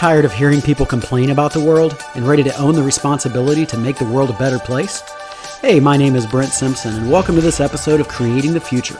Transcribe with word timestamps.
Tired 0.00 0.24
of 0.24 0.32
hearing 0.32 0.62
people 0.62 0.86
complain 0.86 1.28
about 1.28 1.52
the 1.52 1.62
world 1.62 2.02
and 2.14 2.26
ready 2.26 2.42
to 2.44 2.56
own 2.56 2.74
the 2.74 2.82
responsibility 2.82 3.66
to 3.66 3.76
make 3.76 3.98
the 3.98 4.06
world 4.06 4.30
a 4.30 4.38
better 4.38 4.58
place? 4.58 5.02
Hey, 5.60 5.78
my 5.78 5.98
name 5.98 6.16
is 6.16 6.24
Brent 6.24 6.52
Simpson, 6.52 6.94
and 6.94 7.12
welcome 7.12 7.34
to 7.34 7.42
this 7.42 7.60
episode 7.60 8.00
of 8.00 8.08
Creating 8.08 8.54
the 8.54 8.62
Future. 8.62 8.98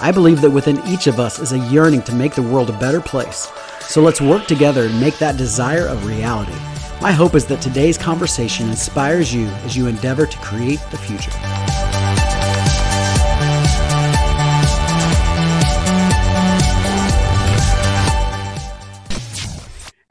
I 0.00 0.10
believe 0.10 0.40
that 0.40 0.50
within 0.50 0.84
each 0.88 1.06
of 1.06 1.20
us 1.20 1.38
is 1.38 1.52
a 1.52 1.58
yearning 1.68 2.02
to 2.02 2.14
make 2.16 2.34
the 2.34 2.42
world 2.42 2.68
a 2.68 2.76
better 2.80 3.00
place. 3.00 3.48
So 3.82 4.02
let's 4.02 4.20
work 4.20 4.46
together 4.46 4.86
and 4.86 5.00
make 5.00 5.18
that 5.18 5.36
desire 5.36 5.86
a 5.86 5.94
reality. 5.98 6.58
My 7.00 7.12
hope 7.12 7.36
is 7.36 7.46
that 7.46 7.62
today's 7.62 7.96
conversation 7.96 8.70
inspires 8.70 9.32
you 9.32 9.46
as 9.64 9.76
you 9.76 9.86
endeavor 9.86 10.26
to 10.26 10.38
create 10.38 10.80
the 10.90 10.98
future. 10.98 11.30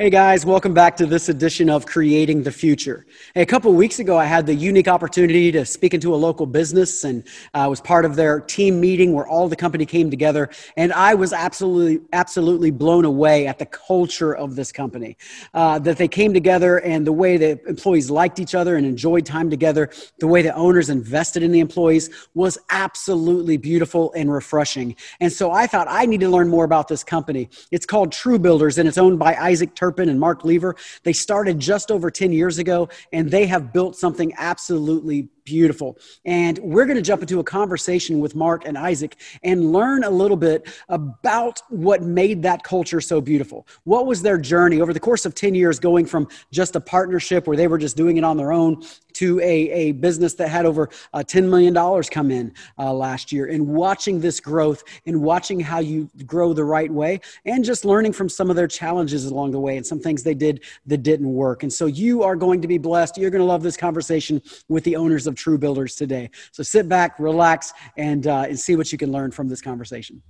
Hey 0.01 0.09
guys, 0.09 0.45
welcome 0.45 0.73
back 0.73 0.95
to 0.95 1.05
this 1.05 1.27
edition 1.27 1.69
of 1.69 1.85
Creating 1.85 2.41
the 2.41 2.53
Future. 2.53 3.05
Hey, 3.35 3.41
a 3.41 3.45
couple 3.45 3.73
weeks 3.73 3.99
ago, 3.99 4.17
I 4.17 4.23
had 4.23 4.45
the 4.45 4.55
unique 4.55 4.87
opportunity 4.87 5.51
to 5.51 5.65
speak 5.65 5.93
into 5.93 6.15
a 6.15 6.15
local 6.15 6.45
business 6.45 7.03
and 7.03 7.21
I 7.53 7.67
was 7.67 7.81
part 7.81 8.05
of 8.05 8.15
their 8.15 8.39
team 8.39 8.79
meeting 8.79 9.11
where 9.11 9.27
all 9.27 9.49
the 9.49 9.57
company 9.57 9.85
came 9.85 10.09
together. 10.09 10.51
And 10.77 10.93
I 10.93 11.15
was 11.15 11.33
absolutely, 11.33 11.99
absolutely 12.13 12.71
blown 12.71 13.03
away 13.03 13.45
at 13.45 13.59
the 13.59 13.65
culture 13.65 14.33
of 14.33 14.55
this 14.55 14.71
company. 14.71 15.17
Uh, 15.53 15.79
that 15.79 15.97
they 15.97 16.07
came 16.07 16.33
together 16.33 16.77
and 16.79 17.05
the 17.05 17.11
way 17.11 17.35
the 17.35 17.59
employees 17.67 18.09
liked 18.09 18.39
each 18.39 18.55
other 18.55 18.77
and 18.77 18.85
enjoyed 18.85 19.25
time 19.25 19.49
together, 19.49 19.89
the 20.19 20.27
way 20.27 20.41
the 20.41 20.55
owners 20.55 20.89
invested 20.89 21.43
in 21.43 21.51
the 21.51 21.59
employees 21.59 22.09
was 22.35 22.57
absolutely 22.69 23.57
beautiful 23.57 24.13
and 24.13 24.31
refreshing. 24.31 24.95
And 25.19 25.29
so 25.29 25.51
I 25.51 25.67
thought 25.67 25.87
I 25.89 26.05
need 26.05 26.21
to 26.21 26.29
learn 26.29 26.47
more 26.47 26.63
about 26.63 26.87
this 26.87 27.03
company. 27.03 27.49
It's 27.69 27.85
called 27.85 28.13
True 28.13 28.39
Builders 28.39 28.77
and 28.77 28.87
it's 28.87 28.97
owned 28.97 29.19
by 29.19 29.35
Isaac 29.35 29.75
Turpin 29.75 29.88
Turpin 29.89 30.09
and 30.09 30.19
Mark 30.19 30.45
Lever. 30.45 30.75
They 31.03 31.13
started 31.13 31.57
just 31.59 31.89
over 31.89 32.11
10 32.11 32.31
years 32.31 32.59
ago, 32.59 32.89
and 33.11 33.31
they 33.31 33.47
have 33.47 33.73
built 33.73 33.95
something 33.95 34.33
absolutely 34.37 35.29
beautiful. 35.49 35.97
And 36.25 36.59
we're 36.59 36.85
going 36.85 36.95
to 36.95 37.01
jump 37.01 37.21
into 37.23 37.39
a 37.39 37.43
conversation 37.43 38.19
with 38.19 38.35
Mark 38.35 38.65
and 38.67 38.77
Isaac 38.77 39.17
and 39.43 39.73
learn 39.73 40.03
a 40.03 40.09
little 40.09 40.37
bit 40.37 40.67
about 40.89 41.59
what 41.69 42.03
made 42.03 42.43
that 42.43 42.63
culture 42.63 43.01
so 43.01 43.19
beautiful. 43.19 43.65
What 43.83 44.05
was 44.05 44.21
their 44.21 44.37
journey 44.37 44.79
over 44.79 44.93
the 44.93 44.99
course 44.99 45.25
of 45.25 45.33
10 45.33 45.55
years 45.55 45.79
going 45.79 46.05
from 46.05 46.27
just 46.51 46.75
a 46.75 46.79
partnership 46.79 47.47
where 47.47 47.57
they 47.57 47.67
were 47.67 47.79
just 47.79 47.97
doing 47.97 48.17
it 48.17 48.23
on 48.23 48.37
their 48.37 48.51
own 48.51 48.83
to 49.13 49.39
a, 49.39 49.69
a 49.71 49.91
business 49.93 50.35
that 50.35 50.49
had 50.49 50.65
over 50.65 50.87
uh, 51.13 51.19
$10 51.19 51.49
million 51.49 51.73
come 52.03 52.29
in 52.29 52.53
uh, 52.77 52.93
last 52.93 53.31
year 53.31 53.47
and 53.47 53.67
watching 53.67 54.21
this 54.21 54.39
growth 54.39 54.83
and 55.07 55.19
watching 55.19 55.59
how 55.59 55.79
you 55.79 56.09
grow 56.25 56.53
the 56.53 56.63
right 56.63 56.91
way 56.91 57.19
and 57.45 57.65
just 57.65 57.83
learning 57.85 58.13
from 58.13 58.29
some 58.29 58.49
of 58.49 58.55
their 58.55 58.67
challenges 58.67 59.25
along 59.25 59.51
the 59.51 59.59
way 59.59 59.77
and 59.77 59.85
some 59.85 59.99
things 59.99 60.21
they 60.23 60.35
did 60.35 60.63
that 60.85 61.03
didn't 61.03 61.33
work. 61.33 61.63
And 61.63 61.73
so 61.73 61.87
you 61.87 62.23
are 62.23 62.35
going 62.35 62.61
to 62.61 62.67
be 62.67 62.77
blessed. 62.77 63.17
You're 63.17 63.31
going 63.31 63.41
to 63.41 63.45
love 63.45 63.63
this 63.63 63.75
conversation 63.75 64.41
with 64.67 64.83
the 64.83 64.95
owners 64.95 65.27
of 65.27 65.35
True 65.39 65.57
Builders 65.57 65.95
today. 65.95 66.29
So 66.51 66.61
sit 66.63 66.87
back, 66.87 67.19
relax, 67.19 67.73
and, 67.97 68.27
uh, 68.27 68.45
and 68.49 68.59
see 68.59 68.75
what 68.75 68.91
you 68.91 68.97
can 68.97 69.11
learn 69.11 69.31
from 69.31 69.47
this 69.47 69.61
conversation. 69.61 70.21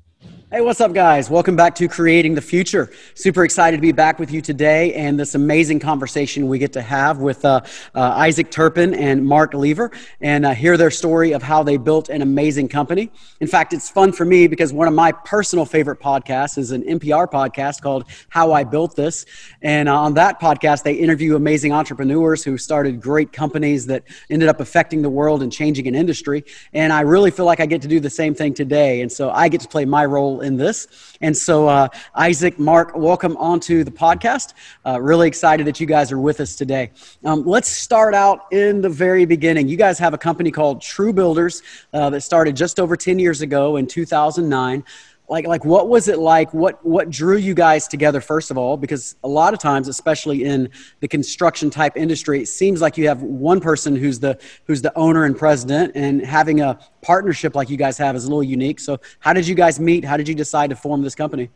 Hey, 0.52 0.62
what's 0.62 0.82
up, 0.82 0.94
guys? 0.94 1.30
Welcome 1.30 1.56
back 1.56 1.76
to 1.76 1.88
Creating 1.88 2.34
the 2.34 2.42
Future. 2.42 2.92
Super 3.14 3.44
excited 3.44 3.78
to 3.78 3.82
be 3.82 3.92
back 3.92 4.18
with 4.18 4.32
you 4.32 4.42
today 4.42 4.96
and 4.96 5.20
this 5.20 5.36
amazing 5.36 5.80
conversation 5.80 6.48
we 6.48 6.58
get 6.58 6.74
to 6.74 6.82
have 6.82 7.20
with 7.20 7.46
uh, 7.46 7.62
uh, 7.94 8.00
Isaac 8.02 8.50
Turpin 8.50 8.96
and 8.96 9.24
Mark 9.24 9.54
Lever 9.54 9.92
and 10.22 10.48
uh, 10.48 10.56
hear 10.56 10.76
their 10.76 10.90
story 10.90 11.34
of 11.34 11.44
how 11.44 11.62
they 11.62 11.78
built 11.78 12.10
an 12.10 12.24
amazing 12.24 12.68
company. 12.68 13.12
In 13.42 13.48
fact, 13.48 13.74
it's 13.74 13.92
fun 13.92 14.12
for 14.12 14.26
me 14.26 14.48
because 14.48 14.74
one 14.74 14.88
of 14.88 14.94
my 14.96 15.12
personal 15.12 15.66
favorite 15.66 16.00
podcasts 16.00 16.58
is 16.58 16.72
an 16.72 16.82
NPR 16.82 17.30
podcast 17.30 17.84
called 17.84 18.06
How 18.30 18.52
I 18.52 18.64
Built 18.64 18.96
This. 18.96 19.28
And 19.62 19.88
uh, 19.88 20.02
on 20.02 20.16
that 20.16 20.42
podcast, 20.42 20.82
they 20.82 20.96
interview 20.96 21.36
amazing 21.36 21.74
entrepreneurs 21.74 22.44
who 22.44 22.58
started 22.58 23.00
great 23.00 23.32
companies 23.32 23.86
that 23.86 24.02
ended 24.32 24.50
up 24.50 24.62
affecting 24.62 25.04
the 25.04 25.12
world 25.12 25.44
and 25.44 25.52
changing 25.52 25.88
an 25.88 25.94
industry. 25.94 26.44
And 26.74 26.92
I 26.92 27.02
really 27.02 27.30
feel 27.30 27.46
like 27.46 27.60
I 27.60 27.68
get 27.68 27.84
to 27.84 27.88
do 27.88 28.00
the 28.00 28.10
same 28.10 28.34
thing 28.34 28.56
today. 28.56 29.02
And 29.02 29.12
so 29.12 29.30
I 29.30 29.48
get 29.48 29.62
to 29.62 29.68
play 29.68 29.86
my 29.86 30.06
role 30.10 30.42
in 30.42 30.58
this. 30.58 30.88
And 31.22 31.36
so, 31.36 31.68
uh, 31.68 31.88
Isaac, 32.16 32.60
Mark, 32.60 32.96
welcome 32.96 33.38
onto 33.38 33.84
the 33.84 33.92
podcast. 33.92 34.54
Uh, 34.86 35.00
really 35.02 35.28
excited 35.28 35.66
that 35.68 35.80
you 35.80 35.86
guys 35.86 36.12
are 36.12 36.20
with 36.20 36.40
us 36.40 36.56
today. 36.56 36.92
Um, 37.24 37.46
let's 37.46 37.70
start 37.70 38.14
out 38.14 38.52
in 38.52 38.82
the 38.82 38.90
very 38.90 39.26
beginning. 39.26 39.68
You 39.68 39.78
guys 39.78 40.00
have 40.00 40.14
a 40.14 40.18
company 40.18 40.52
called 40.52 40.82
True 40.82 41.14
Builders 41.14 41.62
uh, 41.94 42.10
that 42.10 42.22
started 42.22 42.56
just 42.56 42.80
over 42.80 42.98
10 42.98 43.20
years 43.20 43.42
ago 43.42 43.78
in 43.78 43.88
2009 43.88 44.84
like 45.30 45.46
like 45.48 45.64
what 45.64 45.88
was 45.88 46.08
it 46.08 46.20
like? 46.20 46.54
What 46.54 46.84
what 46.86 47.10
drew 47.10 47.38
you 47.38 47.54
guys 47.54 47.88
together 47.88 48.22
first 48.22 48.52
of 48.52 48.58
all? 48.58 48.78
Because 48.78 49.16
a 49.24 49.28
lot 49.28 49.54
of 49.54 49.60
times 49.60 49.88
especially 49.88 50.44
in 50.44 50.70
the 51.00 51.08
construction 51.08 51.70
type 51.70 51.96
industry 51.96 52.42
it 52.42 52.48
seems 52.48 52.82
like 52.82 52.98
you 52.98 53.08
have 53.08 53.22
one 53.22 53.60
person 53.60 53.96
who's 53.96 54.20
the 54.20 54.40
who's 54.66 54.82
the 54.82 54.96
owner 54.98 55.26
and 55.26 55.38
president 55.38 55.94
and 55.96 56.26
having 56.26 56.62
a 56.62 56.80
partnership 57.02 57.56
like 57.56 57.70
you 57.70 57.78
guys 57.78 57.98
have 57.98 58.16
is 58.16 58.26
a 58.26 58.28
little 58.28 58.44
unique. 58.44 58.80
So 58.80 59.00
how 59.20 59.34
did 59.34 59.48
you 59.48 59.56
guys 59.56 59.80
meet? 59.80 60.04
How 60.04 60.18
did 60.18 60.28
you 60.28 60.36
decide 60.36 60.70
to 60.72 60.76
form 60.76 61.02
this 61.02 61.16
company? 61.16 61.50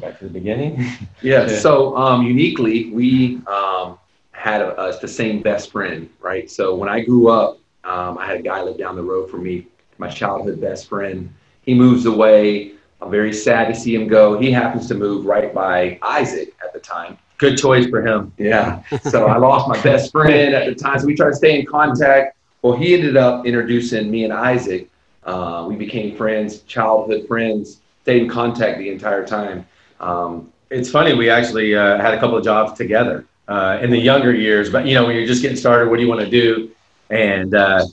Back 0.00 0.18
to 0.18 0.24
the 0.24 0.30
beginning. 0.30 0.84
Yeah, 1.22 1.46
yeah. 1.46 1.58
so 1.58 1.96
um, 1.96 2.26
uniquely 2.26 2.90
we 2.90 3.40
um, 3.46 3.98
had 4.32 4.60
a, 4.60 4.78
a, 4.78 5.00
the 5.00 5.08
same 5.08 5.42
best 5.42 5.72
friend 5.72 6.10
right? 6.20 6.50
So 6.50 6.74
when 6.74 6.88
i 6.88 7.00
grew 7.00 7.28
up 7.30 7.58
um, 7.84 8.18
i 8.18 8.26
had 8.26 8.36
a 8.36 8.42
guy 8.42 8.60
live 8.62 8.76
down 8.76 8.94
the 8.96 9.02
road 9.02 9.30
from 9.30 9.42
me 9.42 9.66
my 9.98 10.08
childhood 10.08 10.60
best 10.60 10.88
friend. 10.88 11.32
He 11.62 11.74
moves 11.74 12.06
away 12.06 12.72
I'm 13.00 13.10
very 13.10 13.32
sad 13.32 13.68
to 13.68 13.74
see 13.78 13.94
him 13.94 14.08
go. 14.08 14.38
He 14.38 14.50
happens 14.50 14.88
to 14.88 14.94
move 14.94 15.26
right 15.26 15.52
by 15.52 15.98
Isaac 16.02 16.54
at 16.64 16.72
the 16.72 16.80
time. 16.80 17.18
Good 17.38 17.58
choice 17.58 17.86
for 17.86 18.00
him. 18.00 18.32
Yeah. 18.38 18.82
so 19.02 19.26
I 19.26 19.36
lost 19.36 19.68
my 19.68 19.80
best 19.82 20.10
friend 20.10 20.54
at 20.54 20.66
the 20.66 20.74
time. 20.74 20.98
So 20.98 21.06
we 21.06 21.14
tried 21.14 21.30
to 21.30 21.36
stay 21.36 21.58
in 21.58 21.66
contact. 21.66 22.36
Well, 22.62 22.76
he 22.76 22.94
ended 22.94 23.16
up 23.16 23.44
introducing 23.44 24.10
me 24.10 24.24
and 24.24 24.32
Isaac. 24.32 24.88
Uh, 25.24 25.66
we 25.68 25.76
became 25.76 26.16
friends, 26.16 26.60
childhood 26.62 27.26
friends, 27.26 27.80
stayed 28.02 28.22
in 28.22 28.28
contact 28.28 28.78
the 28.78 28.88
entire 28.88 29.26
time. 29.26 29.66
Um, 30.00 30.52
it's 30.70 30.90
funny, 30.90 31.14
we 31.14 31.28
actually 31.28 31.74
uh, 31.74 31.98
had 31.98 32.14
a 32.14 32.20
couple 32.20 32.36
of 32.36 32.44
jobs 32.44 32.72
together 32.72 33.26
uh, 33.48 33.78
in 33.82 33.90
the 33.90 33.98
younger 33.98 34.34
years, 34.34 34.70
but 34.70 34.86
you 34.86 34.94
know, 34.94 35.06
when 35.06 35.16
you're 35.16 35.26
just 35.26 35.42
getting 35.42 35.56
started, 35.56 35.90
what 35.90 35.96
do 35.96 36.02
you 36.02 36.08
want 36.08 36.20
to 36.22 36.30
do? 36.30 36.70
And 37.10 37.54
uh, 37.54 37.86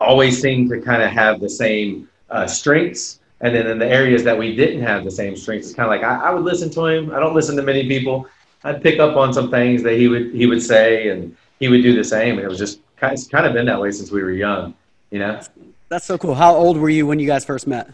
always 0.00 0.40
seem 0.40 0.68
to 0.70 0.80
kind 0.80 1.02
of 1.02 1.10
have 1.10 1.40
the 1.40 1.48
same 1.48 2.08
uh, 2.30 2.46
strengths 2.46 3.17
and 3.40 3.54
then 3.54 3.66
in 3.66 3.78
the 3.78 3.86
areas 3.86 4.24
that 4.24 4.36
we 4.36 4.56
didn't 4.56 4.82
have 4.82 5.04
the 5.04 5.10
same 5.10 5.36
strengths, 5.36 5.68
it's 5.68 5.76
kind 5.76 5.86
of 5.86 5.90
like 5.90 6.02
I, 6.02 6.30
I, 6.30 6.34
would 6.34 6.44
listen 6.44 6.70
to 6.70 6.86
him. 6.86 7.12
I 7.12 7.20
don't 7.20 7.34
listen 7.34 7.56
to 7.56 7.62
many 7.62 7.86
people. 7.86 8.26
I'd 8.64 8.82
pick 8.82 8.98
up 8.98 9.16
on 9.16 9.32
some 9.32 9.50
things 9.50 9.82
that 9.84 9.94
he 9.94 10.08
would 10.08 10.34
he 10.34 10.46
would 10.46 10.62
say, 10.62 11.10
and 11.10 11.36
he 11.60 11.68
would 11.68 11.82
do 11.82 11.94
the 11.94 12.04
same. 12.04 12.36
And 12.36 12.44
it 12.44 12.48
was 12.48 12.58
just 12.58 12.80
kind 12.96 13.12
of, 13.12 13.18
it's 13.18 13.28
kind 13.28 13.46
of 13.46 13.52
been 13.52 13.66
that 13.66 13.80
way 13.80 13.92
since 13.92 14.10
we 14.10 14.22
were 14.22 14.32
young, 14.32 14.74
you 15.10 15.20
know. 15.20 15.40
That's 15.88 16.04
so 16.04 16.18
cool. 16.18 16.34
How 16.34 16.54
old 16.54 16.76
were 16.76 16.90
you 16.90 17.06
when 17.06 17.18
you 17.18 17.26
guys 17.26 17.44
first 17.44 17.66
met? 17.66 17.90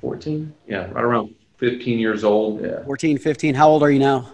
14. 0.00 0.52
Yeah, 0.68 0.90
right 0.90 1.04
around 1.04 1.34
15 1.58 1.98
years 1.98 2.24
old. 2.24 2.62
Yeah. 2.62 2.84
14, 2.84 3.18
15. 3.18 3.54
How 3.54 3.68
old 3.68 3.82
are 3.82 3.90
you 3.90 3.98
now? 3.98 4.30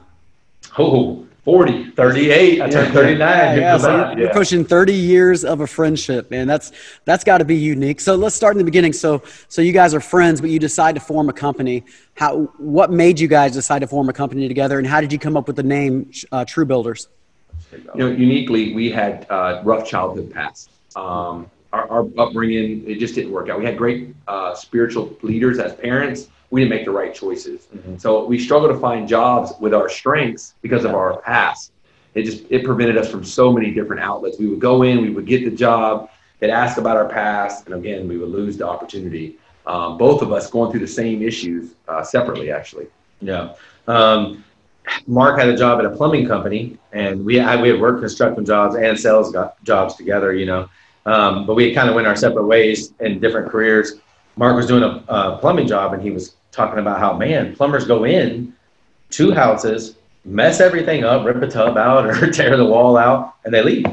Oh, 0.78 1.26
40, 1.44 1.92
38. 1.92 2.60
I 2.60 2.68
turned 2.68 2.92
39. 2.92 3.18
Yeah, 3.18 3.54
yeah, 3.54 3.78
so 3.78 4.14
you're, 4.16 4.32
pushing 4.32 4.64
30 4.64 4.92
years 4.92 5.44
of 5.44 5.60
a 5.60 5.66
friendship, 5.66 6.30
man. 6.30 6.46
That's 6.46 6.72
that's 7.06 7.24
got 7.24 7.38
to 7.38 7.44
be 7.44 7.56
unique. 7.56 8.00
So 8.00 8.14
let's 8.14 8.36
start 8.36 8.54
in 8.54 8.58
the 8.58 8.64
beginning. 8.64 8.92
So 8.92 9.22
so 9.48 9.62
you 9.62 9.72
guys 9.72 9.94
are 9.94 10.00
friends, 10.00 10.40
but 10.40 10.50
you 10.50 10.58
decide 10.58 10.94
to 10.96 11.00
form 11.00 11.28
a 11.30 11.32
company. 11.32 11.84
How 12.14 12.42
what 12.58 12.90
made 12.90 13.18
you 13.18 13.26
guys 13.28 13.52
decide 13.52 13.78
to 13.78 13.86
form 13.86 14.08
a 14.10 14.12
company 14.12 14.48
together, 14.48 14.78
and 14.78 14.86
how 14.86 15.00
did 15.00 15.12
you 15.12 15.18
come 15.18 15.36
up 15.36 15.46
with 15.46 15.56
the 15.56 15.62
name 15.62 16.10
uh, 16.30 16.44
True 16.44 16.66
Builders? 16.66 17.08
You 17.72 17.82
know, 17.94 18.08
uniquely, 18.08 18.74
we 18.74 18.90
had 18.90 19.26
uh, 19.30 19.62
rough 19.64 19.86
childhood 19.86 20.32
paths 20.32 20.68
Um, 20.96 21.50
our, 21.72 21.88
our, 21.88 22.08
upbringing, 22.18 22.88
it 22.88 22.98
just 22.98 23.14
didn't 23.14 23.30
work 23.30 23.48
out. 23.48 23.58
We 23.60 23.64
had 23.64 23.78
great 23.78 24.14
uh, 24.26 24.54
spiritual 24.54 25.16
leaders 25.22 25.58
as 25.58 25.74
parents 25.74 26.28
we 26.50 26.60
didn't 26.60 26.70
make 26.70 26.84
the 26.84 26.90
right 26.90 27.14
choices. 27.14 27.68
Mm-hmm. 27.74 27.96
So 27.98 28.24
we 28.24 28.38
struggle 28.38 28.68
to 28.68 28.78
find 28.78 29.08
jobs 29.08 29.52
with 29.60 29.72
our 29.72 29.88
strengths 29.88 30.54
because 30.62 30.84
of 30.84 30.94
our 30.94 31.20
past. 31.20 31.72
It 32.14 32.24
just 32.24 32.44
it 32.50 32.64
prevented 32.64 32.98
us 32.98 33.08
from 33.10 33.24
so 33.24 33.52
many 33.52 33.70
different 33.70 34.02
outlets. 34.02 34.38
We 34.38 34.48
would 34.48 34.60
go 34.60 34.82
in, 34.82 35.00
we 35.00 35.10
would 35.10 35.26
get 35.26 35.44
the 35.44 35.56
job, 35.56 36.10
they'd 36.40 36.50
ask 36.50 36.76
about 36.76 36.96
our 36.96 37.08
past, 37.08 37.66
and 37.66 37.74
again 37.74 38.08
we 38.08 38.18
would 38.18 38.30
lose 38.30 38.56
the 38.56 38.66
opportunity. 38.66 39.38
Um, 39.66 39.98
both 39.98 40.22
of 40.22 40.32
us 40.32 40.50
going 40.50 40.70
through 40.72 40.80
the 40.80 40.88
same 40.88 41.22
issues 41.22 41.74
uh, 41.86 42.02
separately, 42.02 42.50
actually. 42.50 42.86
Yeah. 43.20 43.54
Um, 43.86 44.44
Mark 45.06 45.38
had 45.38 45.48
a 45.48 45.56
job 45.56 45.78
at 45.78 45.84
a 45.84 45.90
plumbing 45.90 46.26
company, 46.26 46.78
and 46.92 47.24
we 47.24 47.36
had, 47.36 47.60
we 47.60 47.68
had 47.68 47.80
worked 47.80 48.00
construction 48.00 48.44
jobs 48.44 48.74
and 48.74 48.98
sales 48.98 49.36
jobs 49.62 49.94
together, 49.94 50.32
you 50.32 50.46
know. 50.46 50.68
Um, 51.06 51.46
but 51.46 51.54
we 51.54 51.72
kind 51.74 51.88
of 51.88 51.94
went 51.94 52.06
our 52.06 52.16
separate 52.16 52.46
ways 52.46 52.92
in 53.00 53.20
different 53.20 53.50
careers. 53.50 54.00
Mark 54.36 54.56
was 54.56 54.66
doing 54.66 54.82
a, 54.82 55.04
a 55.08 55.38
plumbing 55.38 55.68
job, 55.68 55.92
and 55.92 56.02
he 56.02 56.10
was 56.10 56.36
talking 56.52 56.78
about 56.78 56.98
how 56.98 57.16
man 57.16 57.54
plumbers 57.54 57.86
go 57.86 58.04
in 58.04 58.54
two 59.10 59.32
houses, 59.32 59.96
mess 60.24 60.60
everything 60.60 61.04
up, 61.04 61.24
rip 61.24 61.42
a 61.42 61.48
tub 61.48 61.76
out 61.76 62.06
or 62.22 62.30
tear 62.30 62.56
the 62.56 62.64
wall 62.64 62.96
out, 62.96 63.34
and 63.44 63.52
they 63.52 63.62
leave. 63.62 63.86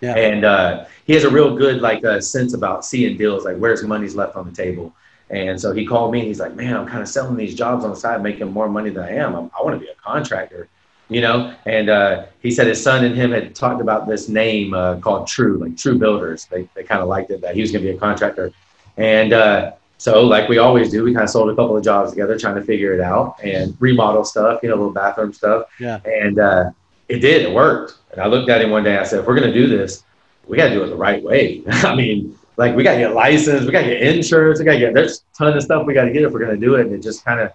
Yeah. 0.00 0.16
And 0.16 0.44
uh, 0.44 0.84
he 1.06 1.14
has 1.14 1.24
a 1.24 1.30
real 1.30 1.56
good 1.56 1.80
like 1.80 2.04
uh, 2.04 2.20
sense 2.20 2.54
about 2.54 2.84
seeing 2.84 3.16
deals, 3.16 3.44
like 3.44 3.56
where's 3.56 3.82
money's 3.82 4.14
left 4.14 4.36
on 4.36 4.46
the 4.46 4.54
table. 4.54 4.92
And 5.30 5.58
so 5.58 5.72
he 5.72 5.86
called 5.86 6.12
me 6.12 6.20
and 6.20 6.28
he's 6.28 6.40
like, 6.40 6.54
man, 6.54 6.76
I'm 6.76 6.86
kind 6.86 7.00
of 7.00 7.08
selling 7.08 7.36
these 7.36 7.54
jobs 7.54 7.84
on 7.84 7.90
the 7.90 7.96
side, 7.96 8.22
making 8.22 8.52
more 8.52 8.68
money 8.68 8.90
than 8.90 9.04
I 9.04 9.12
am. 9.12 9.34
I'm, 9.34 9.50
i 9.58 9.62
want 9.62 9.74
to 9.74 9.80
be 9.80 9.90
a 9.90 9.94
contractor. 9.94 10.68
you 11.08 11.22
know. 11.22 11.54
And 11.64 11.88
uh, 11.88 12.26
he 12.40 12.50
said 12.50 12.66
his 12.66 12.82
son 12.82 13.04
and 13.04 13.14
him 13.14 13.32
had 13.32 13.54
talked 13.54 13.80
about 13.80 14.06
this 14.06 14.28
name 14.28 14.74
uh, 14.74 14.96
called 14.96 15.26
True, 15.26 15.58
like 15.58 15.76
True 15.76 15.98
Builders. 15.98 16.44
They 16.46 16.68
they 16.74 16.84
kind 16.84 17.00
of 17.00 17.08
liked 17.08 17.30
it 17.30 17.40
that 17.40 17.54
he 17.54 17.62
was 17.62 17.72
going 17.72 17.84
to 17.84 17.90
be 17.90 17.96
a 17.96 17.98
contractor, 17.98 18.52
and 18.96 19.32
uh, 19.32 19.72
so 19.98 20.22
like 20.22 20.48
we 20.48 20.58
always 20.58 20.90
do, 20.90 21.04
we 21.04 21.12
kind 21.12 21.24
of 21.24 21.30
sold 21.30 21.50
a 21.50 21.54
couple 21.54 21.76
of 21.76 21.84
jobs 21.84 22.10
together, 22.10 22.38
trying 22.38 22.56
to 22.56 22.62
figure 22.62 22.92
it 22.92 23.00
out 23.00 23.36
and 23.42 23.76
remodel 23.80 24.24
stuff, 24.24 24.60
you 24.62 24.68
know, 24.68 24.76
little 24.76 24.92
bathroom 24.92 25.32
stuff. 25.32 25.68
Yeah. 25.78 26.00
And 26.04 26.38
uh, 26.38 26.70
it 27.08 27.20
did, 27.20 27.42
it 27.42 27.52
worked. 27.52 27.98
And 28.12 28.20
I 28.20 28.26
looked 28.26 28.50
at 28.50 28.60
him 28.60 28.70
one 28.70 28.84
day. 28.84 28.92
And 28.92 29.00
I 29.00 29.04
said, 29.04 29.20
if 29.20 29.26
we're 29.26 29.38
going 29.38 29.52
to 29.52 29.54
do 29.54 29.66
this, 29.66 30.02
we 30.46 30.56
got 30.56 30.68
to 30.68 30.74
do 30.74 30.82
it 30.82 30.88
the 30.88 30.96
right 30.96 31.22
way. 31.22 31.62
I 31.68 31.94
mean, 31.94 32.36
like 32.56 32.76
we 32.76 32.82
got 32.82 32.92
to 32.92 32.98
get 32.98 33.14
licensed, 33.14 33.66
we 33.66 33.72
got 33.72 33.82
to 33.82 33.88
get 33.88 34.02
insurance, 34.02 34.58
we 34.58 34.64
got 34.64 34.74
to 34.74 34.78
get 34.78 34.94
there's 34.94 35.18
a 35.18 35.36
ton 35.36 35.56
of 35.56 35.62
stuff 35.62 35.86
we 35.86 35.94
got 35.94 36.04
to 36.04 36.12
get 36.12 36.22
if 36.22 36.32
we're 36.32 36.40
going 36.40 36.58
to 36.58 36.66
do 36.66 36.74
it. 36.74 36.86
And 36.86 36.94
it 36.94 37.02
just 37.02 37.24
kind 37.24 37.40
of 37.40 37.52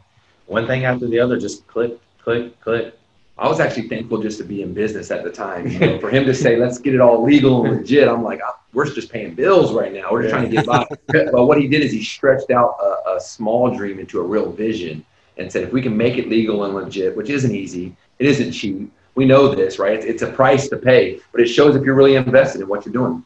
one 0.48 0.66
thing 0.68 0.86
after 0.86 1.08
the 1.08 1.20
other, 1.20 1.40
just 1.40 1.68
click, 1.68 1.98
click, 2.22 2.60
click. 2.62 2.99
I 3.40 3.48
was 3.48 3.62
actually 3.62 3.88
thankful 3.88 4.22
just 4.22 4.38
to 4.40 4.44
be 4.44 4.62
in 4.64 4.74
business 4.74 5.12
at 5.12 5.24
the 5.24 5.32
time. 5.32 5.66
You 5.68 5.80
know, 5.80 6.00
for 6.00 6.10
him 6.10 6.26
to 6.26 6.34
say, 6.34 6.58
"Let's 6.58 6.78
get 6.78 6.94
it 6.94 7.00
all 7.00 7.24
legal 7.24 7.66
and 7.66 7.78
legit," 7.78 8.08
I'm 8.08 8.22
like, 8.22 8.42
"We're 8.74 8.86
just 8.94 9.12
paying 9.12 9.34
bills 9.34 9.72
right 9.72 9.94
now. 9.94 10.10
We're 10.12 10.24
just 10.24 10.34
trying 10.34 10.50
to 10.50 10.56
get 10.56 10.66
by." 10.66 10.86
but 11.08 11.46
what 11.46 11.58
he 11.58 11.68
did 11.68 11.82
is 11.82 11.92
he 11.92 12.04
stretched 12.04 12.52
out 12.52 12.76
a, 12.82 13.16
a, 13.16 13.22
small 13.22 13.76
dream 13.76 13.98
into 13.98 14.20
a 14.20 14.24
real 14.24 14.52
vision 14.52 15.06
and 15.38 15.50
said, 15.50 15.64
"If 15.64 15.72
we 15.72 15.82
can 15.82 15.96
make 15.96 16.18
it 16.18 16.28
legal 16.28 16.66
and 16.66 16.76
legit, 16.76 17.16
which 17.16 17.30
isn't 17.30 17.56
easy, 17.56 17.96
it 18.20 18.26
isn't 18.26 18.52
cheap. 18.52 18.92
We 19.16 19.26
know 19.26 19.56
this, 19.56 19.80
right? 19.80 19.94
It's, 19.94 20.06
it's 20.06 20.22
a 20.22 20.32
price 20.32 20.68
to 20.70 20.78
pay, 20.78 21.22
but 21.32 21.40
it 21.40 21.48
shows 21.48 21.78
if 21.78 21.84
you're 21.84 21.96
really 21.96 22.16
invested 22.16 22.60
in 22.62 22.68
what 22.68 22.86
you're 22.86 22.94
doing." 22.94 23.26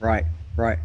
Right. 0.00 0.24
Right. 0.56 0.78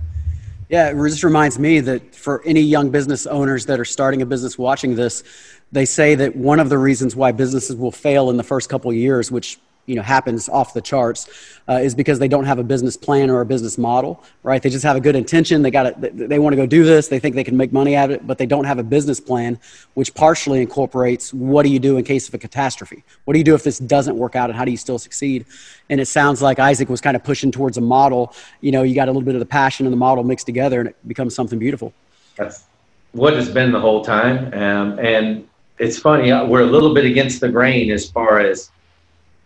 Yeah, 0.67 0.89
it 0.89 0.95
just 0.95 1.23
reminds 1.23 1.59
me 1.59 1.79
that 1.81 2.15
for 2.15 2.41
any 2.43 2.61
young 2.61 2.89
business 2.89 3.27
owners 3.27 3.67
that 3.67 3.79
are 3.79 3.85
starting 3.85 4.23
a 4.23 4.25
business 4.25 4.57
watching 4.57 4.95
this, 4.95 5.23
they 5.71 5.85
say 5.85 6.15
that 6.15 6.35
one 6.35 6.59
of 6.59 6.69
the 6.69 6.77
reasons 6.77 7.15
why 7.15 7.31
businesses 7.31 7.75
will 7.75 7.91
fail 7.91 8.29
in 8.29 8.37
the 8.37 8.43
first 8.43 8.69
couple 8.69 8.91
years, 8.93 9.31
which 9.31 9.59
you 9.87 9.95
know 9.95 10.01
happens 10.01 10.49
off 10.49 10.73
the 10.73 10.81
charts, 10.81 11.27
uh, 11.69 11.73
is 11.73 11.93
because 11.93 12.17
they 12.17 12.27
don't 12.27 12.45
have 12.45 12.57
a 12.57 12.63
business 12.63 12.97
plan 12.97 13.29
or 13.29 13.41
a 13.41 13.45
business 13.45 13.77
model, 13.77 14.23
right? 14.41 14.61
They 14.63 14.69
just 14.69 14.83
have 14.83 14.95
a 14.95 14.99
good 14.99 15.15
intention. 15.15 15.61
They 15.61 15.71
got 15.71 15.85
it. 15.85 16.29
They 16.29 16.39
want 16.39 16.53
to 16.53 16.57
go 16.57 16.65
do 16.65 16.83
this. 16.83 17.07
They 17.07 17.19
think 17.19 17.35
they 17.35 17.43
can 17.43 17.57
make 17.57 17.71
money 17.71 17.95
out 17.95 18.09
of 18.09 18.15
it, 18.15 18.27
but 18.27 18.37
they 18.37 18.45
don't 18.45 18.65
have 18.65 18.79
a 18.79 18.83
business 18.83 19.19
plan, 19.19 19.59
which 19.93 20.13
partially 20.13 20.61
incorporates 20.61 21.33
what 21.33 21.63
do 21.63 21.69
you 21.69 21.79
do 21.79 21.97
in 21.97 22.03
case 22.03 22.27
of 22.27 22.33
a 22.33 22.37
catastrophe? 22.37 23.03
What 23.25 23.33
do 23.33 23.37
you 23.37 23.45
do 23.45 23.53
if 23.53 23.63
this 23.63 23.77
doesn't 23.77 24.17
work 24.17 24.35
out, 24.35 24.49
and 24.49 24.57
how 24.57 24.65
do 24.65 24.71
you 24.71 24.77
still 24.77 24.97
succeed? 24.97 25.45
And 25.89 26.01
it 26.01 26.07
sounds 26.07 26.41
like 26.41 26.57
Isaac 26.57 26.89
was 26.89 27.01
kind 27.01 27.15
of 27.15 27.23
pushing 27.23 27.51
towards 27.51 27.77
a 27.77 27.81
model. 27.81 28.33
You 28.61 28.71
know, 28.71 28.81
you 28.83 28.95
got 28.95 29.07
a 29.07 29.11
little 29.11 29.21
bit 29.21 29.35
of 29.35 29.39
the 29.39 29.45
passion 29.45 29.85
and 29.85 29.93
the 29.93 29.97
model 29.97 30.23
mixed 30.23 30.45
together, 30.45 30.79
and 30.79 30.89
it 30.89 30.95
becomes 31.07 31.35
something 31.35 31.59
beautiful. 31.59 31.93
That's 32.37 32.63
what 33.11 33.33
it's 33.33 33.49
been 33.49 33.71
the 33.71 33.79
whole 33.79 34.03
time, 34.03 34.53
um, 34.53 34.99
and 34.99 35.47
it's 35.79 35.99
funny. 35.99 36.31
Uh, 36.31 36.45
we're 36.45 36.61
a 36.61 36.65
little 36.65 36.93
bit 36.93 37.05
against 37.05 37.41
the 37.41 37.49
grain 37.49 37.91
as 37.91 38.09
far 38.09 38.39
as 38.39 38.71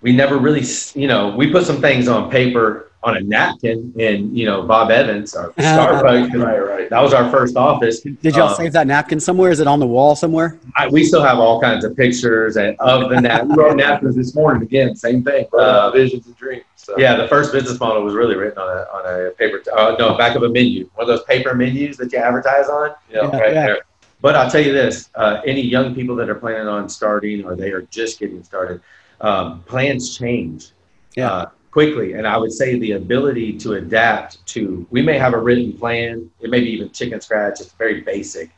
we 0.01 0.13
never 0.13 0.37
really, 0.37 0.63
you 0.93 1.07
know, 1.07 1.35
we 1.35 1.51
put 1.51 1.65
some 1.65 1.81
things 1.81 2.07
on 2.07 2.29
paper 2.29 2.89
on 3.01 3.15
a 3.15 3.21
napkin 3.21 3.93
and 3.97 4.37
you 4.37 4.45
know, 4.45 4.61
Bob 4.63 4.91
Evans, 4.91 5.33
our 5.33 5.53
star 5.59 6.03
Starbucks. 6.03 6.43
right, 6.43 6.59
right. 6.59 6.89
That 6.89 7.01
was 7.01 7.13
our 7.13 7.29
first 7.31 7.55
office. 7.55 8.01
Did 8.01 8.35
y'all 8.35 8.49
um, 8.49 8.55
save 8.55 8.73
that 8.73 8.87
napkin 8.87 9.19
somewhere? 9.19 9.51
Is 9.51 9.59
it 9.59 9.67
on 9.67 9.79
the 9.79 9.87
wall 9.87 10.15
somewhere? 10.15 10.59
I, 10.75 10.87
we 10.87 11.05
still 11.05 11.23
have 11.23 11.39
all 11.39 11.61
kinds 11.61 11.85
of 11.85 11.95
pictures 11.95 12.57
and 12.57 12.75
of 12.79 13.09
the 13.09 13.21
napkins. 13.21 13.55
we 13.55 13.63
wrote 13.63 13.77
napkins 13.77 14.15
this 14.15 14.35
morning 14.35 14.63
again, 14.63 14.95
same 14.95 15.23
thing. 15.23 15.45
Uh, 15.53 15.91
visions 15.91 16.25
and 16.25 16.35
dreams. 16.35 16.65
So. 16.75 16.97
Yeah, 16.97 17.15
the 17.15 17.27
first 17.27 17.53
business 17.53 17.79
model 17.79 18.03
was 18.03 18.15
really 18.15 18.35
written 18.35 18.57
on 18.57 18.67
a 18.67 18.81
on 18.91 19.27
a 19.27 19.31
paper. 19.31 19.61
Uh, 19.71 19.95
no, 19.99 20.17
back 20.17 20.35
of 20.35 20.43
a 20.43 20.49
menu, 20.49 20.89
one 20.95 21.03
of 21.03 21.07
those 21.07 21.23
paper 21.25 21.53
menus 21.53 21.97
that 21.97 22.11
you 22.11 22.17
advertise 22.17 22.67
on. 22.67 22.91
You 23.09 23.15
know, 23.17 23.31
yeah, 23.31 23.39
right 23.39 23.53
yeah. 23.53 23.65
there. 23.65 23.77
But 24.21 24.35
I'll 24.35 24.49
tell 24.49 24.61
you 24.61 24.73
this: 24.73 25.09
uh, 25.15 25.41
any 25.45 25.61
young 25.61 25.95
people 25.95 26.15
that 26.17 26.29
are 26.29 26.35
planning 26.35 26.67
on 26.67 26.89
starting 26.89 27.45
or 27.45 27.55
they 27.55 27.71
are 27.71 27.83
just 27.83 28.19
getting 28.19 28.43
started, 28.43 28.81
um, 29.21 29.63
plans 29.63 30.17
change 30.17 30.71
yeah. 31.15 31.31
uh, 31.31 31.49
quickly, 31.71 32.13
and 32.13 32.27
I 32.27 32.37
would 32.37 32.51
say 32.51 32.77
the 32.79 32.93
ability 32.93 33.57
to 33.59 33.73
adapt 33.73 34.45
to. 34.47 34.85
We 34.89 35.01
may 35.01 35.17
have 35.17 35.33
a 35.33 35.39
written 35.39 35.73
plan; 35.73 36.29
it 36.41 36.49
may 36.49 36.59
be 36.59 36.69
even 36.71 36.91
chicken 36.91 37.21
scratch. 37.21 37.61
It's 37.61 37.71
very 37.73 38.01
basic, 38.01 38.49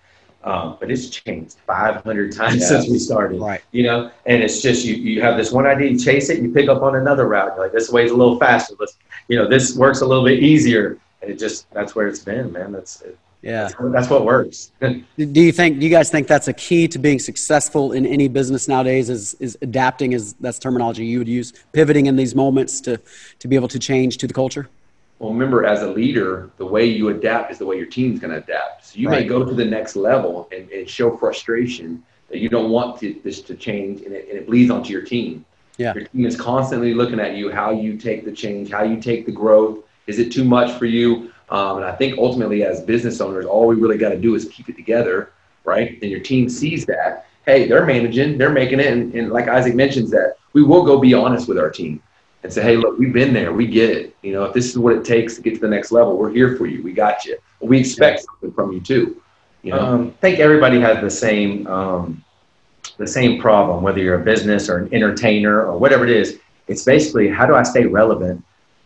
um, 0.44 0.78
but 0.80 0.90
it's 0.90 1.10
changed 1.10 1.58
500 1.68 2.31
times 2.31 2.62
yeah. 2.62 2.68
since 2.68 2.90
we 2.90 2.98
started. 2.98 3.40
Right. 3.40 3.62
You 3.72 3.84
know, 3.84 4.12
and 4.25 4.42
it's 4.42 4.62
just 4.62 4.84
you. 4.84 4.96
You 4.96 5.22
have 5.22 5.38
this 5.38 5.52
one 5.52 5.68
idea, 5.68 5.92
you 5.92 6.00
chase 6.00 6.30
it, 6.30 6.42
you 6.42 6.52
pick 6.52 6.69
up 6.69 6.81
on 6.81 6.96
another 6.96 7.28
route. 7.28 7.54
You're 7.56 7.66
like, 7.66 7.72
this 7.72 7.92
way's 7.92 8.12
a 8.12 8.16
little 8.16 8.40
faster. 8.40 8.74
Let's, 8.80 8.98
you 9.28 9.38
know, 9.38 9.48
this 9.48 9.75
works 9.75 10.02
a 10.02 10.06
little 10.06 10.25
bit 10.25 10.42
easier, 10.42 10.98
and 11.22 11.30
it 11.30 11.38
just 11.38 11.69
that's 11.72 11.94
where 11.94 12.08
it's 12.08 12.19
been, 12.19 12.52
man. 12.52 12.72
That's 12.72 13.02
it, 13.02 13.18
yeah, 13.41 13.63
that's, 13.63 13.75
that's 13.91 14.09
what 14.09 14.25
works. 14.25 14.71
do 14.81 15.03
you 15.17 15.51
think? 15.51 15.79
Do 15.79 15.85
you 15.85 15.91
guys 15.91 16.11
think 16.11 16.27
that's 16.27 16.47
a 16.47 16.53
key 16.53 16.88
to 16.89 16.99
being 16.99 17.19
successful 17.19 17.93
in 17.93 18.05
any 18.05 18.27
business 18.27 18.67
nowadays? 18.67 19.09
Is 19.09 19.33
is 19.35 19.57
adapting? 19.61 20.13
Is 20.13 20.33
that's 20.33 20.59
terminology 20.59 21.05
you 21.05 21.19
would 21.19 21.27
use? 21.27 21.53
Pivoting 21.71 22.05
in 22.05 22.15
these 22.15 22.35
moments 22.35 22.79
to 22.81 22.99
to 23.39 23.47
be 23.47 23.55
able 23.55 23.67
to 23.69 23.79
change 23.79 24.17
to 24.17 24.27
the 24.27 24.33
culture. 24.33 24.69
Well, 25.17 25.31
remember, 25.31 25.65
as 25.65 25.83
a 25.83 25.88
leader, 25.88 26.49
the 26.57 26.65
way 26.65 26.85
you 26.85 27.09
adapt 27.09 27.51
is 27.51 27.59
the 27.59 27.65
way 27.65 27.77
your 27.77 27.85
team's 27.85 28.19
going 28.19 28.31
to 28.31 28.38
adapt. 28.38 28.88
So 28.88 28.99
you 28.99 29.07
right. 29.07 29.21
may 29.21 29.27
go 29.27 29.45
to 29.45 29.53
the 29.53 29.65
next 29.65 29.95
level 29.95 30.49
and, 30.51 30.67
and 30.71 30.89
show 30.89 31.15
frustration 31.15 32.03
that 32.29 32.39
you 32.39 32.49
don't 32.49 32.71
want 32.71 32.99
to, 33.01 33.19
this 33.23 33.39
to 33.41 33.53
change, 33.53 34.01
and 34.01 34.15
it, 34.15 34.27
and 34.29 34.38
it 34.39 34.47
bleeds 34.47 34.71
onto 34.71 34.91
your 34.91 35.03
team. 35.03 35.45
Yeah. 35.77 35.93
Your 35.93 36.05
team 36.05 36.25
is 36.25 36.35
constantly 36.35 36.95
looking 36.95 37.19
at 37.19 37.35
you, 37.35 37.51
how 37.51 37.69
you 37.69 37.97
take 37.97 38.25
the 38.25 38.31
change, 38.31 38.71
how 38.71 38.83
you 38.83 38.99
take 38.99 39.27
the 39.27 39.31
growth. 39.31 39.83
Is 40.07 40.17
it 40.17 40.31
too 40.31 40.43
much 40.43 40.77
for 40.79 40.85
you? 40.85 41.31
Um, 41.51 41.77
and 41.77 41.86
I 41.86 41.94
think 41.94 42.18
ultimately, 42.18 42.63
as 42.63 42.81
business 42.81 43.19
owners, 43.19 43.45
all 43.45 43.68
we 43.68 43.75
really 43.75 43.98
got 43.98 44.09
to 44.09 44.18
do 44.18 44.36
is 44.36 44.45
keep 44.45 44.69
it 44.69 44.75
together, 44.75 45.33
right? 45.65 46.01
And 46.01 46.09
your 46.09 46.21
team 46.21 46.50
sees 46.50 46.86
that. 46.86 47.27
Hey, 47.45 47.68
they're 47.68 47.86
managing, 47.86 48.38
they're 48.38 48.51
making 48.51 48.80
it. 48.80 48.88
And, 48.88 49.13
and 49.13 49.31
like 49.31 49.48
Isaac 49.48 49.75
mentions, 49.75 50.09
that 50.12 50.36
we 50.53 50.63
will 50.63 50.83
go 50.83 50.98
be 50.98 51.13
honest 51.13 51.48
with 51.48 51.59
our 51.59 51.69
team 51.69 52.01
and 52.44 52.51
say, 52.51 52.62
hey, 52.62 52.77
look, 52.77 52.98
we've 52.98 53.13
been 53.13 53.33
there, 53.33 53.53
we 53.53 53.68
get 53.68 53.89
it. 53.89 54.15
You 54.21 54.33
know, 54.33 54.45
if 54.45 54.53
this 54.53 54.69
is 54.69 54.77
what 54.77 54.95
it 54.95 55.03
takes 55.03 55.36
to 55.36 55.42
get 55.42 55.56
to 55.56 55.59
the 55.59 55.68
next 55.68 55.92
level, 55.92 56.18
we're 56.18 56.31
here 56.31 56.56
for 56.56 56.65
you. 56.65 56.81
We 56.81 56.94
got 56.94 57.25
you. 57.25 57.38
we 57.59 57.80
expect 57.80 58.24
something 58.24 58.53
from 58.53 58.71
you 58.71 58.80
too. 58.80 59.21
You 59.62 59.71
know, 59.71 59.80
um, 59.80 60.07
I 60.07 60.21
think 60.21 60.39
everybody 60.39 60.80
has 60.80 61.01
the 61.01 61.09
same 61.09 61.68
um, 61.68 62.24
the 62.98 63.06
same 63.06 63.39
problem, 63.39 63.83
whether 63.83 64.00
you're 64.00 64.19
a 64.19 64.24
business 64.24 64.69
or 64.69 64.77
an 64.77 64.94
entertainer 64.94 65.65
or 65.65 65.77
whatever 65.77 66.03
it 66.03 66.10
is. 66.10 66.39
It's 66.67 66.84
basically 66.84 67.27
how 67.27 67.46
do 67.46 67.55
I 67.55 67.63
stay 67.63 67.86
relevant 67.86 68.43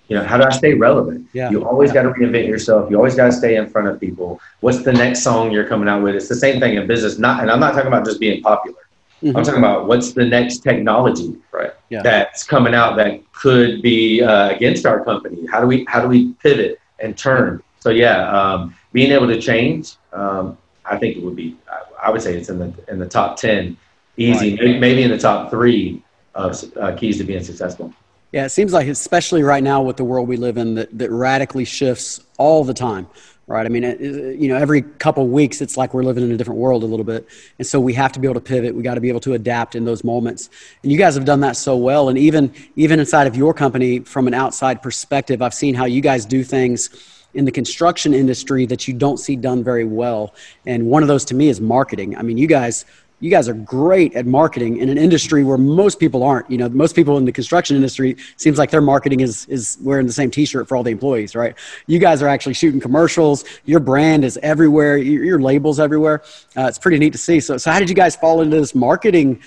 you 0.08 0.16
know, 0.16 0.24
how 0.24 0.38
do 0.38 0.44
I 0.44 0.52
stay 0.52 0.74
relevant? 0.74 1.28
Yeah. 1.34 1.50
You 1.50 1.66
always 1.66 1.92
got 1.92 2.04
to 2.04 2.10
reinvent 2.10 2.48
yourself. 2.48 2.90
You 2.92 2.98
always 2.98 3.16
got 3.16 3.26
to 3.28 3.32
stay 3.32 3.56
in 3.56 3.68
front 3.68 3.88
of 3.88 4.00
people. 4.00 4.40
What's 4.60 4.84
the 4.84 4.94
next 4.94 5.24
song 5.24 5.52
you're 5.52 5.68
coming 5.68 5.90
out 5.90 6.04
with? 6.04 6.16
It's 6.16 6.28
the 6.28 6.36
same 6.36 6.60
thing 6.60 6.76
in 6.76 6.86
business. 6.86 7.18
Not, 7.18 7.42
and 7.42 7.50
I'm 7.50 7.60
not 7.60 7.74
talking 7.74 7.88
about 7.88 8.06
just 8.06 8.20
being 8.20 8.42
popular. 8.42 8.78
Mm-hmm. 9.24 9.36
I'm 9.36 9.44
talking 9.44 9.60
about 9.60 9.88
what's 9.88 10.14
the 10.14 10.26
next 10.26 10.60
technology 10.60 11.36
right. 11.52 11.74
yeah. 11.90 12.02
that's 12.04 12.44
coming 12.44 12.76
out 12.76 12.98
that 12.98 13.22
could 13.32 13.82
be 13.82 14.22
uh, 14.22 14.50
against 14.50 14.86
our 14.86 15.04
company. 15.04 15.48
How 15.48 15.62
do 15.62 15.68
we 15.68 15.86
how 15.88 16.02
do 16.02 16.08
we 16.08 16.34
pivot 16.34 16.80
and 17.00 17.18
turn? 17.18 17.64
So 17.80 17.90
yeah, 17.90 18.30
um, 18.30 18.76
being 18.94 19.12
able 19.12 19.28
to 19.28 19.42
change, 19.42 19.96
um, 20.12 20.58
I 20.84 20.98
think 20.98 21.18
it 21.18 21.24
would 21.24 21.36
be. 21.36 21.58
I 22.02 22.12
would 22.12 22.22
say 22.22 22.38
it's 22.38 22.50
in 22.50 22.60
the 22.60 22.74
in 22.90 23.00
the 23.00 23.08
top 23.08 23.38
ten, 23.38 23.78
easy, 24.18 24.52
right. 24.52 24.60
maybe, 24.60 24.80
maybe 24.80 25.04
in 25.04 25.10
the 25.10 25.18
top 25.18 25.50
three 25.50 26.04
of 26.36 26.62
uh, 26.78 26.96
keys 26.96 27.18
to 27.18 27.24
being 27.24 27.44
successful. 27.44 27.94
Yeah, 28.36 28.44
it 28.44 28.50
seems 28.50 28.74
like, 28.74 28.90
especially 28.90 29.44
right 29.44 29.64
now 29.64 29.82
with 29.82 29.96
the 29.96 30.04
world 30.04 30.28
we 30.28 30.36
live 30.36 30.58
in, 30.58 30.76
that, 30.76 30.98
that 30.98 31.10
radically 31.10 31.64
shifts 31.64 32.20
all 32.38 32.66
the 32.66 32.74
time, 32.74 33.08
right? 33.48 33.66
I 33.66 33.70
mean, 33.70 33.86
it, 33.86 34.02
you 34.02 34.50
know, 34.50 34.58
every 34.58 34.82
couple 34.82 35.26
weeks, 35.30 35.62
it's 35.62 35.78
like 35.78 35.94
we're 35.94 36.04
living 36.04 36.22
in 36.22 36.34
a 36.34 36.36
different 36.36 36.60
world 36.60 36.84
a 36.84 36.86
little 36.86 37.06
bit. 37.06 37.30
And 37.60 37.66
so 37.66 37.80
we 37.80 37.94
have 37.94 38.12
to 38.12 38.20
be 38.20 38.28
able 38.28 38.34
to 38.34 38.42
pivot. 38.42 38.76
We 38.76 38.84
got 38.84 38.96
to 38.96 39.00
be 39.00 39.08
able 39.08 39.22
to 39.22 39.36
adapt 39.36 39.74
in 39.74 39.86
those 39.86 40.04
moments. 40.04 40.50
And 40.84 40.92
you 40.92 40.98
guys 40.98 41.16
have 41.16 41.24
done 41.24 41.40
that 41.40 41.56
so 41.56 41.78
well. 41.78 42.10
And 42.10 42.18
even, 42.18 42.54
even 42.76 43.00
inside 43.00 43.26
of 43.26 43.38
your 43.38 43.54
company, 43.54 44.00
from 44.02 44.28
an 44.28 44.34
outside 44.34 44.82
perspective, 44.82 45.42
I've 45.42 45.54
seen 45.54 45.74
how 45.74 45.86
you 45.86 46.02
guys 46.02 46.26
do 46.26 46.44
things 46.44 46.90
in 47.36 47.46
the 47.46 47.54
construction 47.54 48.14
industry 48.14 48.66
that 48.66 48.86
you 48.86 48.94
don't 48.94 49.18
see 49.18 49.38
done 49.38 49.64
very 49.64 49.86
well. 49.86 50.36
And 50.66 50.88
one 50.88 51.04
of 51.04 51.08
those 51.08 51.24
to 51.26 51.36
me 51.36 51.48
is 51.48 51.62
marketing. 51.62 52.18
I 52.18 52.22
mean, 52.22 52.38
you 52.38 52.48
guys 52.48 52.84
you 53.22 53.32
guys 53.32 53.48
are 53.48 53.54
great 53.54 54.14
at 54.14 54.26
marketing 54.26 54.78
in 54.78 54.90
an 54.90 54.98
industry 54.98 55.44
where 55.44 55.58
most 55.58 56.00
people 56.00 56.22
aren't. 56.24 56.50
You 56.52 56.58
know, 56.58 56.70
most 56.70 56.96
people 56.96 57.18
in 57.18 57.26
the 57.26 57.32
construction 57.32 57.76
industry 57.76 58.18
seems 58.36 58.58
like 58.58 58.72
their 58.72 58.82
marketing 58.82 59.22
is 59.22 59.46
is 59.48 59.78
wearing 59.82 60.06
the 60.06 60.14
same 60.14 60.30
T-shirt 60.30 60.68
for 60.68 60.76
all 60.76 60.84
the 60.84 60.92
employees, 60.92 61.36
right? 61.36 61.56
You 61.88 62.00
guys 62.00 62.22
are 62.22 62.28
actually 62.28 62.56
shooting 62.56 62.80
commercials. 62.80 63.46
Your 63.66 63.80
brand 63.80 64.26
is 64.26 64.38
everywhere. 64.44 64.98
Your, 64.98 65.24
your 65.24 65.42
labels 65.42 65.80
everywhere. 65.80 66.24
Uh, 66.58 66.66
it's 66.68 66.78
pretty 66.78 67.00
neat 67.00 67.14
to 67.14 67.18
see. 67.18 67.40
So, 67.40 67.58
so 67.58 67.72
how 67.72 67.80
did 67.80 67.90
you 67.90 67.96
guys 67.96 68.16
fall 68.16 68.42
into 68.42 68.58
this 68.58 68.76
marketing 68.76 69.42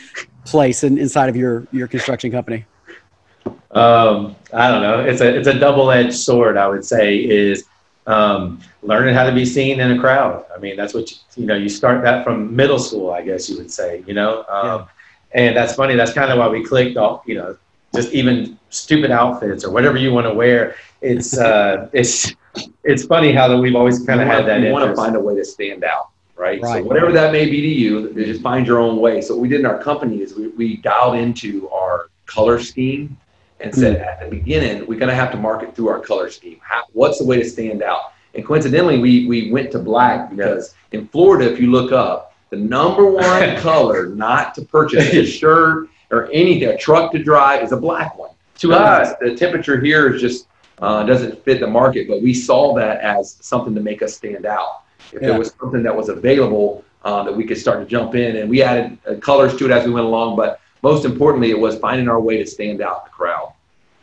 place 0.44 0.82
in, 0.82 0.96
inside 0.96 1.28
of 1.28 1.36
your 1.36 1.66
your 1.70 1.88
construction 1.88 2.30
company? 2.30 2.64
Um, 3.72 4.34
I 4.52 4.70
don't 4.70 4.82
know. 4.82 5.00
It's 5.00 5.20
a 5.20 5.36
it's 5.36 5.48
a 5.48 5.58
double 5.58 5.90
edged 5.90 6.14
sword. 6.14 6.56
I 6.56 6.66
would 6.68 6.84
say 6.84 7.18
is 7.18 7.64
um, 8.08 8.58
learning 8.82 9.14
how 9.14 9.24
to 9.24 9.32
be 9.32 9.44
seen 9.44 9.80
in 9.80 9.92
a 9.92 10.00
crowd. 10.00 10.44
I 10.54 10.58
mean, 10.58 10.76
that's 10.76 10.94
what 10.94 11.10
you, 11.10 11.16
you, 11.36 11.46
know. 11.46 11.54
You 11.54 11.68
start 11.68 12.02
that 12.02 12.24
from 12.24 12.56
middle 12.56 12.78
school, 12.78 13.12
I 13.12 13.22
guess 13.22 13.48
you 13.48 13.58
would 13.58 13.70
say. 13.70 14.02
You 14.06 14.14
know, 14.14 14.44
um, 14.48 14.64
yeah. 14.64 14.86
and 15.34 15.56
that's 15.56 15.74
funny. 15.74 15.94
That's 15.94 16.12
kind 16.12 16.32
of 16.32 16.38
why 16.38 16.48
we 16.48 16.64
clicked 16.64 16.96
off. 16.96 17.22
You 17.26 17.34
know, 17.36 17.56
just 17.94 18.12
even 18.12 18.58
stupid 18.70 19.10
outfits 19.10 19.62
or 19.62 19.70
whatever 19.70 19.98
you 19.98 20.12
want 20.12 20.26
to 20.26 20.32
wear. 20.32 20.76
It's 21.02 21.36
uh, 21.38 21.88
it's 21.92 22.34
it's 22.82 23.04
funny 23.04 23.32
how 23.32 23.46
that 23.46 23.58
we've 23.58 23.76
always 23.76 24.04
kind 24.04 24.20
of 24.20 24.26
had 24.26 24.46
that. 24.46 24.62
We 24.62 24.72
want 24.72 24.90
to 24.90 24.96
find 24.96 25.14
a 25.14 25.20
way 25.20 25.34
to 25.36 25.44
stand 25.44 25.84
out, 25.84 26.08
right? 26.34 26.60
Right. 26.62 26.82
So 26.82 26.88
whatever 26.88 27.12
that 27.12 27.30
may 27.30 27.44
be 27.44 27.60
to 27.60 27.68
you, 27.68 28.14
just 28.14 28.40
find 28.40 28.66
your 28.66 28.78
own 28.78 29.00
way. 29.00 29.20
So 29.20 29.34
what 29.34 29.42
we 29.42 29.48
did 29.50 29.60
in 29.60 29.66
our 29.66 29.82
company 29.82 30.22
is 30.22 30.34
we, 30.34 30.48
we 30.48 30.76
dialed 30.78 31.16
into 31.16 31.68
our 31.68 32.08
color 32.24 32.58
scheme 32.58 33.18
and 33.60 33.74
said 33.74 33.96
at 33.96 34.20
the 34.20 34.28
beginning, 34.30 34.86
we're 34.86 34.98
going 34.98 35.08
to 35.08 35.14
have 35.14 35.30
to 35.32 35.36
market 35.36 35.74
through 35.74 35.88
our 35.88 36.00
color 36.00 36.30
scheme. 36.30 36.58
How, 36.62 36.84
what's 36.92 37.18
the 37.18 37.24
way 37.24 37.36
to 37.38 37.48
stand 37.48 37.82
out? 37.82 38.12
And 38.34 38.44
coincidentally, 38.44 38.98
we, 38.98 39.26
we 39.26 39.50
went 39.50 39.72
to 39.72 39.78
black 39.78 40.30
because 40.30 40.74
in 40.92 41.08
Florida, 41.08 41.50
if 41.52 41.60
you 41.60 41.70
look 41.70 41.92
up, 41.92 42.34
the 42.50 42.56
number 42.56 43.10
one 43.10 43.56
color 43.60 44.06
not 44.08 44.54
to 44.54 44.62
purchase 44.62 45.12
a 45.12 45.24
shirt 45.38 45.88
or 46.10 46.30
anything, 46.32 46.68
a 46.68 46.76
truck 46.78 47.12
to 47.12 47.22
drive 47.22 47.62
is 47.62 47.72
a 47.72 47.76
black 47.76 48.16
one. 48.16 48.30
To 48.58 48.72
us, 48.72 49.14
the 49.20 49.34
temperature 49.36 49.80
here 49.80 50.12
is 50.12 50.20
just 50.20 50.46
uh, 50.80 51.02
doesn't 51.04 51.44
fit 51.44 51.60
the 51.60 51.66
market, 51.66 52.08
but 52.08 52.22
we 52.22 52.32
saw 52.32 52.74
that 52.74 53.00
as 53.00 53.36
something 53.40 53.74
to 53.74 53.80
make 53.80 54.02
us 54.02 54.14
stand 54.16 54.46
out. 54.46 54.82
If 55.12 55.22
Yeah. 55.22 55.28
there 55.30 55.38
was 55.38 55.52
something 55.60 55.82
that 55.82 55.94
was 55.94 56.08
available 56.08 56.84
uh, 57.04 57.24
that 57.24 57.36
we 57.36 57.44
could 57.44 57.58
start 57.58 57.80
to 57.80 57.86
jump 57.86 58.14
in, 58.14 58.36
and 58.36 58.50
we 58.50 58.62
added 58.62 58.98
uh, 59.08 59.14
colors 59.14 59.56
to 59.56 59.64
it 59.66 59.70
as 59.70 59.84
we 59.86 59.92
went 59.92 60.06
along, 60.06 60.36
but 60.36 60.60
most 60.82 61.04
importantly, 61.04 61.50
it 61.50 61.58
was 61.58 61.78
finding 61.78 62.08
our 62.08 62.20
way 62.20 62.38
to 62.38 62.46
stand 62.46 62.80
out 62.80 62.98
in 62.98 63.04
the 63.04 63.10
crowd. 63.10 63.52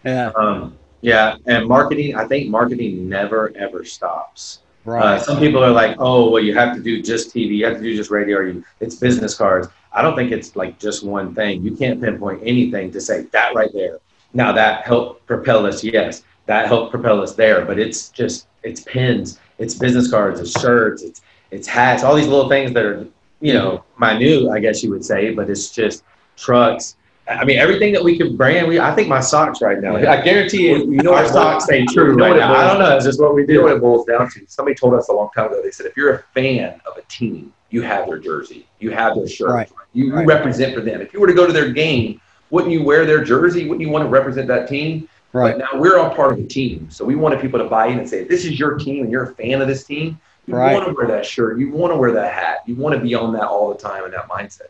Yeah. 0.04 0.32
Um, 0.36 0.78
yeah, 1.02 1.38
and 1.46 1.68
marketing. 1.68 2.16
I 2.16 2.26
think 2.26 2.50
marketing 2.50 3.08
never 3.08 3.56
ever 3.56 3.86
stops. 3.86 4.60
Uh, 4.88 5.20
some 5.20 5.40
people 5.40 5.64
are 5.64 5.72
like, 5.72 5.96
"Oh, 6.00 6.30
well, 6.32 6.42
you 6.42 6.54
have 6.56 6.76
to 6.76 6.82
do 6.82 7.02
just 7.02 7.34
TV, 7.34 7.58
you 7.58 7.66
have 7.66 7.78
to 7.78 7.84
do 7.84 7.96
just 7.96 8.10
radio, 8.10 8.38
or 8.38 8.48
you, 8.48 8.64
it's 8.80 8.96
business 8.96 9.36
cards." 9.36 9.68
I 9.92 10.02
don't 10.02 10.16
think 10.16 10.32
it's 10.32 10.56
like 10.56 10.78
just 10.80 11.04
one 11.06 11.34
thing. 11.34 11.64
You 11.64 11.76
can't 11.76 12.02
pinpoint 12.02 12.42
anything 12.44 12.92
to 12.92 13.00
say 13.00 13.22
that 13.32 13.56
right 13.56 13.72
there. 13.74 14.00
Now 14.34 14.52
that 14.52 14.86
helped 14.86 15.26
propel 15.26 15.66
us, 15.66 15.84
yes, 15.84 16.24
that 16.48 16.68
helped 16.68 16.92
propel 16.92 17.22
us 17.22 17.34
there. 17.34 17.66
But 17.66 17.80
it's 17.80 18.10
just 18.10 18.48
it's 18.64 18.82
pins, 18.82 19.40
it's 19.58 19.76
business 19.76 20.10
cards, 20.10 20.40
it's 20.40 20.60
shirts, 20.60 21.04
it's 21.04 21.22
it's 21.52 21.68
hats, 21.68 22.04
all 22.04 22.16
these 22.16 22.28
little 22.28 22.50
things 22.50 22.74
that 22.74 22.84
are 22.84 23.08
you 23.42 23.54
know 23.54 23.84
minute, 24.00 24.50
I 24.50 24.60
guess 24.60 24.84
you 24.84 24.90
would 24.90 25.06
say. 25.06 25.34
But 25.34 25.50
it's 25.50 25.70
just 25.70 26.04
trucks. 26.38 26.96
I 27.28 27.44
mean, 27.44 27.58
everything 27.58 27.92
that 27.94 28.04
we 28.04 28.18
can 28.18 28.36
brand. 28.38 28.68
We 28.68 28.80
I 28.80 28.94
think 28.94 29.08
my 29.08 29.20
socks 29.20 29.60
right 29.62 29.82
now. 29.82 29.96
I 29.96 30.22
guarantee 30.22 30.68
you, 30.70 30.78
You 30.92 31.02
know 31.02 31.14
our 31.16 31.28
socks 31.28 31.64
stay 31.64 31.80
you 31.82 31.88
true 31.88 32.16
know 32.16 32.24
right 32.30 32.38
now. 32.38 32.54
I 32.54 32.68
don't 32.68 32.78
know. 32.80 32.96
It's 32.96 33.06
just 33.06 33.20
what 33.20 33.34
we 33.34 33.42
You 33.48 33.56
know 33.56 33.62
what 33.64 33.70
do. 33.70 33.76
it 33.78 33.80
boils 33.82 34.06
down 34.06 34.30
to? 34.30 34.42
Somebody 34.48 34.76
told 34.76 34.94
us 34.94 35.08
a 35.10 35.14
long 35.14 35.30
time 35.36 35.48
ago. 35.48 35.60
They 35.64 35.72
said 35.72 35.88
if 35.88 35.98
you're 35.98 36.14
a 36.14 36.20
fan 36.36 36.80
of 36.86 36.98
a 36.98 37.02
team, 37.10 37.52
you 37.72 37.82
have 37.82 38.06
their 38.08 38.20
jersey, 38.20 38.68
you 38.80 38.92
have 38.92 39.16
their 39.16 39.28
shirt, 39.28 39.50
Right. 39.50 39.70
you, 39.94 40.06
you 40.06 40.14
Right. 40.16 40.28
represent 40.28 40.76
for 40.76 40.82
them. 40.82 41.02
If 41.02 41.14
you 41.14 41.20
were 41.20 41.26
to 41.28 41.34
go 41.34 41.48
to 41.48 41.52
their 41.54 41.72
game, 41.72 42.22
wouldn't 42.52 42.72
you 42.72 42.84
wear 42.84 43.06
their 43.06 43.24
jersey? 43.24 43.64
Wouldn't 43.68 43.82
you 43.82 43.90
want 43.90 44.04
to 44.06 44.10
represent 44.10 44.48
that 44.50 44.68
team? 44.70 45.10
Right. 45.34 45.58
But 45.58 45.72
now 45.74 45.80
we're 45.82 45.98
all 45.98 46.12
part 46.12 46.32
of 46.32 46.38
the 46.38 46.46
team, 46.46 46.88
so 46.92 47.04
we 47.04 47.16
wanted 47.16 47.42
people 47.42 47.58
to 47.60 47.66
buy 47.66 47.88
in 47.88 47.98
and 47.98 48.08
say, 48.08 48.24
"This 48.24 48.46
is 48.46 48.60
your 48.60 48.76
team, 48.76 49.04
and 49.04 49.12
you're 49.12 49.24
a 49.24 49.34
fan 49.36 49.62
of 49.64 49.68
this 49.68 49.84
team. 49.84 50.20
You 50.46 50.56
Right. 50.56 50.74
want 50.74 50.88
to 50.88 50.94
wear 50.94 51.08
that 51.08 51.26
shirt. 51.26 51.58
You 51.58 51.72
want 51.72 51.92
to 51.92 51.98
wear 51.98 52.12
that 52.12 52.32
hat. 52.32 52.60
You 52.68 52.76
want 52.76 52.94
to 52.96 53.02
be 53.02 53.16
on 53.16 53.34
that 53.34 53.46
all 53.46 53.68
the 53.74 53.80
time 53.80 54.06
in 54.06 54.12
that 54.12 54.30
mindset." 54.30 54.70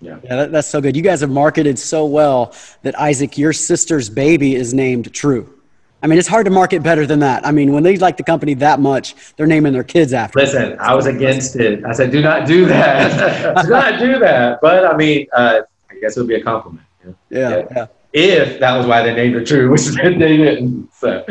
Yeah, 0.00 0.18
that, 0.22 0.52
that's 0.52 0.68
so 0.68 0.80
good. 0.80 0.96
You 0.96 1.02
guys 1.02 1.20
have 1.22 1.30
marketed 1.30 1.78
so 1.78 2.06
well 2.06 2.54
that 2.82 2.98
Isaac, 2.98 3.36
your 3.36 3.52
sister's 3.52 4.08
baby 4.08 4.54
is 4.54 4.72
named 4.72 5.12
True. 5.12 5.52
I 6.00 6.06
mean, 6.06 6.18
it's 6.18 6.28
hard 6.28 6.44
to 6.44 6.52
market 6.52 6.82
better 6.82 7.06
than 7.06 7.18
that. 7.20 7.44
I 7.44 7.50
mean, 7.50 7.72
when 7.72 7.82
they 7.82 7.96
like 7.96 8.16
the 8.16 8.22
company 8.22 8.54
that 8.54 8.78
much, 8.78 9.16
they're 9.36 9.48
naming 9.48 9.72
their 9.72 9.82
kids 9.82 10.12
after. 10.12 10.38
it. 10.38 10.42
Listen, 10.42 10.76
I 10.78 10.94
was 10.94 11.06
against 11.06 11.56
it. 11.56 11.84
I 11.84 11.92
said, 11.92 12.12
"Do 12.12 12.22
not 12.22 12.46
do 12.46 12.66
that. 12.66 13.56
do 13.64 13.70
not 13.70 13.98
do 13.98 14.18
that." 14.20 14.60
But 14.60 14.86
I 14.86 14.96
mean, 14.96 15.26
uh, 15.32 15.62
I 15.90 15.94
guess 16.00 16.16
it 16.16 16.20
would 16.20 16.28
be 16.28 16.36
a 16.36 16.42
compliment 16.42 16.86
you 17.02 17.10
know? 17.10 17.16
Yeah, 17.30 17.64
yeah. 17.74 17.86
if 18.12 18.60
that 18.60 18.76
was 18.76 18.86
why 18.86 19.02
they 19.02 19.12
named 19.14 19.34
it 19.34 19.46
True, 19.46 19.70
which 19.72 19.86
they 19.86 20.14
didn't. 20.16 20.88
So 20.94 21.24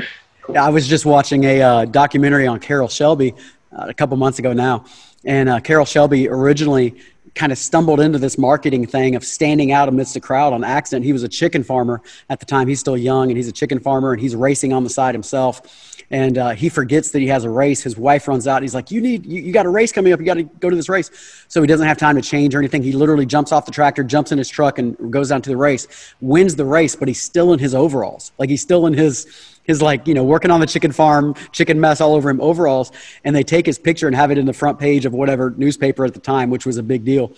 Yeah, 0.49 0.65
I 0.65 0.69
was 0.69 0.85
just 0.85 1.05
watching 1.05 1.45
a 1.45 1.61
uh, 1.61 1.85
documentary 1.85 2.47
on 2.47 2.59
Carroll 2.59 2.89
Shelby 2.89 3.35
uh, 3.71 3.85
a 3.87 3.93
couple 3.93 4.17
months 4.17 4.39
ago 4.39 4.51
now, 4.51 4.83
and 5.23 5.47
uh, 5.47 5.61
Carroll 5.61 5.85
Shelby 5.85 6.27
originally 6.27 6.95
kind 7.37 7.51
of 7.51 7.57
stumbled 7.57 7.99
into 7.99 8.17
this 8.17 8.37
marketing 8.37 8.85
thing 8.85 9.15
of 9.15 9.23
standing 9.23 9.71
out 9.71 9.87
amidst 9.87 10.13
the 10.13 10.19
crowd 10.19 10.53
on 10.53 10.63
accident. 10.63 11.05
He 11.05 11.13
was 11.13 11.23
a 11.23 11.29
chicken 11.29 11.63
farmer 11.63 12.01
at 12.29 12.39
the 12.39 12.45
time. 12.45 12.67
He's 12.67 12.79
still 12.79 12.97
young, 12.97 13.29
and 13.29 13.37
he's 13.37 13.47
a 13.47 13.51
chicken 13.51 13.79
farmer, 13.79 14.11
and 14.11 14.21
he's 14.21 14.35
racing 14.35 14.73
on 14.73 14.83
the 14.83 14.89
side 14.89 15.13
himself. 15.13 16.03
And 16.09 16.37
uh, 16.37 16.51
he 16.51 16.69
forgets 16.69 17.11
that 17.11 17.19
he 17.19 17.27
has 17.27 17.43
a 17.43 17.49
race. 17.49 17.83
His 17.83 17.97
wife 17.97 18.27
runs 18.27 18.47
out. 18.47 18.57
And 18.57 18.63
he's 18.63 18.73
like, 18.73 18.91
"You 18.91 19.01
need, 19.01 19.25
you, 19.25 19.41
you 19.41 19.53
got 19.53 19.65
a 19.65 19.69
race 19.69 19.91
coming 19.91 20.13
up. 20.13 20.19
You 20.19 20.25
got 20.25 20.35
to 20.35 20.43
go 20.43 20.69
to 20.69 20.75
this 20.75 20.89
race." 20.89 21.11
So 21.47 21.61
he 21.61 21.67
doesn't 21.67 21.87
have 21.87 21.97
time 21.97 22.15
to 22.15 22.21
change 22.21 22.55
or 22.55 22.59
anything. 22.59 22.81
He 22.81 22.93
literally 22.93 23.25
jumps 23.25 23.51
off 23.51 23.65
the 23.65 23.71
tractor, 23.71 24.03
jumps 24.03 24.31
in 24.31 24.37
his 24.37 24.49
truck, 24.49 24.79
and 24.79 25.11
goes 25.11 25.29
down 25.29 25.41
to 25.43 25.49
the 25.49 25.57
race. 25.57 26.15
Wins 26.21 26.55
the 26.55 26.65
race, 26.65 26.95
but 26.95 27.07
he's 27.07 27.21
still 27.21 27.53
in 27.53 27.59
his 27.59 27.75
overalls. 27.75 28.31
Like 28.37 28.49
he's 28.49 28.61
still 28.61 28.87
in 28.87 28.93
his 28.93 29.27
his 29.67 29.81
like 29.81 30.07
you 30.07 30.13
know 30.13 30.23
working 30.23 30.49
on 30.49 30.59
the 30.59 30.65
chicken 30.65 30.91
farm 30.91 31.35
chicken 31.51 31.79
mess 31.79 32.01
all 32.01 32.15
over 32.15 32.29
him 32.29 32.41
overalls 32.41 32.91
and 33.23 33.35
they 33.35 33.43
take 33.43 33.65
his 33.65 33.77
picture 33.77 34.07
and 34.07 34.15
have 34.15 34.31
it 34.31 34.37
in 34.37 34.45
the 34.45 34.53
front 34.53 34.79
page 34.79 35.05
of 35.05 35.13
whatever 35.13 35.53
newspaper 35.57 36.05
at 36.05 36.13
the 36.13 36.19
time 36.19 36.49
which 36.49 36.65
was 36.65 36.77
a 36.77 36.83
big 36.83 37.03
deal 37.03 37.31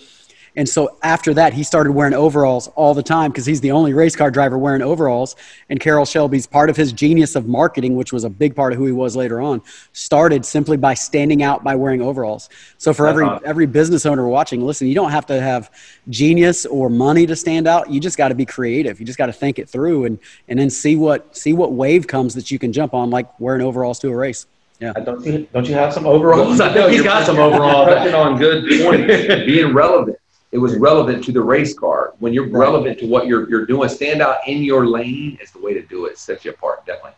and 0.56 0.68
so 0.68 0.96
after 1.02 1.32
that 1.34 1.52
he 1.52 1.62
started 1.62 1.92
wearing 1.92 2.14
overalls 2.14 2.68
all 2.68 2.94
the 2.94 3.02
time 3.02 3.30
because 3.30 3.46
he's 3.46 3.60
the 3.60 3.70
only 3.70 3.92
race 3.92 4.16
car 4.16 4.30
driver 4.30 4.58
wearing 4.58 4.82
overalls 4.82 5.36
and 5.68 5.80
carroll 5.80 6.04
shelby's 6.04 6.46
part 6.46 6.70
of 6.70 6.76
his 6.76 6.92
genius 6.92 7.36
of 7.36 7.46
marketing 7.46 7.96
which 7.96 8.12
was 8.12 8.24
a 8.24 8.30
big 8.30 8.54
part 8.54 8.72
of 8.72 8.78
who 8.78 8.86
he 8.86 8.92
was 8.92 9.16
later 9.16 9.40
on 9.40 9.62
started 9.92 10.44
simply 10.44 10.76
by 10.76 10.94
standing 10.94 11.42
out 11.42 11.62
by 11.62 11.74
wearing 11.74 12.02
overalls 12.02 12.48
so 12.78 12.92
for 12.92 13.04
That's 13.04 13.12
every 13.12 13.24
awesome. 13.24 13.48
every 13.48 13.66
business 13.66 14.06
owner 14.06 14.26
watching 14.28 14.64
listen 14.64 14.86
you 14.86 14.94
don't 14.94 15.10
have 15.10 15.26
to 15.26 15.40
have 15.40 15.70
genius 16.08 16.66
or 16.66 16.90
money 16.90 17.26
to 17.26 17.36
stand 17.36 17.66
out 17.66 17.90
you 17.90 18.00
just 18.00 18.16
got 18.16 18.28
to 18.28 18.34
be 18.34 18.46
creative 18.46 19.00
you 19.00 19.06
just 19.06 19.18
got 19.18 19.26
to 19.26 19.32
think 19.32 19.58
it 19.58 19.68
through 19.68 20.04
and 20.04 20.18
and 20.48 20.58
then 20.58 20.70
see 20.70 20.96
what 20.96 21.36
see 21.36 21.52
what 21.52 21.72
wave 21.72 22.06
comes 22.06 22.34
that 22.34 22.50
you 22.50 22.58
can 22.58 22.72
jump 22.72 22.94
on 22.94 23.10
like 23.10 23.28
wearing 23.40 23.62
overalls 23.62 23.98
to 23.98 24.08
a 24.08 24.16
race 24.16 24.46
yeah 24.80 24.92
don't 24.92 25.24
you 25.24 25.46
don't 25.52 25.68
you 25.68 25.74
have 25.74 25.92
some 25.92 26.06
overalls? 26.06 26.58
I 26.66 26.72
know 26.72 26.88
he's 26.88 27.02
got 27.02 27.26
some 27.26 27.38
overalls. 27.38 27.88
touching 27.88 28.14
on 28.14 28.38
good 28.38 28.64
points. 28.82 29.06
Being 29.46 29.74
relevant. 29.74 30.18
It 30.52 30.58
was 30.58 30.76
relevant 30.76 31.22
to 31.24 31.32
the 31.32 31.40
race 31.40 31.74
car. 31.74 32.14
When 32.18 32.32
you're 32.32 32.44
Right. 32.44 32.66
relevant 32.66 32.98
to 33.00 33.06
what 33.06 33.26
you're 33.26 33.48
you're 33.48 33.66
doing, 33.66 33.88
stand 33.88 34.20
out 34.20 34.38
in 34.46 34.62
your 34.62 34.86
lane 34.86 35.38
is 35.40 35.52
the 35.52 35.60
way 35.60 35.74
to 35.74 35.82
do 35.82 36.06
it. 36.06 36.18
Sets 36.18 36.44
you 36.44 36.50
apart, 36.50 36.84
definitely. 36.86 37.12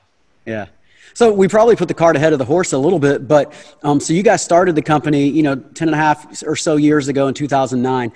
Yeah. 0.45 0.67
So 1.15 1.33
we 1.33 1.49
probably 1.49 1.77
put 1.77 1.89
the 1.89 1.95
cart 1.95 2.17
ahead 2.17 2.33
of 2.33 2.39
the 2.39 2.45
horse 2.45 2.73
a 2.73 2.79
little 2.79 2.99
bit, 2.99 3.29
but 3.29 3.53
um, 3.83 4.01
so 4.01 4.13
you 4.13 4.23
guys 4.23 4.43
started 4.43 4.75
the 4.75 4.83
company, 4.83 5.29
you 5.29 5.43
know, 5.43 5.57
10 5.57 5.89
and 5.89 5.95
a 5.95 5.99
half 5.99 6.43
or 6.47 6.57
so 6.57 6.77
years 6.77 7.09
ago 7.09 7.29
in 7.29 7.35
2009. 7.35 8.13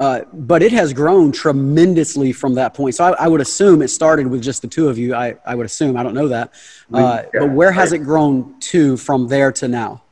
Uh, 0.00 0.20
but 0.32 0.62
it 0.62 0.70
has 0.70 0.92
grown 0.92 1.32
tremendously 1.32 2.32
from 2.32 2.54
that 2.54 2.72
point. 2.72 2.94
So 2.94 3.04
I, 3.04 3.24
I 3.24 3.28
would 3.28 3.40
assume 3.40 3.82
it 3.82 3.88
started 3.88 4.28
with 4.28 4.40
just 4.40 4.62
the 4.62 4.68
two 4.68 4.88
of 4.88 4.96
you. 4.96 5.14
I, 5.14 5.34
I 5.44 5.56
would 5.56 5.66
assume. 5.66 5.96
I 5.96 6.04
don't 6.04 6.14
know 6.14 6.28
that. 6.28 6.52
Uh, 6.94 7.22
yeah, 7.34 7.40
but 7.40 7.50
where 7.50 7.72
has 7.72 7.90
right. 7.90 8.00
it 8.00 8.04
grown 8.04 8.58
to 8.60 8.96
from 8.96 9.26
there 9.26 9.50
to 9.52 9.66
now? 9.66 10.02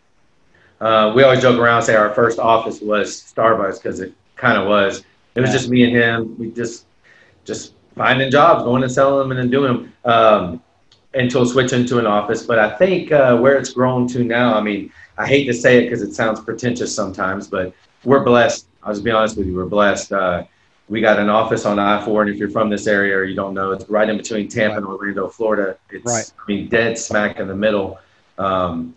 Uh, 0.80 1.12
we 1.14 1.22
always 1.22 1.40
joke 1.40 1.56
around 1.56 1.78
and 1.78 1.86
say 1.86 1.94
our 1.94 2.12
first 2.12 2.40
office 2.40 2.80
was 2.80 3.22
Starbucks 3.32 3.80
because 3.80 4.00
it 4.00 4.12
kind 4.36 4.58
of 4.58 4.66
was. 4.68 5.02
It 5.34 5.40
was 5.40 5.50
Yeah. 5.50 5.56
just 5.56 5.68
me 5.68 5.84
and 5.84 5.94
him. 5.96 6.36
We 6.38 6.50
just 6.50 6.86
just 7.44 7.74
finding 7.96 8.30
jobs, 8.30 8.64
going 8.64 8.82
and 8.82 8.90
selling 8.92 9.18
them, 9.20 9.30
and 9.30 9.38
then 9.40 9.50
doing 9.50 9.72
them 9.72 9.92
um, 10.04 10.62
until 11.14 11.46
switching 11.46 11.86
to 11.86 11.98
an 11.98 12.06
office. 12.06 12.42
But 12.44 12.58
I 12.58 12.70
think 12.76 13.12
uh, 13.12 13.36
where 13.38 13.56
it's 13.56 13.72
grown 13.72 14.06
to 14.08 14.24
now, 14.24 14.54
I 14.54 14.60
mean, 14.62 14.90
I 15.16 15.26
hate 15.26 15.44
to 15.46 15.54
say 15.54 15.78
it 15.78 15.82
because 15.84 16.02
it 16.02 16.12
sounds 16.14 16.40
pretentious 16.40 16.94
sometimes, 16.94 17.46
but 17.46 17.72
we're 18.04 18.24
blessed. 18.24 18.66
I'll 18.82 18.92
just 18.92 19.04
be 19.04 19.10
honest 19.10 19.36
with 19.36 19.46
you. 19.46 19.54
We're 19.56 19.64
blessed. 19.66 20.12
Uh, 20.12 20.44
we 20.88 21.00
got 21.00 21.18
an 21.18 21.28
office 21.28 21.64
on 21.66 21.78
I-4, 21.78 22.22
and 22.22 22.30
if 22.30 22.36
you're 22.36 22.50
from 22.50 22.68
this 22.70 22.86
area 22.86 23.16
or 23.16 23.24
you 23.24 23.34
don't 23.34 23.54
know, 23.54 23.72
it's 23.72 23.88
right 23.88 24.08
in 24.08 24.16
between 24.16 24.46
Tampa 24.48 24.76
and 24.76 24.86
Orlando, 24.86 25.28
Florida. 25.28 25.76
It's, 25.90 26.04
Right. 26.04 26.30
I 26.38 26.42
mean, 26.46 26.68
dead 26.68 26.96
smack 26.98 27.40
in 27.40 27.48
the 27.48 27.56
middle. 27.56 27.98
Um, 28.38 28.94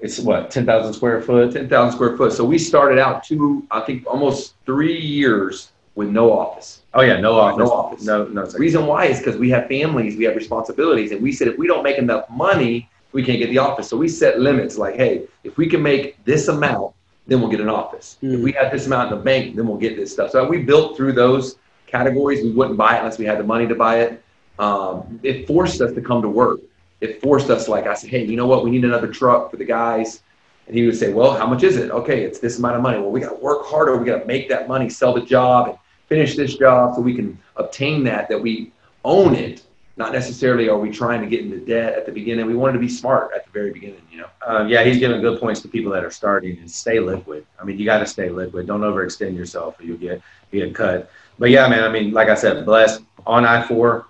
it's 0.00 0.18
what, 0.18 0.50
10,000 0.50 0.92
square 0.92 1.22
foot? 1.22 1.52
Ten 1.52 1.68
thousand 1.68 1.92
square 1.96 2.16
foot. 2.16 2.32
So 2.32 2.44
we 2.44 2.58
started 2.58 2.98
out 2.98 3.24
two, 3.24 3.66
I 3.70 3.80
think, 3.80 4.06
almost 4.06 4.54
three 4.66 4.98
years 4.98 5.70
with 5.94 6.08
no 6.10 6.30
office. 6.32 6.82
Oh 6.92 7.00
yeah, 7.00 7.18
no 7.18 7.34
office. 7.34 7.58
No 7.58 7.72
office. 7.72 8.04
No, 8.04 8.24
no. 8.26 8.44
The 8.46 8.58
reason 8.58 8.86
why 8.86 9.06
is 9.06 9.18
because 9.18 9.36
we 9.38 9.48
have 9.50 9.66
families, 9.68 10.16
we 10.16 10.24
have 10.24 10.36
responsibilities, 10.36 11.12
and 11.12 11.22
we 11.22 11.32
said 11.32 11.48
if 11.48 11.56
we 11.56 11.66
don't 11.66 11.82
make 11.82 11.96
enough 11.96 12.28
money, 12.28 12.88
we 13.12 13.22
can't 13.24 13.38
get 13.38 13.48
the 13.48 13.58
office. 13.58 13.88
So 13.88 13.96
we 13.96 14.08
set 14.08 14.38
limits 14.40 14.76
like, 14.76 14.96
hey, 14.96 15.22
if 15.44 15.56
we 15.56 15.66
can 15.66 15.82
make 15.82 16.22
this 16.26 16.48
amount, 16.48 16.92
then 17.26 17.40
we'll 17.40 17.50
get 17.50 17.60
an 17.60 17.70
office. 17.70 18.18
If 18.20 18.40
Mm. 18.40 18.42
we 18.42 18.52
have 18.52 18.70
this 18.70 18.86
amount 18.86 19.10
in 19.10 19.18
the 19.18 19.24
bank, 19.24 19.56
then 19.56 19.66
we'll 19.66 19.78
get 19.78 19.96
this 19.96 20.12
stuff. 20.12 20.30
So 20.30 20.46
we 20.46 20.58
built 20.58 20.96
through 20.96 21.12
those 21.12 21.56
categories. 21.86 22.44
We 22.44 22.50
wouldn't 22.52 22.76
buy 22.76 22.96
it 22.96 22.98
unless 22.98 23.16
we 23.18 23.24
had 23.24 23.38
the 23.38 23.44
money 23.44 23.66
to 23.66 23.74
buy 23.74 24.00
it. 24.00 24.22
Um, 24.58 25.18
it 25.22 25.46
forced 25.46 25.80
us 25.80 25.92
to 25.94 26.00
come 26.02 26.20
to 26.22 26.28
work. 26.28 26.60
It 27.00 27.20
forced 27.20 27.50
us, 27.50 27.68
like 27.68 27.86
I 27.86 27.94
said, 27.94 28.10
hey, 28.10 28.24
you 28.24 28.36
know 28.36 28.46
what? 28.46 28.64
We 28.64 28.70
need 28.70 28.84
another 28.84 29.08
truck 29.08 29.50
for 29.50 29.56
the 29.56 29.64
guys. 29.64 30.22
And 30.66 30.76
he 30.76 30.84
would 30.84 30.96
say, 30.96 31.12
well, 31.12 31.36
how 31.36 31.46
much 31.46 31.62
is 31.62 31.76
it? 31.76 31.90
Okay, 31.90 32.24
it's 32.24 32.38
this 32.38 32.58
amount 32.58 32.76
of 32.76 32.82
money. 32.82 32.98
Well, 32.98 33.10
we 33.10 33.20
got 33.20 33.30
to 33.30 33.36
work 33.36 33.66
harder. 33.66 33.96
We 33.96 34.06
got 34.06 34.20
to 34.20 34.24
make 34.24 34.48
that 34.48 34.66
money, 34.66 34.88
sell 34.88 35.14
the 35.14 35.20
job, 35.20 35.68
and 35.68 35.78
finish 36.08 36.36
this 36.36 36.56
job 36.56 36.94
so 36.94 37.00
we 37.00 37.14
can 37.14 37.38
obtain 37.56 38.02
that, 38.04 38.28
that 38.28 38.40
we 38.40 38.72
own 39.04 39.34
it. 39.34 39.62
Not 39.98 40.12
necessarily 40.12 40.68
are 40.68 40.78
we 40.78 40.90
trying 40.90 41.22
to 41.22 41.26
get 41.26 41.40
into 41.40 41.58
debt 41.58 41.94
at 41.94 42.04
the 42.04 42.12
beginning. 42.12 42.44
We 42.46 42.54
wanted 42.54 42.74
to 42.74 42.78
be 42.80 42.88
smart 42.88 43.30
at 43.34 43.46
the 43.46 43.50
very 43.52 43.72
beginning, 43.72 44.02
you 44.10 44.18
know. 44.18 44.28
Um, 44.46 44.68
yeah, 44.68 44.84
he's 44.84 44.98
giving 44.98 45.22
good 45.22 45.40
points 45.40 45.62
to 45.62 45.68
people 45.68 45.90
that 45.92 46.04
are 46.04 46.10
starting 46.10 46.58
and 46.58 46.70
stay 46.70 47.00
liquid. 47.00 47.46
I 47.58 47.64
mean, 47.64 47.78
you 47.78 47.86
got 47.86 48.00
to 48.00 48.06
stay 48.06 48.28
liquid. 48.28 48.66
Don't 48.66 48.82
overextend 48.82 49.36
yourself 49.36 49.80
or 49.80 49.84
you'll 49.84 49.96
get 49.96 50.20
get 50.52 50.74
cut. 50.74 51.10
But 51.38 51.50
yeah, 51.50 51.66
man. 51.68 51.82
I 51.82 51.88
mean, 51.88 52.12
like 52.12 52.28
I 52.28 52.34
said, 52.34 52.66
blessed 52.66 53.02
on 53.26 53.46
I 53.46 53.66
four. 53.66 54.06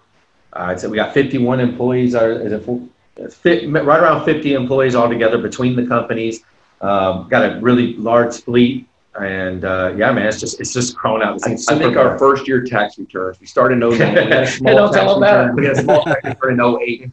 Uh, 0.56 0.64
I'd 0.64 0.80
say 0.80 0.88
we 0.88 0.96
got 0.96 1.12
51 1.12 1.60
employees. 1.60 2.14
Are 2.14 2.32
is 2.32 2.52
it 2.52 2.64
full- 2.64 2.88
fit, 3.30 3.70
right 3.70 4.00
around 4.00 4.24
50 4.24 4.54
employees 4.54 4.94
altogether 4.94 5.38
between 5.38 5.76
the 5.76 5.86
companies. 5.86 6.42
Um, 6.80 7.28
got 7.28 7.42
a 7.42 7.60
really 7.60 7.94
large 7.94 8.42
fleet, 8.42 8.86
and 9.18 9.64
uh, 9.64 9.94
yeah, 9.96 10.12
man, 10.12 10.26
it's 10.26 10.38
just 10.38 10.60
it's 10.60 10.74
just 10.74 10.94
grown 10.94 11.22
out. 11.22 11.40
I, 11.46 11.52
I 11.52 11.78
think 11.78 11.96
our 11.96 12.18
first 12.18 12.46
year 12.46 12.62
tax 12.64 12.98
returns, 12.98 13.40
we 13.40 13.46
started 13.46 13.82
in 13.82 13.90
09. 13.90 13.98
We 13.98 14.04
had 14.04 14.42
a 14.42 14.46
small 14.46 14.92
tax 14.92 15.14
return. 15.14 15.56
We 15.56 15.66
had 15.66 15.78
a 15.78 15.82
small 15.82 16.04
tax 16.04 16.24
return 16.24 16.60
in 16.60 16.78
08, 16.82 17.10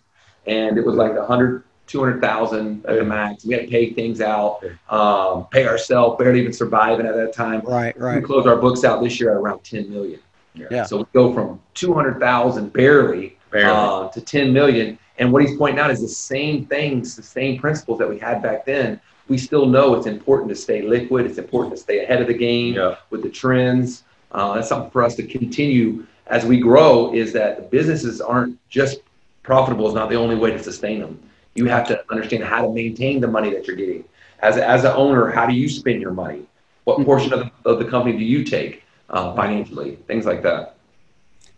and 0.48 0.78
it 0.78 0.86
was 0.86 0.96
like 0.96 1.16
100, 1.16 1.64
200,000 1.88 2.86
at 2.86 2.96
the 2.96 3.04
max. 3.06 3.46
We 3.46 3.54
had 3.54 3.64
to 3.64 3.68
pay 3.70 3.94
things 3.94 4.20
out, 4.20 4.62
um, 4.90 5.48
pay 5.50 5.66
ourselves, 5.66 6.18
barely 6.20 6.42
even 6.42 6.52
surviving 6.52 7.06
at 7.06 7.16
that 7.16 7.34
time. 7.34 7.62
Right, 7.62 7.98
right. 7.98 8.20
We 8.20 8.22
closed 8.22 8.48
our 8.48 8.58
books 8.58 8.84
out 8.84 9.02
this 9.02 9.18
year 9.20 9.32
at 9.32 9.38
around 9.38 9.64
10 9.64 9.90
million. 9.90 10.20
Yeah. 10.56 10.84
So 10.84 10.98
we 10.98 11.06
go 11.14 11.34
from 11.34 11.60
200,000 11.74 12.72
barely, 12.74 13.38
Barely. 13.52 13.72
Uh, 13.72 14.08
to 14.10 14.22
10 14.22 14.52
million. 14.54 14.98
And 15.20 15.32
what 15.32 15.44
he's 15.44 15.58
pointing 15.58 15.80
out 15.80 15.92
is 15.92 16.02
the 16.02 16.08
same 16.08 16.66
things, 16.66 17.16
the 17.16 17.24
same 17.24 17.60
principles 17.60 18.00
that 18.00 18.10
we 18.10 18.18
had 18.18 18.42
back 18.42 18.66
then. 18.66 19.00
We 19.28 19.38
still 19.38 19.66
know 19.66 19.94
it's 19.96 20.08
important 20.08 20.50
to 20.50 20.56
stay 20.56 20.82
liquid. 20.82 21.26
It's 21.26 21.38
important 21.38 21.76
to 21.76 21.82
stay 21.82 22.04
ahead 22.04 22.22
of 22.22 22.28
the 22.28 22.34
game 22.34 22.74
Yeah. 22.76 22.96
with 23.10 23.22
the 23.24 23.30
trends. 23.30 24.04
Uh, 24.32 24.56
that's 24.56 24.68
something 24.70 24.90
for 24.92 25.04
us 25.04 25.16
to 25.16 25.24
continue 25.24 26.06
as 26.28 26.46
we 26.46 26.60
grow. 26.60 27.14
Is 27.14 27.32
that 27.34 27.70
businesses 27.70 28.22
aren't 28.22 28.58
just 28.70 29.02
profitable 29.44 29.88
is 29.88 29.94
not 29.94 30.10
the 30.10 30.16
only 30.16 30.36
way 30.36 30.52
to 30.52 30.62
sustain 30.62 31.00
them. 31.00 31.20
You 31.56 31.66
have 31.68 31.88
to 31.90 32.04
understand 32.10 32.44
how 32.44 32.62
to 32.66 32.70
maintain 32.74 33.22
the 33.22 33.28
money 33.28 33.52
that 33.52 33.68
you're 33.68 33.76
getting. 33.76 34.04
As 34.40 34.58
as 34.58 34.84
an 34.84 34.92
owner, 34.96 35.30
how 35.30 35.46
do 35.46 35.54
you 35.54 35.70
spend 35.70 36.02
your 36.02 36.12
money? 36.12 36.44
What 36.86 37.04
portion 37.06 37.32
of 37.32 37.40
the, 37.42 37.70
of 37.70 37.80
the 37.80 37.86
company 37.86 38.18
do 38.18 38.26
you 38.26 38.44
take 38.44 38.83
uh, 39.10 39.36
financially? 39.36 39.98
Things 40.08 40.26
like 40.26 40.44
that. 40.44 40.76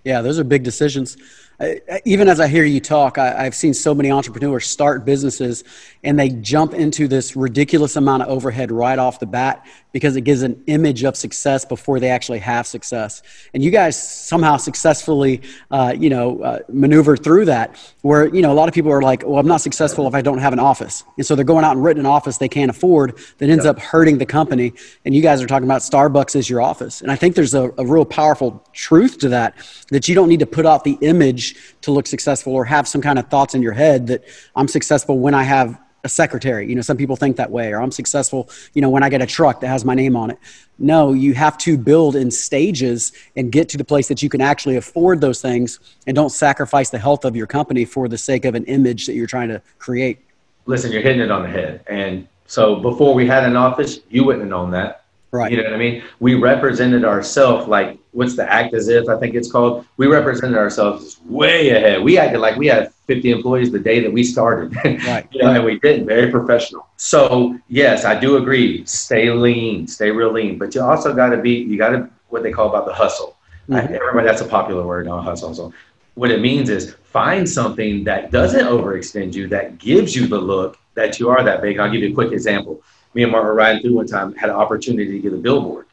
Yeah, 0.03 0.21
those 0.21 0.37
are 0.39 0.43
big 0.43 0.63
decisions. 0.63 1.17
I, 1.59 2.01
even 2.05 2.27
as 2.27 2.39
I 2.39 2.47
hear 2.47 2.65
you 2.65 2.79
talk, 2.79 3.17
I, 3.17 3.45
I've 3.45 3.55
seen 3.55 3.73
so 3.73 3.95
many 3.95 4.11
entrepreneurs 4.11 4.67
start 4.67 5.05
businesses 5.05 5.63
and 6.03 6.19
they 6.19 6.29
jump 6.29 6.73
into 6.73 7.07
this 7.07 7.35
ridiculous 7.35 7.95
amount 7.95 8.23
of 8.23 8.29
overhead 8.29 8.71
right 8.71 8.99
off 8.99 9.19
the 9.19 9.25
bat 9.25 9.65
because 9.95 10.17
it 10.17 10.21
gives 10.21 10.41
an 10.41 10.61
image 10.67 11.05
of 11.05 11.15
success 11.15 11.63
before 11.63 12.01
they 12.01 12.09
actually 12.09 12.39
have 12.39 12.67
success. 12.67 13.23
And 13.53 13.63
you 13.63 13.71
guys 13.71 13.95
somehow 13.95 14.57
successfully, 14.57 15.41
uh, 15.71 15.95
you 15.97 16.09
know, 16.09 16.41
uh, 16.41 16.59
maneuver 16.67 17.15
through 17.15 17.45
that. 17.45 17.77
Where 18.01 18.27
you 18.27 18.41
know 18.41 18.51
a 18.51 18.53
lot 18.53 18.67
of 18.67 18.75
people 18.75 18.91
are 18.91 19.01
like, 19.01 19.23
"Well, 19.25 19.39
I'm 19.39 19.47
not 19.47 19.61
successful 19.61 20.05
if 20.05 20.13
I 20.13 20.21
don't 20.21 20.39
have 20.39 20.51
an 20.51 20.59
office," 20.59 21.05
and 21.15 21.25
so 21.25 21.33
they're 21.33 21.45
going 21.45 21.63
out 21.63 21.77
and 21.77 21.83
renting 21.83 22.01
an 22.01 22.11
office 22.11 22.37
they 22.37 22.49
can't 22.49 22.69
afford 22.69 23.17
that 23.37 23.49
ends 23.49 23.65
up 23.65 23.79
hurting 23.79 24.17
the 24.17 24.25
company. 24.25 24.73
And 25.05 25.15
you 25.15 25.21
guys 25.21 25.41
are 25.41 25.47
talking 25.47 25.65
about 25.65 25.81
Starbucks 25.81 26.35
as 26.35 26.49
your 26.49 26.61
office, 26.61 27.01
and 27.01 27.09
I 27.09 27.15
think 27.15 27.35
there's 27.35 27.53
a, 27.53 27.71
a 27.77 27.85
real 27.85 28.03
powerful 28.03 28.67
truth 28.73 29.17
to 29.19 29.29
that 29.29 29.55
that 29.91 30.09
you 30.09 30.13
don't 30.13 30.27
need 30.27 30.41
to 30.41 30.45
put 30.45 30.65
out 30.65 30.83
the 30.83 30.97
image 31.01 31.44
to 31.81 31.91
look 31.91 32.07
successful 32.07 32.53
or 32.53 32.65
have 32.65 32.87
some 32.87 33.01
kind 33.01 33.19
of 33.19 33.27
thoughts 33.27 33.53
in 33.53 33.61
your 33.61 33.73
head 33.73 34.07
that 34.07 34.23
I'm 34.55 34.67
successful 34.67 35.19
when 35.19 35.33
I 35.33 35.43
have 35.43 35.79
a 36.05 36.09
secretary. 36.09 36.69
You 36.69 36.75
know, 36.75 36.81
some 36.81 36.97
people 36.97 37.15
think 37.15 37.35
that 37.37 37.51
way, 37.51 37.73
or 37.73 37.81
I'm 37.81 37.91
successful, 37.91 38.47
you 38.73 38.81
know, 38.81 38.89
when 38.89 39.01
I 39.01 39.09
get 39.09 39.21
a 39.21 39.25
truck 39.25 39.59
that 39.61 39.67
has 39.67 39.83
my 39.83 39.95
name 39.95 40.15
on 40.15 40.29
it. 40.29 40.37
No, 40.77 41.13
you 41.13 41.33
have 41.33 41.57
to 41.59 41.77
build 41.77 42.15
in 42.15 42.29
stages 42.29 43.11
and 43.35 43.51
get 43.51 43.69
to 43.69 43.77
the 43.77 43.83
place 43.83 44.07
that 44.07 44.21
you 44.21 44.29
can 44.29 44.39
actually 44.39 44.75
afford 44.75 45.19
those 45.19 45.41
things 45.41 45.79
and 46.05 46.15
don't 46.15 46.29
sacrifice 46.29 46.91
the 46.91 46.99
health 46.99 47.25
of 47.25 47.35
your 47.35 47.47
company 47.47 47.85
for 47.85 48.07
the 48.07 48.17
sake 48.17 48.45
of 48.45 48.53
an 48.53 48.65
image 48.65 49.07
that 49.07 49.13
you're 49.13 49.25
trying 49.25 49.49
to 49.49 49.61
create. 49.79 50.19
Listen, 50.67 50.91
you're 50.91 51.01
hitting 51.01 51.21
it 51.21 51.31
on 51.31 51.41
the 51.41 51.49
head. 51.49 51.83
And 51.87 52.27
so 52.45 52.75
before 52.75 53.15
we 53.15 53.25
had 53.25 53.43
an 53.43 53.55
office, 53.55 53.99
you 54.09 54.23
wouldn't 54.25 54.43
have 54.43 54.49
known 54.49 54.71
that. 54.71 55.04
Right. 55.35 55.51
You 55.51 55.57
know 55.57 55.63
what 55.63 55.73
I 55.73 55.77
mean? 55.77 56.01
We 56.19 56.35
represented 56.35 57.03
ourselves 57.03 57.67
like 57.67 57.97
what's 58.11 58.35
the 58.37 58.49
act 58.51 58.73
as 58.73 58.87
if 58.87 59.09
I 59.09 59.17
think 59.19 59.35
it's 59.35 59.51
called. 59.51 59.85
We 59.97 60.07
represented 60.07 60.57
ourselves 60.57 61.19
way 61.25 61.69
ahead. 61.71 62.01
We 62.03 62.17
acted 62.17 62.39
like 62.39 62.55
we 62.55 62.67
had 62.67 62.93
50 63.07 63.31
employees 63.31 63.69
the 63.71 63.79
day 63.79 63.99
that 63.99 64.11
we 64.11 64.23
started. 64.23 64.73
Right. 65.05 65.27
you 65.31 65.41
know, 65.43 65.51
and 65.53 65.65
we 65.65 65.77
didn't. 65.79 66.05
Very 66.07 66.31
professional. 66.31 66.87
So 66.97 67.59
yes, 67.67 68.05
I 68.05 68.17
do 68.19 68.37
agree. 68.37 68.85
Stay 68.85 69.29
lean, 69.29 69.87
stay 69.87 70.09
real 70.11 70.31
lean. 70.31 70.57
But 70.57 70.73
you 70.73 70.81
also 70.81 71.13
got 71.13 71.29
to 71.31 71.37
be. 71.37 71.51
You 71.51 71.77
got 71.77 71.89
to 71.89 72.09
what 72.29 72.43
they 72.43 72.51
call 72.51 72.69
about 72.69 72.85
the 72.85 72.93
hustle. 72.93 73.35
I- 73.69 73.81
Mhm. 73.81 73.91
everybody, 73.99 74.25
that's 74.27 74.41
a 74.41 74.45
popular 74.45 74.83
word 74.85 75.05
now. 75.07 75.19
Hustle. 75.19 75.53
So 75.53 75.73
what 76.15 76.31
it 76.31 76.39
means 76.39 76.69
is 76.69 76.95
find 77.03 77.47
something 77.49 78.03
that 78.05 78.31
doesn't 78.31 78.65
overextend 78.65 79.33
you, 79.33 79.47
that 79.49 79.79
gives 79.79 80.15
you 80.15 80.27
the 80.27 80.37
look 80.37 80.77
that 80.93 81.19
you 81.19 81.29
are 81.29 81.43
that 81.43 81.61
big. 81.61 81.77
I'll 81.79 81.91
give 81.91 82.01
you 82.03 82.11
a 82.11 82.13
quick 82.13 82.31
example. 82.31 82.81
Me 83.15 83.23
and 83.23 83.31
Mark 83.31 83.45
were 83.45 83.53
riding 83.53 83.81
through 83.81 83.95
one 83.95 84.05
time, 84.05 84.35
had 84.35 84.49
an 84.49 84.57
opportunity 84.57 85.09
to 85.13 85.19
get 85.19 85.33
a 85.33 85.37
billboard. 85.37 85.85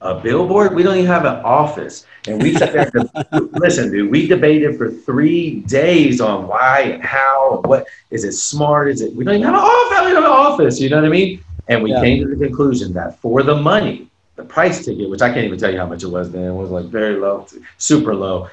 A 0.00 0.20
billboard? 0.20 0.74
We 0.74 0.82
don't 0.82 0.96
even 0.96 1.06
have 1.06 1.24
an 1.24 1.36
office. 1.44 2.04
And 2.26 2.42
we 2.42 2.56
sat 2.58 2.72
there, 2.72 2.90
listen, 3.30 3.90
dude, 3.92 4.10
we 4.10 4.26
debated 4.26 4.76
for 4.76 4.90
three 4.90 5.60
days 5.60 6.20
on 6.20 6.48
why 6.48 6.80
and 6.80 7.02
how 7.02 7.58
and 7.58 7.66
what 7.66 7.86
is 8.10 8.24
it 8.24 8.32
smart? 8.32 8.88
Is 8.88 9.00
it, 9.00 9.14
we 9.14 9.24
don't 9.24 9.34
even 9.36 9.46
have 9.46 9.54
an 9.54 9.60
office, 9.60 10.06
we 10.06 10.12
don't 10.12 10.22
have 10.22 10.32
an 10.32 10.38
office, 10.52 10.80
you 10.80 10.90
know 10.90 10.96
what 10.96 11.04
I 11.06 11.08
mean? 11.08 11.40
And 11.68 11.82
we 11.84 11.92
Yeah. 11.92 12.00
came 12.00 12.20
to 12.20 12.34
the 12.34 12.44
conclusion 12.44 12.92
that 12.94 13.18
for 13.20 13.44
the 13.44 13.54
money, 13.54 14.08
the 14.34 14.44
price 14.44 14.84
ticket, 14.84 15.08
which 15.08 15.22
I 15.22 15.32
can't 15.32 15.46
even 15.46 15.58
tell 15.58 15.72
you 15.72 15.78
how 15.78 15.86
much 15.86 16.02
it 16.02 16.08
was 16.08 16.30
then, 16.30 16.44
it 16.44 16.52
was 16.52 16.70
like 16.70 16.86
very 16.86 17.14
low, 17.14 17.46
super 17.78 18.14
low. 18.14 18.48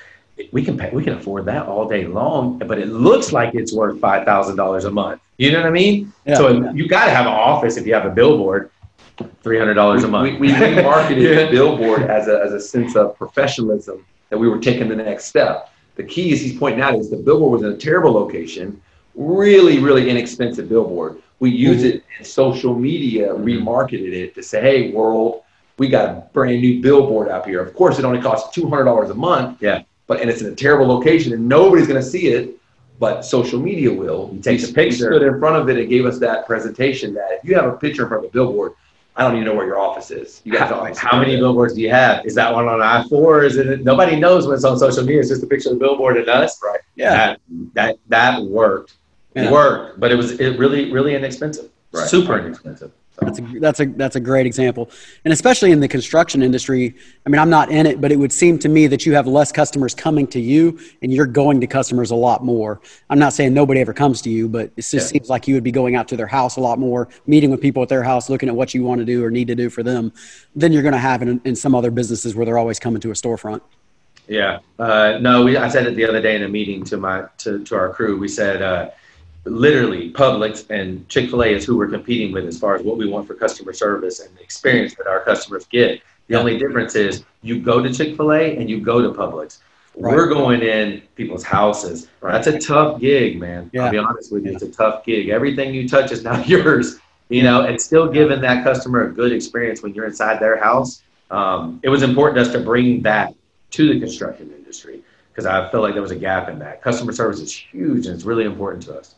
We 0.51 0.63
can 0.63 0.77
pay, 0.77 0.89
we 0.91 1.03
can 1.03 1.13
afford 1.13 1.45
that 1.45 1.67
all 1.67 1.87
day 1.87 2.05
long, 2.05 2.57
but 2.57 2.79
it 2.79 2.87
looks 2.87 3.31
like 3.31 3.53
it's 3.53 3.73
worth 3.73 3.99
five 3.99 4.25
thousand 4.25 4.55
dollars 4.55 4.85
a 4.85 4.91
month. 4.91 5.21
You 5.37 5.51
know 5.51 5.59
what 5.59 5.67
I 5.67 5.71
mean? 5.71 6.11
Yeah, 6.25 6.35
so 6.35 6.49
yeah. 6.49 6.71
you 6.73 6.87
got 6.87 7.05
to 7.05 7.11
have 7.11 7.25
an 7.25 7.33
office 7.33 7.77
if 7.77 7.85
you 7.85 7.93
have 7.93 8.05
a 8.05 8.09
billboard, 8.09 8.71
three 9.43 9.59
hundred 9.59 9.75
dollars 9.75 10.03
a 10.03 10.07
month. 10.07 10.39
we, 10.39 10.51
we 10.51 10.81
marketed 10.81 11.23
Yeah. 11.23 11.45
the 11.45 11.51
billboard 11.51 12.03
as 12.03 12.27
a, 12.27 12.41
as 12.41 12.51
a 12.51 12.59
sense 12.59 12.95
of 12.95 13.15
professionalism 13.17 14.05
that 14.29 14.37
we 14.37 14.49
were 14.49 14.59
taking 14.59 14.89
the 14.89 14.95
next 14.95 15.25
step. 15.25 15.71
The 15.95 16.03
key 16.03 16.31
is 16.31 16.41
he's 16.41 16.57
pointing 16.57 16.81
out 16.81 16.95
is 16.95 17.11
the 17.11 17.17
billboard 17.17 17.61
was 17.61 17.61
in 17.61 17.77
a 17.77 17.77
terrible 17.77 18.11
location, 18.11 18.81
really, 19.13 19.79
really 19.79 20.09
inexpensive 20.09 20.67
billboard. 20.67 21.21
We 21.39 21.51
used 21.51 21.85
mm-hmm. 21.85 21.97
it 21.97 22.03
in 22.17 22.25
social 22.25 22.73
media, 22.73 23.33
remarketed 23.33 24.13
it 24.13 24.33
to 24.35 24.41
say, 24.41 24.61
hey, 24.61 24.91
world, 24.91 25.43
we 25.77 25.89
got 25.89 26.09
a 26.09 26.29
brand 26.33 26.61
new 26.61 26.81
billboard 26.81 27.29
out 27.29 27.45
here. 27.45 27.61
Of 27.61 27.75
course, 27.75 27.99
it 27.99 28.05
only 28.05 28.21
costs 28.21 28.57
$200 28.57 29.09
a 29.09 29.13
month. 29.13 29.61
Yeah. 29.61 29.83
But, 30.07 30.21
and 30.21 30.29
it's 30.29 30.41
in 30.41 30.51
a 30.51 30.55
terrible 30.55 30.87
location 30.87 31.33
and 31.33 31.47
nobody's 31.47 31.87
going 31.87 32.01
to 32.01 32.07
see 32.07 32.27
it, 32.27 32.57
but 32.99 33.23
social 33.23 33.59
media 33.59 33.91
will. 33.91 34.31
You 34.33 34.41
take 34.41 34.61
a 34.63 34.67
picture. 34.71 35.13
Stood 35.13 35.23
in 35.23 35.39
front 35.39 35.55
of 35.55 35.69
it 35.69 35.77
and 35.77 35.89
gave 35.89 36.05
us 36.05 36.19
that 36.19 36.45
presentation 36.45 37.13
that 37.13 37.31
if 37.31 37.49
you 37.49 37.55
have 37.55 37.65
a 37.65 37.77
picture 37.77 38.03
in 38.03 38.09
front 38.09 38.25
of 38.25 38.29
a 38.29 38.33
billboard, 38.33 38.73
I 39.15 39.23
don't 39.23 39.35
even 39.35 39.45
know 39.45 39.53
where 39.53 39.67
your 39.67 39.79
office 39.79 40.09
is. 40.09 40.41
You 40.43 40.53
guys 40.53 40.69
How, 40.69 41.09
how 41.09 41.19
many 41.19 41.35
billboards 41.37 41.75
do 41.75 41.81
you 41.81 41.91
have? 41.91 42.25
Is 42.25 42.33
that 42.35 42.53
one 42.53 42.67
on 42.67 42.81
I 42.81 43.03
four? 43.07 43.43
Is 43.43 43.57
it? 43.57 43.83
Nobody 43.83 44.19
knows 44.19 44.47
when 44.47 44.55
it's 44.55 44.63
on 44.63 44.77
social 44.79 45.03
media. 45.03 45.19
It's 45.19 45.29
just 45.29 45.43
a 45.43 45.47
picture 45.47 45.69
of 45.69 45.75
the 45.75 45.79
billboard 45.79 46.17
and 46.17 46.27
us. 46.27 46.59
Right. 46.63 46.79
Yeah. 46.95 47.09
That 47.13 47.39
that 47.73 47.99
that 48.07 48.41
worked. 48.41 48.95
Yeah. 49.35 49.51
Worked, 49.51 49.99
but 49.99 50.11
it 50.11 50.15
was 50.15 50.39
it 50.39 50.57
really 50.57 50.91
really 50.91 51.13
inexpensive. 51.13 51.69
Right. 51.91 52.07
Super 52.07 52.39
inexpensive. 52.39 52.91
So, 53.19 53.25
That's 53.27 53.37
a, 53.39 53.59
that's 53.59 53.79
a 53.79 53.85
that's 53.85 54.15
a 54.15 54.19
great 54.19 54.47
example, 54.47 54.89
and 55.23 55.31
especially 55.31 55.71
in 55.71 55.79
the 55.79 55.87
construction 55.87 56.41
industry. 56.41 56.95
I 57.27 57.29
mean, 57.29 57.37
I'm 57.39 57.49
not 57.49 57.69
in 57.69 57.85
it, 57.85 58.01
but 58.01 58.11
it 58.11 58.15
would 58.15 58.33
seem 58.33 58.57
to 58.59 58.67
me 58.69 58.87
that 58.87 59.05
you 59.05 59.13
have 59.13 59.27
less 59.27 59.51
customers 59.51 59.93
coming 59.93 60.25
to 60.27 60.39
you, 60.39 60.79
and 61.03 61.13
you're 61.13 61.27
going 61.27 61.61
to 61.61 61.67
customers 61.67 62.09
a 62.09 62.15
lot 62.15 62.43
more. 62.43 62.81
I'm 63.11 63.19
not 63.19 63.33
saying 63.33 63.53
nobody 63.53 63.81
ever 63.81 63.93
comes 63.93 64.19
to 64.23 64.31
you, 64.31 64.49
but 64.49 64.71
it 64.77 64.81
just 64.81 64.93
Yeah. 64.93 64.99
seems 65.01 65.29
like 65.29 65.47
you 65.47 65.53
would 65.53 65.63
be 65.63 65.71
going 65.71 65.95
out 65.95 66.07
to 66.07 66.17
their 66.17 66.25
house 66.25 66.55
a 66.55 66.59
lot 66.59 66.79
more, 66.79 67.07
meeting 67.27 67.51
with 67.51 67.61
people 67.61 67.83
at 67.83 67.89
their 67.89 68.01
house, 68.01 68.31
looking 68.31 68.49
at 68.49 68.55
what 68.55 68.73
you 68.73 68.83
want 68.83 68.97
to 68.97 69.05
do 69.05 69.23
or 69.23 69.29
need 69.29 69.47
to 69.47 69.55
do 69.55 69.69
for 69.69 69.83
them, 69.83 70.11
than 70.55 70.71
you're 70.71 70.81
going 70.81 70.93
to 70.93 70.97
have 70.99 71.21
in, 71.21 71.39
in 71.45 71.55
some 71.55 71.75
other 71.75 71.91
businesses 71.91 72.33
where 72.35 72.47
they're 72.47 72.57
always 72.57 72.79
coming 72.79 72.99
to 73.01 73.11
a 73.11 73.13
storefront. 73.13 73.61
yeah. 74.27 74.57
Uh, 74.79 75.19
no, 75.21 75.43
we, 75.45 75.55
I 75.55 75.67
said 75.67 75.85
it 75.85 75.95
the 75.95 76.05
other 76.05 76.19
day 76.21 76.35
in 76.35 76.41
a 76.41 76.49
meeting 76.49 76.83
to 76.85 76.97
my 76.97 77.25
to, 77.39 77.63
to 77.65 77.75
our 77.75 77.89
crew. 77.93 78.17
We 78.17 78.27
said 78.27 78.63
uh, 78.63 78.89
literally 79.45 80.11
Publix 80.11 80.69
and 80.69 81.07
Chick 81.09 81.29
Fil 81.29 81.43
A 81.43 81.47
is 81.47 81.65
who 81.65 81.77
we're 81.77 81.89
competing 81.89 82.31
with 82.31 82.45
as 82.45 82.59
far 82.59 82.75
as 82.75 82.83
what 82.83 82.97
we 82.97 83.07
want 83.07 83.27
for 83.27 83.33
customer 83.35 83.73
service 83.73 84.19
and 84.19 84.35
the 84.37 84.41
experience 84.41 84.95
that 84.95 85.07
our 85.07 85.21
customers 85.21 85.65
get. 85.65 86.01
The 86.27 86.35
only 86.35 86.57
difference 86.57 86.95
is 86.95 87.25
you 87.41 87.59
go 87.59 87.81
to 87.81 87.93
Chick 87.93 88.15
Fil 88.15 88.31
A 88.31 88.57
and 88.57 88.69
you 88.69 88.79
go 88.79 89.01
to 89.01 89.09
Publix. 89.09 89.59
Right. 89.95 90.15
We're 90.15 90.27
going 90.27 90.61
in 90.61 91.03
people's 91.15 91.43
houses. 91.43 92.07
That's 92.21 92.47
a 92.47 92.59
tough 92.59 92.99
gig, 92.99 93.39
man. 93.39 93.69
Yeah. 93.73 93.85
I'll 93.85 93.91
be 93.91 93.97
honest 93.97 94.31
with 94.31 94.45
you. 94.45 94.53
It's 94.53 94.63
a 94.63 94.71
tough 94.71 95.05
gig. 95.05 95.29
Everything 95.29 95.73
you 95.73 95.87
touch 95.87 96.11
is 96.11 96.23
now 96.23 96.41
yours. 96.45 96.99
You 97.29 97.43
know, 97.43 97.61
and 97.61 97.79
still 97.81 98.11
giving 98.11 98.41
that 98.41 98.63
customer 98.63 99.07
a 99.07 99.11
good 99.11 99.31
experience 99.31 99.81
when 99.81 99.93
you're 99.93 100.05
inside 100.05 100.39
their 100.39 100.57
house. 100.57 101.01
Um, 101.31 101.79
it 101.83 101.89
was 101.89 102.03
important 102.03 102.35
to 102.35 102.41
us 102.41 102.51
to 102.51 102.59
bring 102.59 103.01
that 103.03 103.33
to 103.71 103.93
the 103.93 103.99
construction 103.99 104.51
industry 104.55 105.01
because 105.31 105.45
I 105.45 105.69
feel 105.71 105.81
like 105.81 105.93
there 105.93 106.01
was 106.01 106.11
a 106.11 106.15
gap 106.15 106.47
in 106.49 106.59
that. 106.59 106.81
Customer 106.81 107.11
service 107.11 107.39
is 107.39 107.51
huge 107.51 108.05
and 108.05 108.13
it's 108.13 108.23
really 108.23 108.45
important 108.45 108.83
to 108.83 108.99
us. 108.99 109.15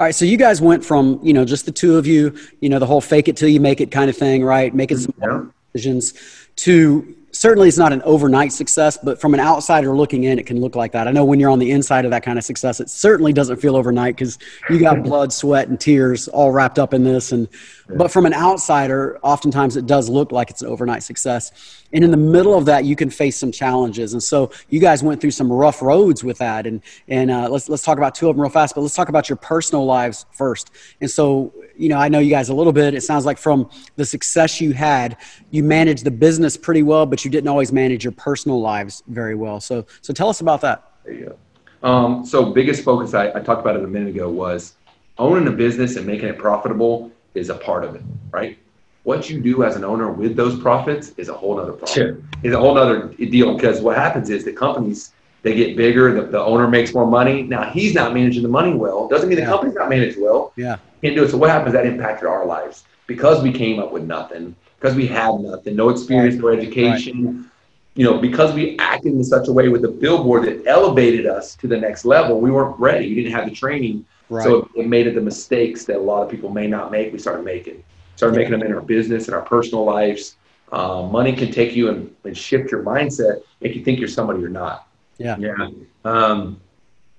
All 0.00 0.06
right, 0.06 0.14
so 0.14 0.24
you 0.24 0.38
guys 0.38 0.62
went 0.62 0.82
from 0.82 1.20
you 1.22 1.34
know 1.34 1.44
just 1.44 1.66
the 1.66 1.72
two 1.72 1.98
of 1.98 2.06
you, 2.06 2.34
you 2.60 2.70
know 2.70 2.78
the 2.78 2.86
whole 2.86 3.02
fake 3.02 3.28
it 3.28 3.36
till 3.36 3.50
you 3.50 3.60
make 3.60 3.82
it 3.82 3.90
kind 3.90 4.08
of 4.08 4.16
thing, 4.16 4.42
right? 4.42 4.74
Making 4.74 4.96
some 4.96 5.12
Yeah. 5.20 5.42
decisions 5.74 6.14
to 6.56 7.14
certainly 7.32 7.68
it's 7.68 7.76
not 7.76 7.92
an 7.92 8.00
overnight 8.06 8.50
success, 8.50 8.96
but 9.02 9.20
from 9.20 9.34
an 9.34 9.40
outsider 9.40 9.94
looking 9.94 10.24
in, 10.24 10.38
it 10.38 10.46
can 10.46 10.58
look 10.58 10.74
like 10.74 10.92
that. 10.92 11.06
I 11.06 11.10
know 11.10 11.26
when 11.26 11.38
you're 11.38 11.50
on 11.50 11.58
the 11.58 11.70
inside 11.70 12.06
of 12.06 12.10
that 12.12 12.22
kind 12.22 12.38
of 12.38 12.44
success, 12.44 12.80
it 12.80 12.88
certainly 12.88 13.34
doesn't 13.34 13.58
feel 13.58 13.76
overnight 13.76 14.16
because 14.16 14.38
you 14.70 14.78
got 14.80 15.02
blood, 15.02 15.34
sweat, 15.34 15.68
and 15.68 15.78
tears 15.78 16.28
all 16.28 16.50
wrapped 16.50 16.78
up 16.78 16.94
in 16.94 17.04
this. 17.04 17.30
And 17.30 17.46
but 17.94 18.10
from 18.10 18.24
an 18.24 18.32
outsider, 18.32 19.18
oftentimes 19.22 19.76
it 19.76 19.86
does 19.86 20.08
look 20.08 20.32
like 20.32 20.48
it's 20.48 20.62
an 20.62 20.68
overnight 20.68 21.02
success. 21.02 21.52
And 21.92 22.04
in 22.04 22.10
the 22.10 22.16
middle 22.16 22.54
of 22.54 22.64
that 22.66 22.84
you 22.84 22.96
can 22.96 23.10
face 23.10 23.36
some 23.36 23.52
challenges. 23.52 24.12
And 24.12 24.22
so 24.22 24.50
you 24.68 24.80
guys 24.80 25.02
went 25.02 25.20
through 25.20 25.32
some 25.32 25.50
rough 25.50 25.82
roads 25.82 26.22
with 26.22 26.38
that. 26.38 26.66
And 26.66 26.82
and 27.08 27.30
uh, 27.30 27.48
let's 27.48 27.68
let's 27.68 27.82
talk 27.82 27.98
about 27.98 28.14
two 28.14 28.28
of 28.28 28.36
them 28.36 28.42
real 28.42 28.50
fast 28.50 28.74
but 28.74 28.82
let's 28.82 28.94
talk 28.94 29.08
about 29.08 29.28
your 29.28 29.36
personal 29.36 29.84
lives 29.84 30.26
first. 30.32 30.70
And 31.00 31.10
so 31.10 31.52
you 31.76 31.88
know 31.88 31.96
i 31.96 32.08
know 32.08 32.18
you 32.18 32.30
guys 32.30 32.48
a 32.48 32.54
little 32.54 32.72
bit. 32.72 32.94
It 32.94 33.02
sounds 33.02 33.24
like 33.24 33.38
from 33.38 33.70
the 33.96 34.04
success 34.04 34.60
you 34.60 34.72
had 34.72 35.16
you 35.50 35.62
managed 35.62 36.04
the 36.04 36.10
business 36.10 36.56
pretty 36.56 36.82
well 36.82 37.06
but 37.06 37.24
you 37.24 37.30
didn't 37.30 37.48
always 37.48 37.72
manage 37.72 38.04
your 38.04 38.12
personal 38.12 38.60
lives 38.60 39.02
very 39.08 39.34
well. 39.34 39.60
So 39.60 39.86
so 40.00 40.12
tell 40.12 40.28
us 40.28 40.40
about 40.40 40.60
that. 40.62 40.84
Go. 41.06 41.36
Um, 41.82 42.26
so 42.26 42.52
biggest 42.52 42.84
focus 42.84 43.14
I, 43.14 43.28
I 43.28 43.40
talked 43.40 43.62
about 43.62 43.76
it 43.76 43.84
a 43.84 43.88
minute 43.88 44.14
ago 44.14 44.28
was 44.28 44.74
owning 45.18 45.48
a 45.48 45.50
business 45.50 45.96
and 45.96 46.06
making 46.06 46.28
it 46.28 46.38
profitable 46.38 47.10
is 47.34 47.48
a 47.48 47.54
part 47.54 47.84
of 47.84 47.94
it 47.94 48.02
right 48.30 48.58
what 49.04 49.30
you 49.30 49.40
do 49.40 49.64
as 49.64 49.76
an 49.76 49.84
owner 49.84 50.10
with 50.10 50.36
those 50.36 50.58
profits 50.60 51.10
is 51.16 51.28
a 51.28 51.34
whole 51.34 51.58
other 51.58 51.72
problem. 51.72 51.94
Sure. 51.94 52.18
Is 52.42 52.52
a 52.52 52.58
whole 52.58 52.76
other 52.76 53.08
deal 53.08 53.54
because 53.54 53.80
what 53.80 53.96
happens 53.96 54.30
is 54.30 54.44
the 54.44 54.52
companies 54.52 55.12
they 55.42 55.54
get 55.54 55.76
bigger, 55.76 56.12
the, 56.12 56.26
the 56.30 56.40
owner 56.40 56.68
makes 56.68 56.92
more 56.92 57.06
money. 57.06 57.42
Now 57.42 57.70
he's 57.70 57.94
not 57.94 58.12
managing 58.12 58.42
the 58.42 58.48
money 58.48 58.74
well. 58.74 59.08
Doesn't 59.08 59.28
mean 59.28 59.38
the 59.38 59.46
company's 59.46 59.74
not 59.74 59.88
managed 59.88 60.20
well. 60.20 60.52
Yeah. 60.56 60.76
Can't 61.00 61.16
do 61.16 61.24
it. 61.24 61.30
So 61.30 61.38
what 61.38 61.50
happens? 61.50 61.72
That 61.72 61.86
impacted 61.86 62.28
our 62.28 62.44
lives 62.44 62.84
because 63.06 63.42
we 63.42 63.52
came 63.52 63.80
up 63.80 63.90
with 63.90 64.04
nothing, 64.04 64.54
because 64.78 64.94
we 64.94 65.06
had 65.06 65.40
nothing, 65.40 65.76
no 65.76 65.88
experience, 65.88 66.34
right. 66.34 66.42
no 66.42 66.60
education. 66.60 67.36
Right. 67.36 67.46
You 67.94 68.04
know, 68.04 68.18
because 68.18 68.54
we 68.54 68.78
acted 68.78 69.14
in 69.14 69.24
such 69.24 69.48
a 69.48 69.52
way 69.52 69.68
with 69.68 69.82
the 69.82 69.88
billboard 69.88 70.44
that 70.44 70.66
elevated 70.66 71.26
us 71.26 71.56
to 71.56 71.66
the 71.66 71.76
next 71.76 72.04
level, 72.04 72.40
we 72.40 72.50
weren't 72.50 72.78
ready. 72.78 73.08
We 73.08 73.14
didn't 73.16 73.32
have 73.32 73.46
the 73.46 73.54
training. 73.54 74.04
Right. 74.28 74.44
So 74.44 74.70
it 74.76 74.86
made 74.86 75.06
it 75.06 75.14
the 75.14 75.20
mistakes 75.20 75.86
that 75.86 75.96
a 75.96 76.00
lot 76.00 76.22
of 76.22 76.30
people 76.30 76.50
may 76.50 76.66
not 76.66 76.92
make. 76.92 77.12
We 77.12 77.18
started 77.18 77.44
making 77.44 77.82
start 78.20 78.34
making 78.34 78.50
them 78.50 78.62
in 78.62 78.74
our 78.74 78.82
business 78.82 79.28
and 79.28 79.34
our 79.34 79.40
personal 79.40 79.82
lives. 79.82 80.36
Uh, 80.72 81.08
money 81.10 81.32
can 81.32 81.50
take 81.50 81.74
you 81.74 81.88
and, 81.88 82.14
and, 82.24 82.36
shift 82.36 82.70
your 82.70 82.82
mindset, 82.82 83.42
make 83.62 83.74
you 83.74 83.82
think 83.82 83.98
you're 83.98 84.08
somebody 84.08 84.40
you're 84.40 84.50
not. 84.50 84.86
Yeah. 85.16 85.36
Yeah. 85.38 85.70
Um, 86.04 86.60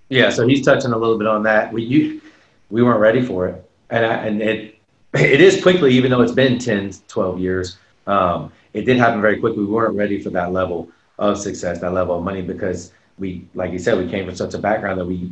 yeah. 0.09 0.29
So 0.29 0.47
he's 0.47 0.63
touching 0.63 0.93
a 0.93 0.97
little 0.97 1.17
bit 1.17 1.25
on 1.25 1.41
that. 1.43 1.73
We, 1.73 1.83
you, 1.83 2.21
we 2.69 2.83
weren't 2.83 2.99
ready 2.99 3.25
for 3.25 3.47
it. 3.47 3.69
And, 3.89 4.05
I, 4.05 4.13
and 4.27 4.41
it, 4.43 4.79
it 5.15 5.41
is 5.41 5.61
quickly, 5.61 5.91
even 5.91 6.11
though 6.11 6.21
it's 6.21 6.31
been 6.33 6.59
10, 6.59 6.93
12 7.07 7.39
years, 7.39 7.77
um, 8.05 8.51
it 8.73 8.83
did 8.83 8.97
happen 8.97 9.21
very 9.21 9.39
quickly. 9.39 9.63
We 9.63 9.71
weren't 9.71 9.95
ready 9.95 10.21
for 10.21 10.29
that 10.29 10.53
level 10.53 10.87
of 11.17 11.39
success, 11.39 11.79
that 11.81 11.93
level 11.93 12.19
of 12.19 12.23
money, 12.23 12.43
because 12.43 12.93
we, 13.17 13.47
like 13.55 13.71
you 13.71 13.79
said, 13.79 13.97
we 13.97 14.07
came 14.07 14.27
from 14.27 14.35
such 14.35 14.53
a 14.53 14.59
background 14.59 14.99
that 14.99 15.05
we 15.05 15.31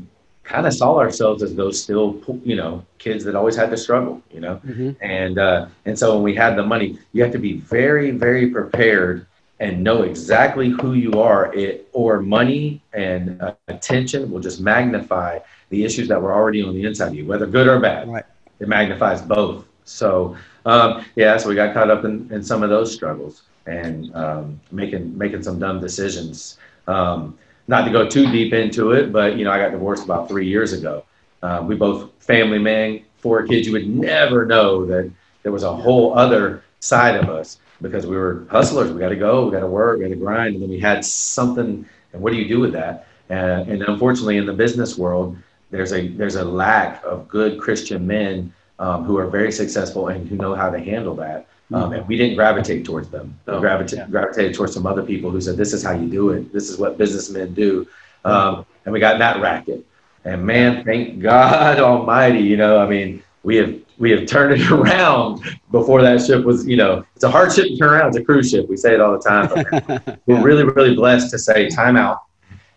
kind 0.50 0.66
of 0.66 0.74
saw 0.74 0.98
ourselves 0.98 1.44
as 1.44 1.56
those 1.56 1.82
still, 1.82 2.20
you 2.44 2.56
know, 2.56 2.84
kids 2.98 3.24
that 3.24 3.36
always 3.36 3.56
had 3.56 3.70
to 3.70 3.78
struggle, 3.78 4.22
you 4.34 4.42
know, 4.42 4.56
mm-hmm. 4.66 4.92
and 5.02 5.38
uh, 5.38 5.68
and 5.86 5.98
so 5.98 6.16
when 6.16 6.24
we 6.24 6.36
had 6.36 6.56
the 6.56 6.64
money, 6.64 6.98
you 7.14 7.22
have 7.24 7.32
to 7.32 7.38
be 7.38 7.54
very, 7.54 8.12
very 8.12 8.50
prepared 8.50 9.28
and 9.60 9.84
know 9.84 10.02
exactly 10.02 10.70
who 10.70 10.94
you 10.94 11.14
are. 11.22 11.54
It 11.54 11.88
or 11.94 12.22
money 12.22 12.82
and 12.94 13.40
uh, 13.42 13.54
attention 13.68 14.32
will 14.32 14.40
just 14.40 14.60
magnify 14.60 15.40
the 15.70 15.86
issues 15.86 16.08
that 16.08 16.20
were 16.20 16.34
already 16.34 16.64
on 16.64 16.74
the 16.74 16.84
inside 16.84 17.10
of 17.10 17.16
you, 17.16 17.26
whether 17.28 17.46
good 17.46 17.68
or 17.68 17.80
bad. 17.80 18.10
Right. 18.10 18.26
It 18.60 18.68
magnifies 18.68 19.22
both. 19.22 19.66
So 19.86 20.36
um, 20.66 21.06
yeah, 21.16 21.38
so 21.38 21.48
we 21.48 21.56
got 21.56 21.74
caught 21.74 21.92
up 21.92 22.06
in, 22.06 22.28
in 22.34 22.44
some 22.44 22.64
of 22.64 22.70
those 22.70 22.94
struggles 22.94 23.44
and 23.68 24.14
um, 24.16 24.60
making 24.72 25.16
making 25.16 25.44
some 25.44 25.60
dumb 25.60 25.80
decisions. 25.80 26.58
Um, 26.88 27.38
not 27.70 27.86
to 27.86 27.92
go 27.92 28.10
too 28.10 28.30
deep 28.32 28.52
into 28.52 28.94
it, 28.94 29.14
but 29.14 29.38
you 29.38 29.46
know, 29.46 29.52
I 29.52 29.60
got 29.60 29.70
divorced 29.72 30.04
about 30.04 30.28
three 30.28 30.48
years 30.48 30.74
ago. 30.74 31.06
Uh, 31.44 31.64
we 31.64 31.76
both 31.76 32.12
family 32.20 32.58
man, 32.58 33.04
four 33.20 33.46
kids. 33.46 33.68
You 33.68 33.74
would 33.74 33.88
never 33.88 34.44
know 34.46 34.86
that 34.88 35.10
there 35.44 35.52
was 35.52 35.62
a 35.62 35.72
whole 35.72 36.18
other 36.18 36.64
side 36.80 37.16
of 37.16 37.30
us 37.30 37.60
because 37.80 38.08
we 38.08 38.18
were 38.18 38.48
hustlers. 38.50 38.92
We 38.92 39.00
got 39.00 39.10
to 39.10 39.16
go, 39.16 39.46
we 39.46 39.52
got 39.52 39.60
to 39.60 39.68
work, 39.68 40.00
we 40.00 40.06
got 40.06 40.10
to 40.10 40.16
grind, 40.16 40.56
and 40.56 40.64
then 40.64 40.70
we 40.72 40.80
had 40.80 41.06
something. 41.06 41.86
And 42.12 42.22
what 42.24 42.34
do 42.34 42.40
you 42.40 42.48
do 42.48 42.60
with 42.60 42.74
that? 42.74 43.08
And, 43.30 43.70
and 43.70 43.84
unfortunately, 43.84 44.38
in 44.38 44.48
the 44.48 44.54
business 44.54 44.98
world, 44.98 45.38
there's 45.70 45.94
a 45.94 46.08
there's 46.08 46.36
a 46.36 46.44
lack 46.44 47.04
of 47.04 47.28
good 47.28 47.60
Christian 47.60 48.08
men 48.08 48.52
um, 48.80 49.04
who 49.04 49.20
are 49.20 49.28
very 49.28 49.52
successful 49.52 50.08
and 50.08 50.28
who 50.28 50.38
know 50.38 50.56
how 50.56 50.72
to 50.72 50.80
handle 50.80 51.14
that. 51.18 51.46
Um, 51.72 51.94
and 51.94 52.08
we 52.08 52.18
didn't 52.18 52.36
gravitate 52.36 52.84
towards 52.84 53.10
them. 53.10 53.38
We 53.46 53.54
oh, 53.54 53.62
gravita- 53.62 53.98
yeah. 53.98 54.08
gravitated 54.08 54.56
towards 54.56 54.74
some 54.74 54.88
other 54.88 55.04
people 55.04 55.30
who 55.30 55.40
said, 55.40 55.56
"This 55.56 55.72
is 55.72 55.84
how 55.84 55.92
you 55.92 56.10
do 56.10 56.32
it. 56.32 56.52
This 56.52 56.70
is 56.70 56.78
what 56.78 56.98
businessmen 56.98 57.54
do." 57.54 57.88
Um, 58.26 58.66
and 58.86 58.94
we 58.94 59.00
got 59.00 59.14
in 59.14 59.20
that 59.20 59.40
racket. 59.42 59.86
And 60.26 60.46
man, 60.46 60.84
thank 60.84 61.22
God 61.22 61.80
Almighty, 61.80 62.40
you 62.40 62.58
know, 62.58 62.80
I 62.80 62.88
mean, 62.88 63.24
we 63.44 63.56
have 63.58 63.76
we 64.00 64.12
have 64.12 64.26
turned 64.26 64.60
it 64.60 64.72
around. 64.72 65.42
Before 65.72 66.02
that 66.02 66.26
ship 66.26 66.44
was, 66.44 66.68
you 66.68 66.76
know, 66.76 67.06
it's 67.16 67.24
a 67.24 67.30
hard 67.30 67.54
ship 67.54 67.66
to 67.66 67.78
turn 67.78 67.94
around. 67.94 68.08
It's 68.10 68.18
a 68.18 68.24
cruise 68.24 68.50
ship. 68.50 68.68
We 68.68 68.78
say 68.78 68.94
it 68.94 69.02
all 69.02 69.12
the 69.12 69.20
time. 69.20 69.50
But 69.88 70.20
we're 70.26 70.42
really, 70.42 70.64
really 70.64 70.96
blessed 70.96 71.30
to 71.32 71.40
say 71.40 71.70
time 71.70 71.96
out. 71.96 72.24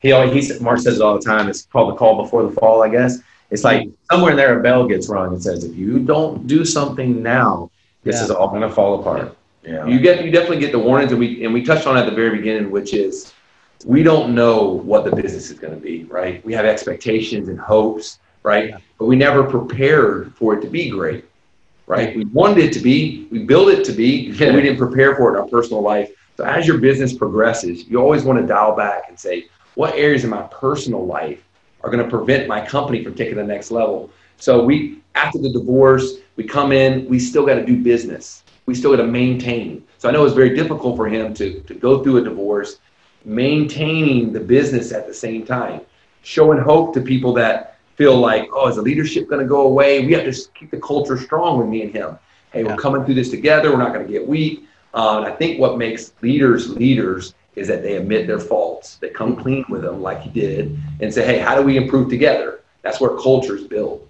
He 0.00 0.12
always, 0.12 0.48
he 0.48 0.62
Mark 0.62 0.80
says 0.80 0.96
it 0.96 1.02
all 1.02 1.14
the 1.14 1.24
time. 1.24 1.48
It's 1.48 1.62
called 1.66 1.92
the 1.92 1.96
call 1.96 2.22
before 2.22 2.42
the 2.42 2.52
fall, 2.52 2.82
I 2.82 2.88
guess. 2.88 3.18
It's 3.50 3.64
like 3.64 3.88
somewhere 4.10 4.32
in 4.32 4.36
there 4.36 4.58
a 4.58 4.62
bell 4.62 4.86
gets 4.86 5.08
rung 5.08 5.32
and 5.32 5.42
says, 5.42 5.62
if 5.62 5.76
you 5.76 5.98
don't 5.98 6.46
do 6.46 6.64
something 6.64 7.22
now, 7.22 7.70
this 8.02 8.16
yeah. 8.16 8.24
is 8.24 8.30
all 8.30 8.48
going 8.48 8.62
to 8.62 8.70
fall 8.70 9.00
apart. 9.00 9.36
Yeah. 9.62 9.86
You 9.86 10.00
get 10.00 10.24
you 10.24 10.30
definitely 10.30 10.58
get 10.58 10.72
the 10.72 10.78
warnings, 10.78 11.12
and 11.12 11.20
we 11.20 11.44
and 11.44 11.54
we 11.54 11.62
touched 11.64 11.86
on 11.86 11.96
at 11.96 12.06
the 12.06 12.14
very 12.14 12.36
beginning, 12.36 12.70
which 12.70 12.94
is 12.94 13.32
we 13.84 14.02
don't 14.02 14.34
know 14.34 14.64
what 14.64 15.04
the 15.04 15.14
business 15.14 15.50
is 15.50 15.58
going 15.58 15.74
to 15.74 15.80
be, 15.80 16.04
right? 16.04 16.44
We 16.44 16.52
have 16.52 16.64
expectations 16.64 17.48
and 17.48 17.58
hopes, 17.58 18.18
right? 18.42 18.70
Yeah. 18.70 18.78
But 18.98 19.06
we 19.06 19.16
never 19.16 19.44
prepared 19.44 20.34
for 20.34 20.54
it 20.54 20.60
to 20.62 20.68
be 20.68 20.90
great, 20.90 21.24
right? 21.86 22.16
We 22.16 22.24
wanted 22.26 22.58
it 22.58 22.72
to 22.74 22.80
be, 22.80 23.26
we 23.30 23.40
built 23.40 23.68
it 23.68 23.84
to 23.84 23.92
be, 23.92 24.30
but 24.38 24.54
we 24.54 24.62
didn't 24.62 24.78
prepare 24.78 25.16
for 25.16 25.30
it 25.30 25.36
in 25.36 25.42
our 25.42 25.48
personal 25.48 25.82
life. 25.82 26.10
So 26.36 26.44
as 26.44 26.66
your 26.66 26.78
business 26.78 27.12
progresses, 27.12 27.88
you 27.88 27.98
always 28.00 28.24
want 28.24 28.40
to 28.40 28.46
dial 28.46 28.74
back 28.74 29.04
and 29.08 29.18
say, 29.18 29.46
what 29.74 29.94
areas 29.94 30.24
in 30.24 30.30
my 30.30 30.42
personal 30.42 31.04
life 31.04 31.42
are 31.82 31.90
going 31.90 32.02
to 32.02 32.10
prevent 32.10 32.48
my 32.48 32.64
company 32.64 33.02
from 33.02 33.14
taking 33.14 33.36
the 33.36 33.44
next 33.44 33.70
level? 33.70 34.10
So 34.38 34.64
we, 34.64 35.00
after 35.14 35.38
the 35.38 35.50
divorce, 35.50 36.14
we 36.36 36.44
come 36.44 36.72
in, 36.72 37.06
we 37.08 37.18
still 37.18 37.46
got 37.46 37.54
to 37.56 37.64
do 37.64 37.82
business. 37.82 38.42
We 38.66 38.74
still 38.74 38.90
got 38.90 39.02
to 39.02 39.08
maintain. 39.08 39.84
So 39.98 40.08
I 40.08 40.12
know 40.12 40.24
it's 40.24 40.34
very 40.34 40.54
difficult 40.54 40.96
for 40.96 41.08
him 41.08 41.34
to, 41.34 41.60
to 41.60 41.74
go 41.74 42.02
through 42.02 42.18
a 42.18 42.24
divorce, 42.24 42.78
maintaining 43.24 44.32
the 44.32 44.40
business 44.40 44.92
at 44.92 45.06
the 45.06 45.14
same 45.14 45.44
time, 45.44 45.80
showing 46.22 46.58
hope 46.58 46.94
to 46.94 47.00
people 47.00 47.32
that 47.34 47.78
feel 47.96 48.16
like, 48.16 48.48
oh, 48.52 48.68
is 48.68 48.76
the 48.76 48.82
leadership 48.82 49.28
going 49.28 49.40
to 49.40 49.48
go 49.48 49.62
away? 49.62 50.04
We 50.04 50.12
have 50.14 50.24
to 50.24 50.48
keep 50.54 50.70
the 50.70 50.80
culture 50.80 51.18
strong 51.18 51.58
with 51.58 51.68
me 51.68 51.82
and 51.82 51.92
him. 51.92 52.18
Hey, 52.52 52.62
yeah. 52.62 52.68
we're 52.68 52.76
coming 52.76 53.04
through 53.04 53.14
this 53.14 53.30
together. 53.30 53.70
We're 53.70 53.78
not 53.78 53.92
going 53.92 54.06
to 54.06 54.12
get 54.12 54.26
weak. 54.26 54.64
Uh, 54.94 55.18
and 55.18 55.26
I 55.26 55.36
think 55.36 55.58
what 55.58 55.78
makes 55.78 56.12
leaders 56.20 56.68
leaders 56.68 57.34
is 57.54 57.68
that 57.68 57.82
they 57.82 57.96
admit 57.96 58.26
their 58.26 58.40
faults. 58.40 58.96
They 58.96 59.08
come 59.10 59.36
clean 59.36 59.64
with 59.68 59.82
them, 59.82 60.02
like 60.02 60.22
he 60.22 60.30
did, 60.30 60.78
and 61.00 61.12
say, 61.12 61.24
hey, 61.24 61.38
how 61.38 61.54
do 61.54 61.62
we 61.62 61.76
improve 61.76 62.08
together? 62.08 62.60
That's 62.82 63.00
where 63.00 63.16
cultures 63.18 63.64
build. 63.64 64.08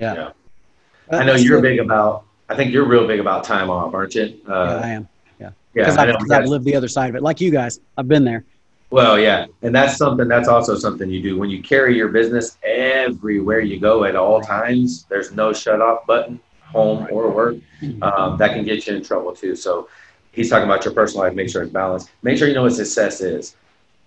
Yeah. 0.00 0.14
yeah. 0.14 1.18
I 1.18 1.24
know 1.24 1.34
you're 1.34 1.60
big 1.60 1.78
about. 1.78 2.24
I 2.48 2.56
think 2.56 2.72
you're 2.72 2.86
real 2.86 3.06
big 3.06 3.20
about 3.20 3.44
time 3.44 3.70
off, 3.70 3.94
aren't 3.94 4.14
you? 4.14 4.40
Uh, 4.48 4.52
yeah, 4.52 4.86
I 4.86 4.88
am. 4.88 5.08
Yeah. 5.38 5.50
Because 5.72 5.96
yeah, 5.96 6.02
I've, 6.02 6.30
I've 6.30 6.48
lived 6.48 6.64
the 6.64 6.74
other 6.74 6.88
side 6.88 7.10
of 7.10 7.16
it, 7.16 7.22
like 7.22 7.40
you 7.40 7.50
guys. 7.50 7.80
I've 7.96 8.08
been 8.08 8.24
there. 8.24 8.44
Well, 8.90 9.20
yeah, 9.20 9.46
and 9.62 9.72
that's 9.72 9.96
something. 9.96 10.26
That's 10.26 10.48
also 10.48 10.76
something 10.76 11.08
you 11.08 11.22
do 11.22 11.38
when 11.38 11.48
you 11.48 11.62
carry 11.62 11.96
your 11.96 12.08
business 12.08 12.58
everywhere 12.64 13.60
you 13.60 13.78
go 13.78 14.02
at 14.04 14.16
all 14.16 14.40
times. 14.40 15.04
There's 15.08 15.30
no 15.30 15.52
shut 15.52 15.80
off 15.80 16.06
button, 16.06 16.40
home 16.64 17.06
or 17.10 17.30
work. 17.30 17.56
Mm-hmm. 17.80 18.02
Um, 18.02 18.36
that 18.38 18.52
can 18.52 18.64
get 18.64 18.86
you 18.88 18.96
in 18.96 19.04
trouble 19.04 19.32
too. 19.32 19.54
So 19.54 19.88
he's 20.32 20.50
talking 20.50 20.64
about 20.64 20.84
your 20.84 20.92
personal 20.92 21.24
life. 21.24 21.34
Make 21.34 21.50
sure 21.50 21.62
it's 21.62 21.72
balanced. 21.72 22.10
Make 22.22 22.36
sure 22.36 22.48
you 22.48 22.54
know 22.54 22.64
what 22.64 22.72
success 22.72 23.20
is. 23.20 23.54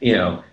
You 0.02 0.16
know, 0.16 0.44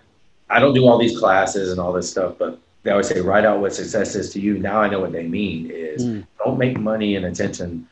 I 0.49 0.61
don't 0.61 0.73
do 0.73 0.87
all 0.87 0.97
these 0.97 1.19
classes 1.19 1.71
and 1.71 1.79
all 1.81 1.91
this 1.91 2.09
stuff, 2.09 2.35
but 2.39 2.57
they 2.83 2.91
always 2.91 3.07
say 3.07 3.21
write 3.21 3.45
out 3.45 3.61
what 3.61 3.73
success 3.73 4.15
is 4.15 4.31
to 4.33 4.39
you. 4.39 4.57
Now 4.57 4.81
I 4.81 4.89
know 4.89 4.99
what 4.99 5.11
they 5.11 5.27
mean 5.27 5.69
is 5.69 6.05
mm. 6.05 6.25
don't 6.43 6.57
make 6.57 6.79
money 6.79 7.15
and 7.15 7.25
attention 7.25 7.87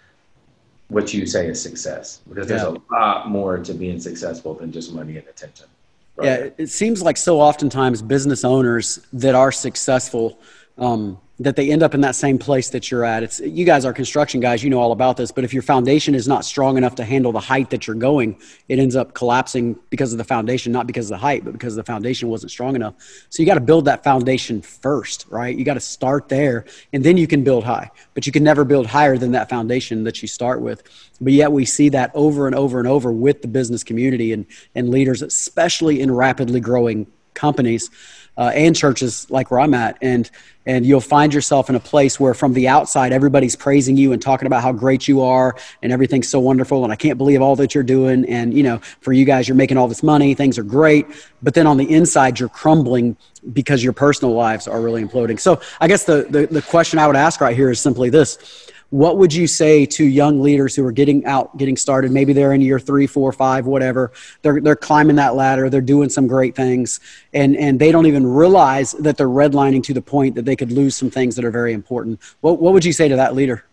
what 0.89 1.13
you 1.13 1.25
say 1.25 1.47
is 1.47 1.61
success 1.61 2.21
because 2.27 2.47
there's 2.47 2.63
a 2.63 2.75
lot 2.91 3.29
more 3.29 3.59
to 3.59 3.73
being 3.73 3.99
successful 3.99 4.55
than 4.55 4.71
just 4.71 4.91
money 4.91 5.17
and 5.17 5.27
attention. 5.27 5.67
Right? 6.15 6.25
Yeah, 6.25 6.49
it 6.57 6.67
seems 6.67 7.03
like 7.03 7.15
so 7.15 7.39
oftentimes 7.39 8.01
business 8.01 8.43
owners 8.43 8.99
that 9.13 9.35
are 9.35 9.51
successful 9.51 10.39
um, 10.79 11.19
that 11.39 11.55
they 11.55 11.71
end 11.71 11.81
up 11.81 11.93
in 11.93 12.01
that 12.01 12.15
same 12.15 12.37
place 12.37 12.69
that 12.71 12.91
you're 12.91 13.05
at. 13.05 13.23
It's 13.23 13.39
you 13.39 13.65
guys 13.65 13.85
are 13.85 13.93
construction 13.93 14.41
guys, 14.41 14.61
you 14.61 14.69
know 14.69 14.79
all 14.79 14.91
about 14.91 15.15
this, 15.15 15.31
but 15.31 15.45
if 15.45 15.53
your 15.53 15.63
foundation 15.63 16.13
is 16.13 16.27
not 16.27 16.43
strong 16.43 16.77
enough 16.77 16.95
to 16.95 17.05
handle 17.05 17.31
the 17.31 17.39
height 17.39 17.69
that 17.69 17.87
you're 17.87 17.95
going, 17.95 18.37
it 18.67 18.77
ends 18.77 18.95
up 18.95 19.13
collapsing 19.13 19.79
because 19.89 20.11
of 20.11 20.17
the 20.17 20.25
foundation, 20.25 20.73
not 20.73 20.85
because 20.85 21.05
of 21.05 21.11
the 21.11 21.17
height, 21.17 21.45
but 21.45 21.53
because 21.53 21.75
the 21.75 21.83
foundation 21.83 22.27
wasn't 22.27 22.51
strong 22.51 22.75
enough. 22.75 22.93
So 23.29 23.41
you 23.41 23.45
got 23.45 23.53
to 23.53 23.61
build 23.61 23.85
that 23.85 24.03
foundation 24.03 24.61
first, 24.61 25.27
right? 25.29 25.55
You 25.55 25.63
got 25.63 25.75
to 25.75 25.79
start 25.79 26.27
there 26.27 26.65
and 26.91 27.03
then 27.03 27.15
you 27.15 27.25
can 27.25 27.43
build 27.43 27.63
high. 27.63 27.89
But 28.13 28.25
you 28.25 28.33
can 28.33 28.43
never 28.43 28.65
build 28.65 28.85
higher 28.85 29.17
than 29.17 29.31
that 29.31 29.49
foundation 29.49 30.03
that 30.03 30.21
you 30.21 30.27
start 30.27 30.61
with. 30.61 30.83
But 31.21 31.31
yet 31.31 31.53
we 31.53 31.63
see 31.63 31.87
that 31.89 32.11
over 32.13 32.47
and 32.47 32.55
over 32.55 32.79
and 32.79 32.87
over 32.87 33.13
with 33.13 33.41
the 33.41 33.47
business 33.47 33.83
community 33.83 34.33
and 34.33 34.45
and 34.75 34.89
leaders, 34.89 35.21
especially 35.21 36.01
in 36.01 36.13
rapidly 36.13 36.59
growing 36.59 37.07
companies 37.33 37.89
uh, 38.39 38.51
and 38.55 38.73
churches 38.75 39.29
like 39.29 39.51
where 39.51 39.59
I'm 39.59 39.73
at, 39.73 39.97
and 40.01 40.29
and 40.65 40.85
you'll 40.85 41.01
find 41.01 41.33
yourself 41.33 41.69
in 41.69 41.75
a 41.75 41.79
place 41.79 42.19
where 42.19 42.33
from 42.33 42.53
the 42.53 42.67
outside 42.67 43.11
everybody's 43.11 43.55
praising 43.55 43.97
you 43.97 44.13
and 44.13 44.21
talking 44.21 44.45
about 44.45 44.61
how 44.61 44.71
great 44.71 45.07
you 45.07 45.21
are 45.21 45.55
and 45.81 45.91
everything's 45.91 46.29
so 46.29 46.39
wonderful. 46.39 46.83
And 46.83 46.93
I 46.93 46.95
can't 46.95 47.17
believe 47.17 47.41
all 47.41 47.55
that 47.55 47.73
you're 47.73 47.83
doing. 47.83 48.23
And 48.29 48.53
you 48.53 48.61
know 48.61 48.77
for 49.01 49.11
you 49.11 49.25
guys 49.25 49.47
you're 49.47 49.55
making 49.55 49.77
all 49.77 49.87
this 49.87 50.03
money. 50.03 50.35
Things 50.35 50.57
are 50.59 50.63
great. 50.63 51.07
But 51.41 51.55
then 51.55 51.65
on 51.65 51.77
the 51.77 51.91
inside 51.91 52.39
you're 52.39 52.49
crumbling 52.49 53.17
because 53.51 53.83
your 53.83 53.93
personal 53.93 54.35
lives 54.35 54.67
are 54.67 54.79
really 54.79 55.03
imploding. 55.03 55.39
So 55.39 55.59
I 55.81 55.87
guess 55.87 56.03
the 56.03 56.27
the, 56.29 56.45
the 56.45 56.61
question 56.61 56.99
I 56.99 57.07
would 57.07 57.15
ask 57.15 57.41
right 57.41 57.55
here 57.55 57.71
is 57.71 57.79
simply 57.79 58.09
this 58.09 58.37
what 58.91 59.17
would 59.17 59.33
you 59.33 59.45
say 59.45 59.85
to 59.85 60.03
young 60.03 60.41
leaders 60.41 60.75
who 60.75 60.85
are 60.85 60.91
getting 60.91 61.25
out, 61.25 61.55
getting 61.57 61.77
started? 61.77 62.11
Maybe 62.11 62.33
they're 62.33 62.53
in 62.53 62.61
year 62.61 62.79
three, 62.79 63.05
four, 63.05 63.31
five, 63.31 63.67
whatever. 63.67 64.11
They're, 64.41 64.59
they're 64.59 64.75
climbing 64.75 65.15
that 65.17 65.35
ladder. 65.35 65.69
They're 65.69 65.81
doing 65.81 66.09
some 66.09 66.27
great 66.27 66.55
things 66.55 66.99
and, 67.33 67.55
and 67.55 67.79
they 67.79 67.91
don't 67.91 68.07
even 68.07 68.25
realize 68.25 68.93
that 68.93 69.17
they're 69.17 69.27
redlining 69.27 69.83
to 69.83 69.93
the 69.93 70.01
point 70.01 70.35
that 70.35 70.45
they 70.45 70.55
could 70.55 70.71
lose 70.71 70.95
some 70.95 71.11
things 71.11 71.35
that 71.35 71.45
are 71.45 71.51
very 71.51 71.73
important. 71.73 72.19
What, 72.41 72.59
what 72.59 72.73
would 72.73 72.83
you 72.83 72.93
say 72.93 73.07
to 73.07 73.15
that 73.15 73.35
leader? 73.35 73.63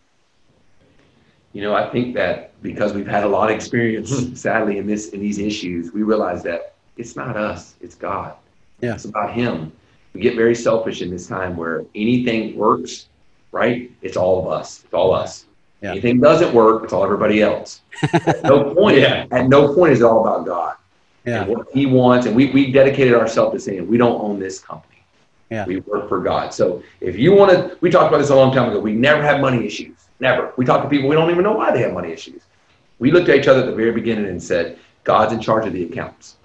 You 1.53 1.63
know, 1.63 1.73
I 1.73 1.89
think 1.89 2.13
that 2.13 2.61
because 2.61 2.93
we've 2.93 3.07
had 3.07 3.23
a 3.23 3.27
lot 3.27 3.49
of 3.49 3.55
experience, 3.55 4.11
sadly, 4.39 4.77
in 4.77 4.85
this, 4.85 5.09
in 5.09 5.19
these 5.19 5.39
issues, 5.39 5.91
we 5.93 6.03
realize 6.03 6.43
that 6.43 6.75
it's 6.95 7.15
not 7.15 7.35
us, 7.35 7.73
it's 7.81 7.95
God. 7.95 8.35
Yeah. 8.81 8.93
It's 8.93 9.05
about 9.05 9.33
him. 9.33 9.71
We 10.13 10.21
get 10.21 10.35
very 10.35 10.53
selfish 10.53 11.01
in 11.01 11.09
this 11.09 11.27
time 11.27 11.55
where 11.57 11.85
anything 11.95 12.55
works 12.55 13.07
right? 13.51 13.91
It's 14.01 14.17
all 14.17 14.39
of 14.39 14.51
us. 14.51 14.83
It's 14.83 14.93
all 14.93 15.13
us. 15.13 15.45
Yeah. 15.81 15.91
Anything 15.91 16.19
doesn't 16.19 16.53
work, 16.53 16.83
it's 16.83 16.93
all 16.93 17.03
everybody 17.03 17.41
else. 17.41 17.81
at 18.13 18.43
no 18.43 18.73
point, 18.75 18.97
yeah. 18.97 19.27
at 19.31 19.47
no 19.47 19.73
point 19.75 19.93
is 19.93 20.01
it 20.01 20.05
all 20.05 20.21
about 20.25 20.45
God. 20.45 20.75
Yeah. 21.25 21.41
And 21.41 21.49
what 21.49 21.67
he 21.73 21.85
wants, 21.85 22.25
and 22.25 22.35
we, 22.35 22.51
we 22.51 22.71
dedicated 22.71 23.13
ourselves 23.13 23.53
to 23.53 23.59
saying 23.59 23.87
we 23.87 23.97
don't 23.97 24.19
own 24.21 24.39
this 24.39 24.59
company. 24.59 25.03
Yeah. 25.49 25.65
We 25.65 25.79
work 25.81 26.09
for 26.09 26.19
God. 26.19 26.53
So 26.53 26.81
if 26.99 27.17
you 27.17 27.33
want 27.33 27.51
to, 27.51 27.77
we 27.79 27.89
talked 27.89 28.07
about 28.09 28.17
this 28.19 28.29
a 28.29 28.35
long 28.35 28.53
time 28.53 28.69
ago. 28.69 28.79
We 28.79 28.93
never 28.93 29.21
have 29.21 29.39
money 29.39 29.65
issues. 29.65 30.07
Never. 30.19 30.53
We 30.57 30.65
talk 30.65 30.81
to 30.83 30.89
people, 30.89 31.07
we 31.07 31.15
don't 31.15 31.29
even 31.29 31.43
know 31.43 31.53
why 31.53 31.71
they 31.71 31.81
have 31.81 31.93
money 31.93 32.11
issues. 32.11 32.41
We 32.99 33.11
looked 33.11 33.29
at 33.29 33.35
each 33.35 33.47
other 33.47 33.61
at 33.61 33.67
the 33.67 33.75
very 33.75 33.91
beginning 33.91 34.25
and 34.25 34.41
said, 34.41 34.79
God's 35.03 35.31
in 35.31 35.39
charge 35.39 35.65
of 35.67 35.73
the 35.73 35.83
accounts. 35.83 36.37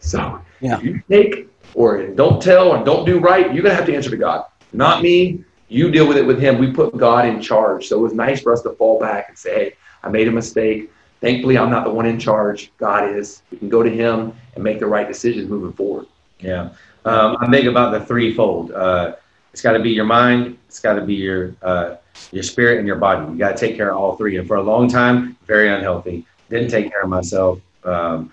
So 0.00 0.40
yeah. 0.60 0.76
if 0.76 0.82
you 0.82 1.02
take 1.08 1.48
or 1.74 2.06
don't 2.06 2.42
tell 2.42 2.68
or 2.68 2.82
don't 2.84 3.04
do 3.04 3.18
right, 3.18 3.52
you're 3.52 3.62
going 3.62 3.72
to 3.72 3.76
have 3.76 3.86
to 3.86 3.94
answer 3.94 4.10
to 4.10 4.16
God. 4.16 4.46
Not 4.72 5.02
me, 5.02 5.44
you 5.72 5.90
deal 5.90 6.06
with 6.06 6.18
it 6.18 6.26
with 6.26 6.38
him. 6.38 6.58
We 6.58 6.70
put 6.70 6.96
God 6.96 7.26
in 7.26 7.40
charge. 7.40 7.88
So 7.88 7.98
it 7.98 8.02
was 8.02 8.12
nice 8.12 8.42
for 8.42 8.52
us 8.52 8.62
to 8.62 8.70
fall 8.70 9.00
back 9.00 9.30
and 9.30 9.38
say, 9.38 9.54
hey, 9.54 9.76
I 10.02 10.08
made 10.08 10.28
a 10.28 10.30
mistake. 10.30 10.90
Thankfully, 11.20 11.56
I'm 11.56 11.70
not 11.70 11.84
the 11.84 11.90
one 11.90 12.04
in 12.04 12.18
charge. 12.18 12.70
God 12.76 13.08
is. 13.08 13.42
We 13.50 13.58
can 13.58 13.68
go 13.68 13.82
to 13.82 13.90
him 13.90 14.34
and 14.54 14.62
make 14.62 14.80
the 14.80 14.86
right 14.86 15.08
decisions 15.08 15.48
moving 15.48 15.72
forward. 15.72 16.06
Yeah. 16.40 16.70
Um, 17.04 17.36
I'm 17.40 17.54
about 17.68 17.92
the 17.92 18.04
threefold. 18.04 18.72
Uh, 18.72 19.16
it's 19.52 19.62
got 19.62 19.72
to 19.72 19.80
be 19.80 19.90
your 19.90 20.04
mind, 20.04 20.58
it's 20.66 20.80
got 20.80 20.94
to 20.94 21.02
be 21.02 21.14
your 21.14 21.54
uh, 21.62 21.96
your 22.30 22.42
spirit, 22.42 22.78
and 22.78 22.86
your 22.86 22.96
body. 22.96 23.30
You 23.32 23.38
got 23.38 23.56
to 23.56 23.66
take 23.66 23.76
care 23.76 23.90
of 23.90 23.98
all 23.98 24.16
three. 24.16 24.36
And 24.38 24.46
for 24.46 24.56
a 24.56 24.62
long 24.62 24.88
time, 24.88 25.36
very 25.46 25.68
unhealthy. 25.68 26.26
Didn't 26.48 26.70
take 26.70 26.90
care 26.90 27.02
of 27.02 27.08
myself. 27.08 27.60
Um, 27.84 28.32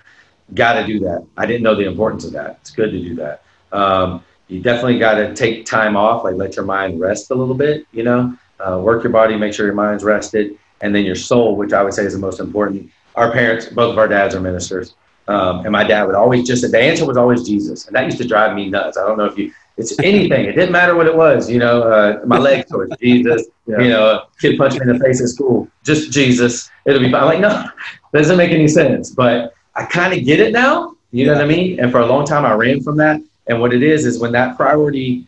got 0.53 0.73
to 0.73 0.85
do 0.85 0.99
that. 0.99 1.25
I 1.37 1.45
didn't 1.45 1.63
know 1.63 1.75
the 1.75 1.85
importance 1.85 2.25
of 2.25 2.33
that. 2.33 2.59
It's 2.61 2.71
good 2.71 2.91
to 2.91 2.99
do 2.99 3.15
that. 3.15 3.43
Um, 3.71 4.23
you 4.49 4.59
definitely 4.61 4.99
got 4.99 5.15
to 5.15 5.33
take 5.35 5.65
time 5.65 5.95
off, 5.95 6.23
like 6.23 6.35
let 6.35 6.55
your 6.55 6.65
mind 6.65 6.99
rest 6.99 7.31
a 7.31 7.35
little 7.35 7.55
bit, 7.55 7.85
you 7.93 8.03
know, 8.03 8.35
uh, 8.59 8.79
work 8.83 9.03
your 9.03 9.13
body, 9.13 9.37
make 9.37 9.53
sure 9.53 9.65
your 9.65 9.75
mind's 9.75 10.03
rested. 10.03 10.57
And 10.81 10.93
then 10.93 11.05
your 11.05 11.15
soul, 11.15 11.55
which 11.55 11.71
I 11.71 11.83
would 11.83 11.93
say 11.93 12.03
is 12.03 12.13
the 12.13 12.19
most 12.19 12.39
important. 12.39 12.89
Our 13.15 13.31
parents, 13.31 13.67
both 13.67 13.91
of 13.91 13.97
our 13.97 14.07
dads 14.07 14.33
are 14.33 14.39
ministers. 14.39 14.95
Um, 15.27 15.59
and 15.59 15.71
my 15.71 15.83
dad 15.83 16.05
would 16.05 16.15
always 16.15 16.47
just, 16.47 16.69
the 16.69 16.79
answer 16.79 17.05
was 17.05 17.15
always 17.15 17.43
Jesus. 17.43 17.85
And 17.85 17.95
that 17.95 18.05
used 18.05 18.17
to 18.17 18.27
drive 18.27 18.55
me 18.55 18.69
nuts. 18.69 18.97
I 18.97 19.05
don't 19.05 19.17
know 19.17 19.25
if 19.25 19.37
you, 19.37 19.53
it's 19.77 19.97
anything. 19.99 20.45
It 20.45 20.53
didn't 20.53 20.71
matter 20.71 20.95
what 20.95 21.05
it 21.05 21.15
was, 21.15 21.49
you 21.49 21.59
know, 21.59 21.83
uh, 21.83 22.21
my 22.25 22.39
legs 22.39 22.69
towards 22.69 22.95
Jesus, 22.97 23.45
yeah. 23.67 23.79
you 23.79 23.89
know, 23.89 24.23
kid 24.41 24.57
punched 24.57 24.79
me 24.79 24.89
in 24.89 24.97
the 24.97 25.03
face 25.03 25.21
at 25.21 25.29
school, 25.29 25.67
just 25.83 26.11
Jesus. 26.11 26.69
It'll 26.85 26.99
be 26.99 27.11
fine. 27.11 27.21
I'm 27.21 27.27
like, 27.27 27.39
no, 27.39 27.49
that 27.49 27.73
doesn't 28.13 28.37
make 28.37 28.51
any 28.51 28.67
sense. 28.67 29.11
But 29.11 29.53
I 29.75 29.85
kind 29.85 30.13
of 30.17 30.25
get 30.25 30.39
it 30.39 30.51
now. 30.51 30.95
You 31.11 31.27
know 31.27 31.33
what 31.33 31.41
I 31.41 31.47
mean? 31.47 31.79
And 31.79 31.91
for 31.91 31.99
a 31.99 32.05
long 32.05 32.25
time, 32.25 32.45
I 32.45 32.53
ran 32.53 32.81
from 32.81 32.97
that. 32.97 33.21
And 33.49 33.59
what 33.59 33.73
it 33.73 33.83
is 33.83 34.05
is 34.05 34.19
when 34.19 34.31
that 34.33 34.55
priority 34.55 35.25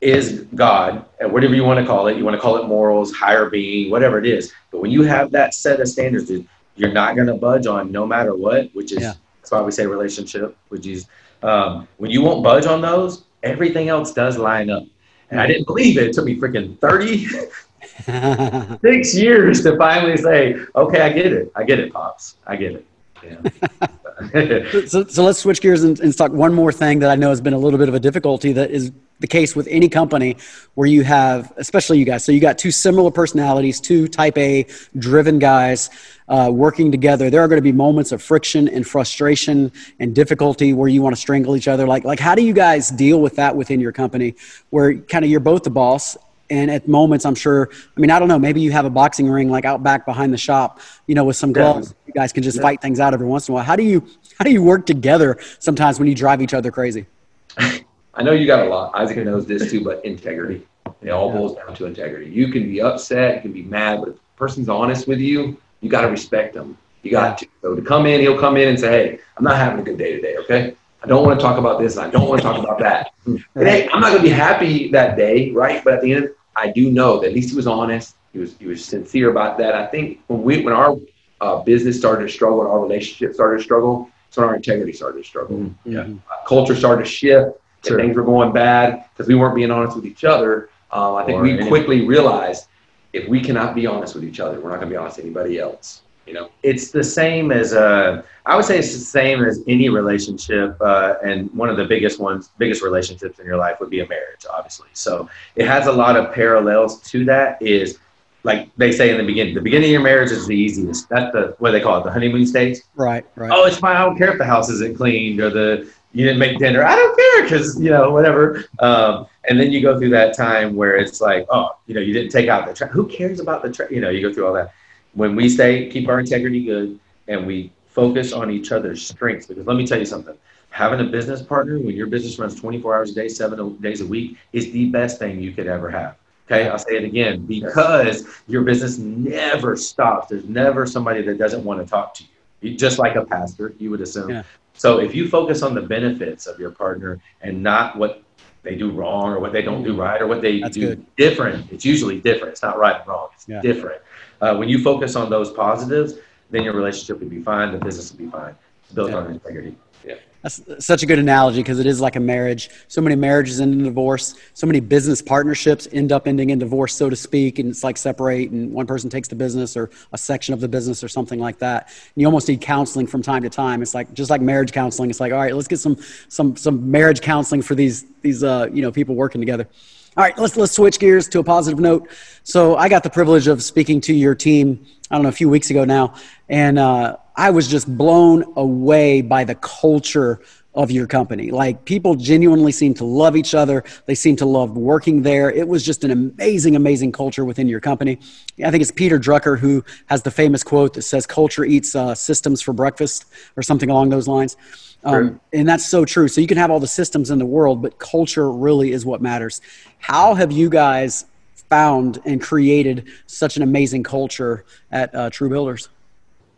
is 0.00 0.46
God, 0.54 1.04
and 1.20 1.32
whatever 1.32 1.54
you 1.54 1.64
want 1.64 1.80
to 1.80 1.86
call 1.86 2.08
it, 2.08 2.16
you 2.16 2.24
want 2.24 2.36
to 2.36 2.40
call 2.40 2.56
it 2.56 2.66
morals, 2.66 3.12
higher 3.12 3.48
being, 3.48 3.90
whatever 3.90 4.18
it 4.18 4.26
is. 4.26 4.52
But 4.70 4.80
when 4.80 4.90
you 4.90 5.02
have 5.02 5.30
that 5.32 5.54
set 5.54 5.80
of 5.80 5.88
standards 5.88 6.30
you're 6.76 6.92
not 6.92 7.16
going 7.16 7.28
to 7.28 7.34
budge 7.34 7.66
on 7.66 7.92
no 7.92 8.06
matter 8.06 8.34
what, 8.34 8.74
which 8.74 8.92
is 8.92 9.02
yeah. 9.02 9.14
that's 9.40 9.50
why 9.50 9.62
we 9.62 9.70
say 9.70 9.86
relationship 9.86 10.56
with 10.70 10.82
Jesus. 10.82 11.08
Um, 11.42 11.88
when 11.98 12.10
you 12.10 12.22
won't 12.22 12.42
budge 12.42 12.66
on 12.66 12.80
those, 12.80 13.24
everything 13.42 13.88
else 13.88 14.12
does 14.12 14.38
line 14.38 14.70
up. 14.70 14.84
And 15.30 15.40
I 15.40 15.46
didn't 15.46 15.66
believe 15.66 15.96
it. 15.96 16.08
It 16.08 16.12
took 16.12 16.26
me 16.26 16.38
freaking 16.38 16.78
36 16.78 19.14
years 19.14 19.62
to 19.62 19.76
finally 19.76 20.16
say, 20.16 20.56
okay, 20.76 21.00
I 21.00 21.12
get 21.12 21.32
it. 21.32 21.52
I 21.54 21.64
get 21.64 21.78
it, 21.78 21.92
Pops. 21.92 22.36
I 22.46 22.56
get 22.56 22.72
it. 22.72 22.86
So, 24.86 25.04
so 25.04 25.24
let's 25.24 25.40
switch 25.40 25.60
gears 25.60 25.82
and, 25.82 25.98
and 26.00 26.16
talk 26.16 26.32
one 26.32 26.54
more 26.54 26.72
thing 26.72 27.00
that 27.00 27.10
I 27.10 27.16
know 27.16 27.30
has 27.30 27.40
been 27.40 27.54
a 27.54 27.58
little 27.58 27.78
bit 27.78 27.88
of 27.88 27.94
a 27.94 28.00
difficulty 28.00 28.52
that 28.52 28.70
is 28.70 28.92
the 29.18 29.26
case 29.26 29.56
with 29.56 29.66
any 29.68 29.88
company 29.88 30.36
where 30.74 30.86
you 30.86 31.02
have, 31.02 31.52
especially 31.56 31.98
you 31.98 32.04
guys. 32.04 32.24
So 32.24 32.32
you 32.32 32.40
got 32.40 32.58
two 32.58 32.70
similar 32.70 33.10
personalities, 33.10 33.80
two 33.80 34.08
type 34.08 34.36
A 34.36 34.66
driven 34.98 35.38
guys 35.38 35.90
uh, 36.28 36.50
working 36.52 36.90
together. 36.90 37.30
There 37.30 37.40
are 37.42 37.48
going 37.48 37.58
to 37.58 37.62
be 37.62 37.72
moments 37.72 38.12
of 38.12 38.22
friction 38.22 38.68
and 38.68 38.86
frustration 38.86 39.72
and 39.98 40.14
difficulty 40.14 40.72
where 40.72 40.88
you 40.88 41.02
want 41.02 41.14
to 41.14 41.20
strangle 41.20 41.56
each 41.56 41.68
other. 41.68 41.86
Like, 41.86 42.04
like 42.04 42.20
how 42.20 42.34
do 42.34 42.42
you 42.42 42.52
guys 42.52 42.90
deal 42.90 43.20
with 43.20 43.36
that 43.36 43.56
within 43.56 43.80
your 43.80 43.92
company 43.92 44.34
where 44.70 44.94
kind 44.94 45.24
of 45.24 45.30
you're 45.30 45.40
both 45.40 45.62
the 45.62 45.70
boss 45.70 46.16
and 46.50 46.70
at 46.70 46.86
moments 46.88 47.24
i'm 47.24 47.34
sure 47.34 47.70
i 47.96 48.00
mean 48.00 48.10
i 48.10 48.18
don't 48.18 48.28
know 48.28 48.38
maybe 48.38 48.60
you 48.60 48.72
have 48.72 48.84
a 48.84 48.90
boxing 48.90 49.28
ring 49.28 49.50
like 49.50 49.64
out 49.64 49.82
back 49.82 50.04
behind 50.04 50.32
the 50.32 50.38
shop 50.38 50.80
you 51.06 51.14
know 51.14 51.24
with 51.24 51.36
some 51.36 51.52
gloves. 51.52 51.88
Yeah. 51.90 52.04
you 52.06 52.12
guys 52.14 52.32
can 52.32 52.42
just 52.42 52.56
yeah. 52.56 52.62
fight 52.62 52.80
things 52.80 53.00
out 53.00 53.14
every 53.14 53.26
once 53.26 53.48
in 53.48 53.52
a 53.52 53.54
while. 53.54 53.64
How 53.64 53.76
do 53.76 53.82
you 53.82 54.06
how 54.38 54.44
do 54.44 54.50
you 54.50 54.62
work 54.62 54.86
together 54.86 55.38
sometimes 55.58 55.98
when 55.98 56.08
you 56.08 56.14
drive 56.14 56.40
each 56.40 56.54
other 56.54 56.70
crazy? 56.70 57.06
I 57.58 58.22
know 58.22 58.32
you 58.32 58.46
got 58.46 58.66
a 58.66 58.68
lot 58.68 58.92
isaac 58.94 59.24
knows 59.24 59.46
this 59.46 59.70
too 59.70 59.82
but 59.84 60.04
integrity. 60.04 60.66
It 61.02 61.10
all 61.10 61.28
yeah. 61.28 61.38
boils 61.38 61.56
down 61.56 61.74
to 61.74 61.86
integrity. 61.86 62.30
You 62.30 62.52
can 62.52 62.62
be 62.64 62.80
upset 62.80 63.36
you 63.36 63.40
can 63.42 63.52
be 63.52 63.62
mad 63.62 64.00
but 64.00 64.10
if 64.10 64.16
a 64.16 64.36
person's 64.36 64.68
honest 64.68 65.08
with 65.08 65.18
you 65.18 65.56
you 65.80 65.90
got 65.90 66.02
to 66.02 66.08
respect 66.08 66.54
them. 66.54 66.78
You 67.02 67.10
got 67.10 67.38
to. 67.38 67.48
So 67.62 67.74
to 67.74 67.82
come 67.82 68.06
in 68.06 68.20
he'll 68.20 68.38
come 68.38 68.56
in 68.56 68.68
and 68.68 68.78
say 68.78 68.90
hey 68.90 69.18
i'm 69.36 69.44
not 69.44 69.56
having 69.56 69.80
a 69.80 69.82
good 69.82 69.98
day 69.98 70.12
today 70.16 70.36
okay 70.38 70.76
I 71.02 71.06
don't 71.06 71.24
want 71.24 71.38
to 71.38 71.44
talk 71.44 71.58
about 71.58 71.80
this 71.80 71.96
and 71.96 72.06
I 72.06 72.10
don't 72.10 72.28
want 72.28 72.40
to 72.40 72.46
talk 72.46 72.58
about 72.58 72.78
that. 72.80 73.12
And 73.24 73.68
hey, 73.68 73.88
I'm 73.92 74.00
not 74.00 74.10
going 74.10 74.22
to 74.22 74.28
be 74.28 74.34
happy 74.34 74.90
that 74.90 75.16
day, 75.16 75.52
right? 75.52 75.82
But 75.84 75.94
at 75.94 76.02
the 76.02 76.12
end, 76.12 76.30
I 76.56 76.70
do 76.70 76.90
know 76.90 77.20
that 77.20 77.28
at 77.28 77.34
least 77.34 77.50
he 77.50 77.56
was 77.56 77.68
honest. 77.68 78.16
He 78.32 78.38
was 78.40 78.56
he 78.58 78.66
was 78.66 78.84
sincere 78.84 79.30
about 79.30 79.58
that. 79.58 79.74
I 79.74 79.86
think 79.86 80.20
when 80.26 80.42
we 80.42 80.62
when 80.62 80.74
our 80.74 80.96
uh, 81.40 81.62
business 81.62 81.96
started 81.98 82.26
to 82.26 82.32
struggle 82.32 82.62
and 82.62 82.68
our 82.68 82.80
relationship 82.80 83.34
started 83.34 83.58
to 83.58 83.62
struggle, 83.62 84.10
so 84.30 84.42
our 84.42 84.56
integrity 84.56 84.92
started 84.92 85.22
to 85.22 85.28
struggle. 85.28 85.58
Mm-hmm. 85.58 85.92
Yeah, 85.92 86.00
uh, 86.00 86.44
culture 86.46 86.74
started 86.74 87.04
to 87.04 87.10
shift. 87.10 87.58
Sure. 87.84 87.98
things 87.98 88.16
were 88.16 88.22
going 88.22 88.52
bad 88.52 89.06
because 89.12 89.26
we 89.26 89.34
weren't 89.34 89.56
being 89.56 89.72
honest 89.72 89.96
with 89.96 90.06
each 90.06 90.24
other. 90.24 90.68
Um, 90.92 91.16
I 91.16 91.24
think 91.24 91.38
or 91.38 91.42
we 91.42 91.58
any- 91.58 91.68
quickly 91.68 92.06
realized 92.06 92.66
if 93.12 93.28
we 93.28 93.40
cannot 93.40 93.74
be 93.74 93.86
honest 93.86 94.14
with 94.14 94.24
each 94.24 94.40
other, 94.40 94.60
we're 94.60 94.70
not 94.70 94.76
going 94.76 94.88
to 94.88 94.94
be 94.94 94.96
honest 94.96 95.16
with 95.16 95.26
anybody 95.26 95.58
else. 95.58 96.02
You 96.26 96.34
know, 96.34 96.50
it's 96.62 96.90
the 96.90 97.02
same 97.02 97.50
as 97.50 97.72
uh, 97.72 98.22
I 98.46 98.56
would 98.56 98.64
say 98.64 98.78
it's 98.78 98.92
the 98.92 99.00
same 99.00 99.44
as 99.44 99.60
any 99.66 99.88
relationship, 99.88 100.76
uh, 100.80 101.14
and 101.24 101.52
one 101.52 101.68
of 101.68 101.76
the 101.76 101.84
biggest 101.84 102.20
ones, 102.20 102.50
biggest 102.58 102.82
relationships 102.82 103.40
in 103.40 103.46
your 103.46 103.56
life 103.56 103.80
would 103.80 103.90
be 103.90 104.00
a 104.00 104.08
marriage, 104.08 104.46
obviously. 104.50 104.88
So 104.92 105.28
it 105.56 105.66
has 105.66 105.86
a 105.86 105.92
lot 105.92 106.16
of 106.16 106.32
parallels 106.32 107.00
to 107.10 107.24
that. 107.24 107.60
Is 107.60 107.98
like 108.44 108.68
they 108.76 108.92
say 108.92 109.10
in 109.10 109.18
the 109.18 109.24
beginning, 109.24 109.54
the 109.54 109.60
beginning 109.60 109.88
of 109.88 109.92
your 109.92 110.02
marriage 110.02 110.30
is 110.30 110.46
the 110.46 110.56
easiest. 110.56 111.08
That's 111.08 111.32
the 111.32 111.56
what 111.58 111.72
they 111.72 111.80
call 111.80 112.00
it, 112.00 112.04
the 112.04 112.12
honeymoon 112.12 112.46
stage. 112.46 112.78
Right, 112.94 113.26
right. 113.34 113.50
Oh, 113.52 113.66
it's 113.66 113.78
fine. 113.78 113.96
I 113.96 114.04
don't 114.04 114.16
care 114.16 114.30
if 114.30 114.38
the 114.38 114.44
house 114.44 114.68
isn't 114.70 114.96
cleaned 114.96 115.40
or 115.40 115.50
the 115.50 115.90
you 116.12 116.24
didn't 116.24 116.38
make 116.38 116.58
dinner. 116.58 116.84
I 116.84 116.94
don't 116.94 117.16
care 117.16 117.42
because 117.42 117.80
you 117.80 117.90
know 117.90 118.12
whatever. 118.12 118.64
Um, 118.78 119.26
and 119.48 119.58
then 119.58 119.72
you 119.72 119.82
go 119.82 119.98
through 119.98 120.10
that 120.10 120.36
time 120.36 120.76
where 120.76 120.96
it's 120.96 121.20
like, 121.20 121.46
oh, 121.50 121.70
you 121.86 121.94
know, 121.94 122.00
you 122.00 122.12
didn't 122.12 122.30
take 122.30 122.48
out 122.48 122.66
the 122.66 122.74
trash. 122.74 122.90
Who 122.92 123.06
cares 123.06 123.40
about 123.40 123.62
the 123.62 123.72
trash? 123.72 123.90
You 123.90 124.00
know, 124.00 124.10
you 124.10 124.20
go 124.20 124.32
through 124.32 124.46
all 124.46 124.52
that 124.54 124.72
when 125.14 125.36
we 125.36 125.48
stay, 125.48 125.88
keep 125.90 126.08
our 126.08 126.20
integrity 126.20 126.64
good, 126.64 126.98
and 127.28 127.46
we 127.46 127.72
focus 127.88 128.32
on 128.32 128.50
each 128.50 128.72
other's 128.72 129.06
strengths. 129.06 129.46
Because 129.46 129.66
let 129.66 129.76
me 129.76 129.86
tell 129.86 129.98
you 129.98 130.06
something 130.06 130.36
having 130.72 131.00
a 131.00 131.04
business 131.04 131.42
partner 131.42 131.78
when 131.78 131.94
your 131.94 132.06
business 132.06 132.38
runs 132.38 132.58
24 132.58 132.96
hours 132.96 133.10
a 133.10 133.14
day, 133.14 133.28
seven 133.28 133.76
days 133.76 134.00
a 134.00 134.06
week 134.06 134.38
is 134.52 134.72
the 134.72 134.86
best 134.86 135.18
thing 135.18 135.40
you 135.40 135.52
could 135.52 135.66
ever 135.66 135.90
have. 135.90 136.16
Okay, 136.46 136.68
I'll 136.68 136.78
say 136.78 136.96
it 136.96 137.04
again 137.04 137.46
because 137.46 138.26
your 138.48 138.62
business 138.62 138.98
never 138.98 139.76
stops. 139.76 140.28
There's 140.28 140.46
never 140.46 140.86
somebody 140.86 141.22
that 141.22 141.38
doesn't 141.38 141.62
want 141.62 141.80
to 141.80 141.88
talk 141.88 142.14
to 142.14 142.24
you. 142.62 142.74
Just 142.76 142.98
like 142.98 143.16
a 143.16 143.24
pastor, 143.24 143.74
you 143.78 143.90
would 143.90 144.00
assume. 144.00 144.30
Yeah. 144.30 144.42
So 144.72 144.98
if 144.98 145.14
you 145.14 145.28
focus 145.28 145.62
on 145.62 145.74
the 145.74 145.82
benefits 145.82 146.46
of 146.46 146.58
your 146.58 146.70
partner 146.70 147.20
and 147.42 147.62
not 147.62 147.96
what 147.96 148.22
they 148.62 148.74
do 148.74 148.90
wrong 148.90 149.32
or 149.32 149.40
what 149.40 149.52
they 149.52 149.62
don't 149.62 149.82
do 149.82 149.94
right 149.94 150.20
or 150.22 150.26
what 150.26 150.40
they 150.40 150.60
That's 150.60 150.74
do 150.74 150.88
good. 150.88 151.16
different, 151.16 151.70
it's 151.70 151.84
usually 151.84 152.20
different. 152.20 152.52
It's 152.52 152.62
not 152.62 152.78
right 152.78 152.98
and 152.98 153.06
wrong. 153.06 153.28
It's 153.34 153.46
yeah. 153.46 153.60
different. 153.60 154.00
Uh, 154.42 154.56
when 154.56 154.68
you 154.68 154.82
focus 154.82 155.14
on 155.14 155.30
those 155.30 155.52
positives, 155.52 156.14
then 156.50 156.64
your 156.64 156.74
relationship 156.74 157.20
will 157.20 157.28
be 157.28 157.40
fine. 157.40 157.70
The 157.70 157.78
business 157.78 158.10
will 158.10 158.18
be 158.18 158.30
fine. 158.30 158.56
It's 158.82 158.92
built 158.92 159.10
yeah. 159.10 159.18
on 159.18 159.30
integrity. 159.30 159.76
Yeah. 160.04 160.16
That's 160.42 160.60
such 160.84 161.04
a 161.04 161.06
good 161.06 161.20
analogy 161.20 161.60
because 161.60 161.78
it 161.78 161.86
is 161.86 162.00
like 162.00 162.16
a 162.16 162.20
marriage. 162.20 162.68
So 162.88 163.00
many 163.00 163.14
marriages 163.14 163.60
end 163.60 163.72
in 163.72 163.84
divorce. 163.84 164.34
So 164.54 164.66
many 164.66 164.80
business 164.80 165.22
partnerships 165.22 165.86
end 165.92 166.10
up 166.10 166.26
ending 166.26 166.50
in 166.50 166.58
divorce, 166.58 166.92
so 166.92 167.08
to 167.08 167.14
speak. 167.14 167.60
And 167.60 167.70
it's 167.70 167.84
like 167.84 167.96
separate, 167.96 168.50
and 168.50 168.72
one 168.72 168.84
person 168.84 169.08
takes 169.08 169.28
the 169.28 169.36
business 169.36 169.76
or 169.76 169.90
a 170.12 170.18
section 170.18 170.52
of 170.52 170.60
the 170.60 170.66
business 170.66 171.04
or 171.04 171.08
something 171.08 171.38
like 171.38 171.58
that. 171.60 171.86
And 171.86 172.20
you 172.20 172.26
almost 172.26 172.48
need 172.48 172.60
counseling 172.60 173.06
from 173.06 173.22
time 173.22 173.42
to 173.44 173.48
time. 173.48 173.80
It's 173.80 173.94
like 173.94 174.12
just 174.12 174.28
like 174.28 174.40
marriage 174.40 174.72
counseling. 174.72 175.08
It's 175.08 175.20
like, 175.20 175.32
all 175.32 175.38
right, 175.38 175.54
let's 175.54 175.68
get 175.68 175.78
some 175.78 175.96
some 176.28 176.56
some 176.56 176.90
marriage 176.90 177.20
counseling 177.20 177.62
for 177.62 177.76
these 177.76 178.06
these 178.22 178.42
uh, 178.42 178.68
you 178.72 178.82
know 178.82 178.90
people 178.90 179.14
working 179.14 179.40
together. 179.40 179.68
All 180.14 180.22
right, 180.22 180.36
let's 180.36 180.58
let's 180.58 180.72
switch 180.72 180.98
gears 180.98 181.26
to 181.28 181.38
a 181.38 181.44
positive 181.44 181.80
note. 181.80 182.10
So 182.42 182.76
I 182.76 182.90
got 182.90 183.02
the 183.02 183.08
privilege 183.08 183.46
of 183.46 183.62
speaking 183.62 184.00
to 184.02 184.12
your 184.12 184.34
team. 184.34 184.84
I 185.10 185.14
don't 185.14 185.22
know 185.22 185.30
a 185.30 185.32
few 185.32 185.48
weeks 185.48 185.70
ago 185.70 185.86
now, 185.86 186.14
and 186.50 186.78
uh, 186.78 187.16
I 187.36 187.50
was 187.50 187.68
just 187.68 187.96
blown 187.96 188.44
away 188.56 189.22
by 189.22 189.44
the 189.44 189.54
culture 189.56 190.40
of 190.74 190.90
your 190.90 191.06
company. 191.06 191.50
Like 191.50 191.84
people 191.84 192.14
genuinely 192.14 192.72
seem 192.72 192.94
to 192.94 193.04
love 193.04 193.36
each 193.36 193.54
other. 193.54 193.84
They 194.06 194.14
seem 194.14 194.36
to 194.36 194.46
love 194.46 194.76
working 194.76 195.22
there. 195.22 195.50
It 195.50 195.68
was 195.68 195.84
just 195.84 196.02
an 196.02 196.10
amazing, 196.10 196.76
amazing 196.76 197.12
culture 197.12 197.44
within 197.44 197.68
your 197.68 197.80
company. 197.80 198.18
I 198.64 198.70
think 198.70 198.80
it's 198.80 198.90
Peter 198.90 199.18
Drucker 199.18 199.58
who 199.58 199.84
has 200.06 200.22
the 200.22 200.30
famous 200.30 200.64
quote 200.64 200.94
that 200.94 201.02
says, 201.02 201.26
"Culture 201.26 201.64
eats 201.64 201.94
uh, 201.94 202.14
systems 202.14 202.62
for 202.62 202.72
breakfast," 202.72 203.26
or 203.56 203.62
something 203.62 203.90
along 203.90 204.10
those 204.10 204.26
lines. 204.26 204.56
Um, 205.04 205.40
and 205.52 205.68
that's 205.68 205.84
so 205.84 206.04
true. 206.04 206.28
So 206.28 206.40
you 206.40 206.46
can 206.46 206.58
have 206.58 206.70
all 206.70 206.80
the 206.80 206.86
systems 206.86 207.30
in 207.30 207.38
the 207.38 207.46
world, 207.46 207.82
but 207.82 207.98
culture 207.98 208.50
really 208.50 208.92
is 208.92 209.04
what 209.04 209.20
matters. 209.20 209.60
How 209.98 210.34
have 210.34 210.52
you 210.52 210.70
guys 210.70 211.26
found 211.68 212.20
and 212.24 212.40
created 212.40 213.08
such 213.26 213.56
an 213.56 213.62
amazing 213.62 214.04
culture 214.04 214.64
at 214.92 215.12
uh, 215.14 215.28
TruBuilders? 215.28 215.88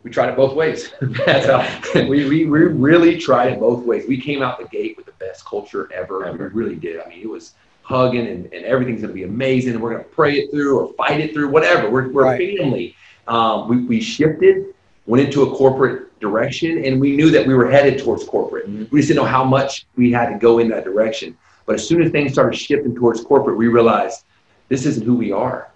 We 0.05 0.11
tried 0.11 0.29
it 0.29 0.35
both 0.35 0.55
ways. 0.55 0.93
That's 1.01 1.47
how 1.47 2.07
we, 2.07 2.29
we, 2.29 2.45
we 2.45 2.45
really 2.45 3.17
tried 3.17 3.53
it 3.53 3.59
both 3.59 3.83
ways. 3.83 4.07
We 4.07 4.21
came 4.21 4.43
out 4.43 4.59
the 4.59 4.67
gate 4.67 4.95
with 4.97 5.07
the 5.07 5.13
best 5.13 5.43
culture 5.45 5.89
ever. 5.91 6.27
ever. 6.27 6.51
We 6.53 6.63
really 6.63 6.75
did. 6.75 7.01
I 7.01 7.09
mean, 7.09 7.21
it 7.21 7.27
was 7.27 7.55
hugging 7.81 8.27
and, 8.27 8.45
and 8.53 8.65
everything's 8.65 9.01
going 9.01 9.09
to 9.09 9.15
be 9.15 9.23
amazing 9.23 9.73
and 9.73 9.81
we're 9.81 9.93
going 9.93 10.03
to 10.03 10.09
pray 10.11 10.37
it 10.37 10.51
through 10.51 10.77
or 10.77 10.93
fight 10.93 11.21
it 11.21 11.33
through, 11.33 11.49
whatever. 11.49 11.89
We're, 11.89 12.11
we're 12.11 12.23
right. 12.23 12.57
family. 12.57 12.95
Um, 13.27 13.67
we, 13.67 13.77
we 13.85 13.99
shifted, 13.99 14.75
went 15.07 15.25
into 15.25 15.41
a 15.41 15.55
corporate 15.55 16.19
direction, 16.19 16.85
and 16.85 17.01
we 17.01 17.15
knew 17.15 17.31
that 17.31 17.47
we 17.47 17.55
were 17.55 17.71
headed 17.71 17.97
towards 17.97 18.25
corporate. 18.25 18.69
Mm-hmm. 18.69 18.85
We 18.91 18.99
just 18.99 19.07
didn't 19.07 19.23
know 19.23 19.29
how 19.29 19.43
much 19.43 19.87
we 19.95 20.11
had 20.11 20.29
to 20.29 20.37
go 20.37 20.59
in 20.59 20.67
that 20.69 20.83
direction. 20.83 21.35
But 21.65 21.73
as 21.73 21.87
soon 21.87 22.03
as 22.03 22.11
things 22.11 22.31
started 22.31 22.55
shifting 22.55 22.93
towards 22.93 23.23
corporate, 23.23 23.57
we 23.57 23.69
realized 23.69 24.23
this 24.69 24.85
isn't 24.85 25.03
who 25.03 25.15
we 25.15 25.31
are. 25.31 25.71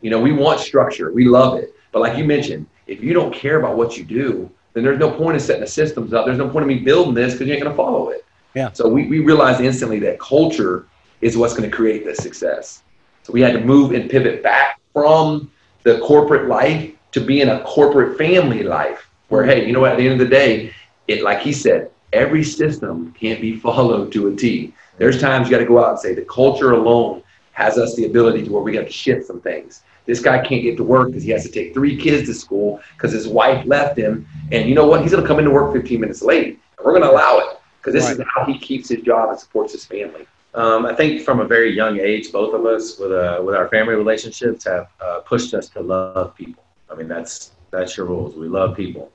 You 0.00 0.08
know, 0.08 0.18
we 0.18 0.32
want 0.32 0.60
structure, 0.60 1.12
we 1.12 1.26
love 1.26 1.58
it. 1.58 1.74
But 1.92 2.00
like 2.00 2.16
you 2.16 2.24
mentioned, 2.24 2.66
if 2.86 3.02
you 3.02 3.12
don't 3.12 3.34
care 3.34 3.58
about 3.58 3.76
what 3.76 3.96
you 3.96 4.04
do, 4.04 4.50
then 4.72 4.84
there's 4.84 4.98
no 4.98 5.10
point 5.10 5.34
in 5.34 5.40
setting 5.40 5.62
the 5.62 5.66
systems 5.66 6.12
up. 6.12 6.26
There's 6.26 6.38
no 6.38 6.48
point 6.48 6.62
in 6.64 6.68
me 6.68 6.78
building 6.80 7.14
this 7.14 7.32
because 7.32 7.46
you 7.46 7.54
ain't 7.54 7.62
going 7.62 7.72
to 7.72 7.76
follow 7.76 8.10
it. 8.10 8.24
Yeah. 8.54 8.72
So 8.72 8.88
we, 8.88 9.06
we 9.06 9.20
realized 9.20 9.60
instantly 9.60 9.98
that 10.00 10.20
culture 10.20 10.86
is 11.20 11.36
what's 11.36 11.54
going 11.54 11.68
to 11.68 11.74
create 11.74 12.04
the 12.04 12.14
success. 12.14 12.82
So 13.22 13.32
we 13.32 13.40
had 13.40 13.52
to 13.54 13.60
move 13.60 13.92
and 13.92 14.08
pivot 14.08 14.42
back 14.42 14.80
from 14.92 15.50
the 15.82 15.98
corporate 16.00 16.48
life 16.48 16.92
to 17.12 17.20
being 17.20 17.48
a 17.48 17.62
corporate 17.64 18.18
family 18.18 18.62
life 18.62 19.08
where 19.28 19.44
hey, 19.44 19.66
you 19.66 19.72
know 19.72 19.80
what? 19.80 19.92
At 19.92 19.98
the 19.98 20.08
end 20.08 20.20
of 20.20 20.28
the 20.28 20.34
day, 20.34 20.72
it 21.08 21.22
like 21.22 21.40
he 21.40 21.52
said, 21.52 21.90
every 22.12 22.44
system 22.44 23.14
can't 23.18 23.40
be 23.40 23.56
followed 23.60 24.12
to 24.12 24.28
a 24.28 24.36
T. 24.36 24.74
There's 24.98 25.20
times 25.20 25.48
you 25.48 25.50
got 25.50 25.60
to 25.60 25.66
go 25.66 25.82
out 25.82 25.90
and 25.90 25.98
say 25.98 26.14
the 26.14 26.22
culture 26.22 26.72
alone 26.72 27.22
has 27.52 27.78
us 27.78 27.94
the 27.96 28.04
ability 28.04 28.44
to 28.44 28.52
where 28.52 28.62
we 28.62 28.72
got 28.72 28.86
to 28.86 28.92
shift 28.92 29.26
some 29.26 29.40
things. 29.40 29.82
This 30.06 30.20
guy 30.20 30.38
can't 30.38 30.62
get 30.62 30.76
to 30.76 30.84
work 30.84 31.08
because 31.08 31.24
he 31.24 31.30
has 31.30 31.44
to 31.44 31.50
take 31.50 31.74
three 31.74 31.96
kids 31.96 32.28
to 32.28 32.34
school 32.34 32.80
because 32.96 33.12
his 33.12 33.28
wife 33.28 33.66
left 33.66 33.98
him. 33.98 34.26
And 34.52 34.68
you 34.68 34.74
know 34.74 34.86
what? 34.86 35.02
He's 35.02 35.10
going 35.10 35.22
to 35.22 35.28
come 35.28 35.38
into 35.38 35.50
work 35.50 35.72
15 35.72 36.00
minutes 36.00 36.22
late. 36.22 36.58
And 36.78 36.84
we're 36.84 36.92
going 36.92 37.02
to 37.02 37.10
allow 37.10 37.38
it 37.38 37.58
because 37.78 37.92
this 37.92 38.04
right. 38.04 38.20
is 38.20 38.32
how 38.32 38.44
he 38.44 38.58
keeps 38.58 38.88
his 38.88 39.02
job 39.02 39.30
and 39.30 39.38
supports 39.38 39.72
his 39.72 39.84
family. 39.84 40.26
Um, 40.54 40.86
I 40.86 40.94
think 40.94 41.22
from 41.22 41.40
a 41.40 41.44
very 41.44 41.74
young 41.74 42.00
age, 42.00 42.32
both 42.32 42.54
of 42.54 42.64
us 42.64 42.98
with 42.98 43.12
uh, 43.12 43.42
with 43.44 43.54
our 43.54 43.68
family 43.68 43.94
relationships 43.94 44.64
have 44.64 44.88
uh, 45.00 45.20
pushed 45.20 45.52
us 45.52 45.68
to 45.70 45.82
love 45.82 46.34
people. 46.34 46.64
I 46.90 46.94
mean, 46.94 47.08
that's 47.08 47.52
that's 47.70 47.96
your 47.96 48.06
rules. 48.06 48.34
We 48.34 48.48
love 48.48 48.74
people. 48.74 49.12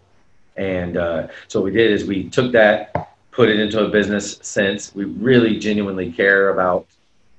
And 0.58 0.97
uh, 0.97 1.30
so 1.47 1.62
what 1.62 1.65
we 1.65 1.71
did 1.71 1.91
is 1.91 2.06
we 2.06 2.30
took 2.30 2.51
that, 2.51 3.15
put 3.32 3.49
it 3.49 3.60
into 3.60 3.84
a 3.84 3.89
business 3.89 4.38
sense. 4.41 4.93
We 4.93 5.06
really 5.06 5.58
genuinely 5.58 6.12
care 6.12 6.49
about 6.49 6.86